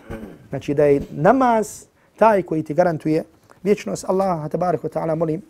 Znači 0.48 0.74
da 0.74 0.84
je 0.84 1.02
namaz 1.10 1.86
taj 2.16 2.42
koji 2.42 2.62
ti 2.62 2.74
garantuje 2.74 3.24
vječnost. 3.62 4.04
Allah, 4.08 4.50
tabarik 4.50 4.80
wa 4.82 4.88
ta'ala, 4.88 5.14
molim 5.14 5.42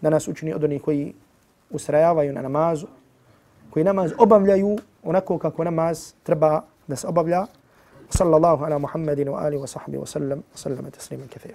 da 0.00 0.10
nas 0.10 0.28
učini 0.28 0.54
od 0.54 0.64
onih 0.64 0.82
koji 0.82 1.14
usrajavaju 1.70 2.32
na 2.32 2.42
namazu, 2.42 2.86
koji 3.70 3.84
namaz 3.84 4.12
obavljaju 4.18 4.78
onako 5.02 5.38
kako 5.38 5.64
namaz 5.64 6.12
treba 6.22 6.62
da 6.86 6.96
se 6.96 7.06
obavlja. 7.06 7.46
Sallallahu 8.08 8.64
ala 8.64 8.78
Muhammedinu, 8.78 9.34
alihi 9.34 9.62
wa 9.62 9.66
sahbihi 9.66 9.98
wa 9.98 10.06
sallam, 10.06 10.38
wa 10.38 10.58
sallam, 10.58 10.90
tasliman 10.90 11.28
kathir. 11.28 11.48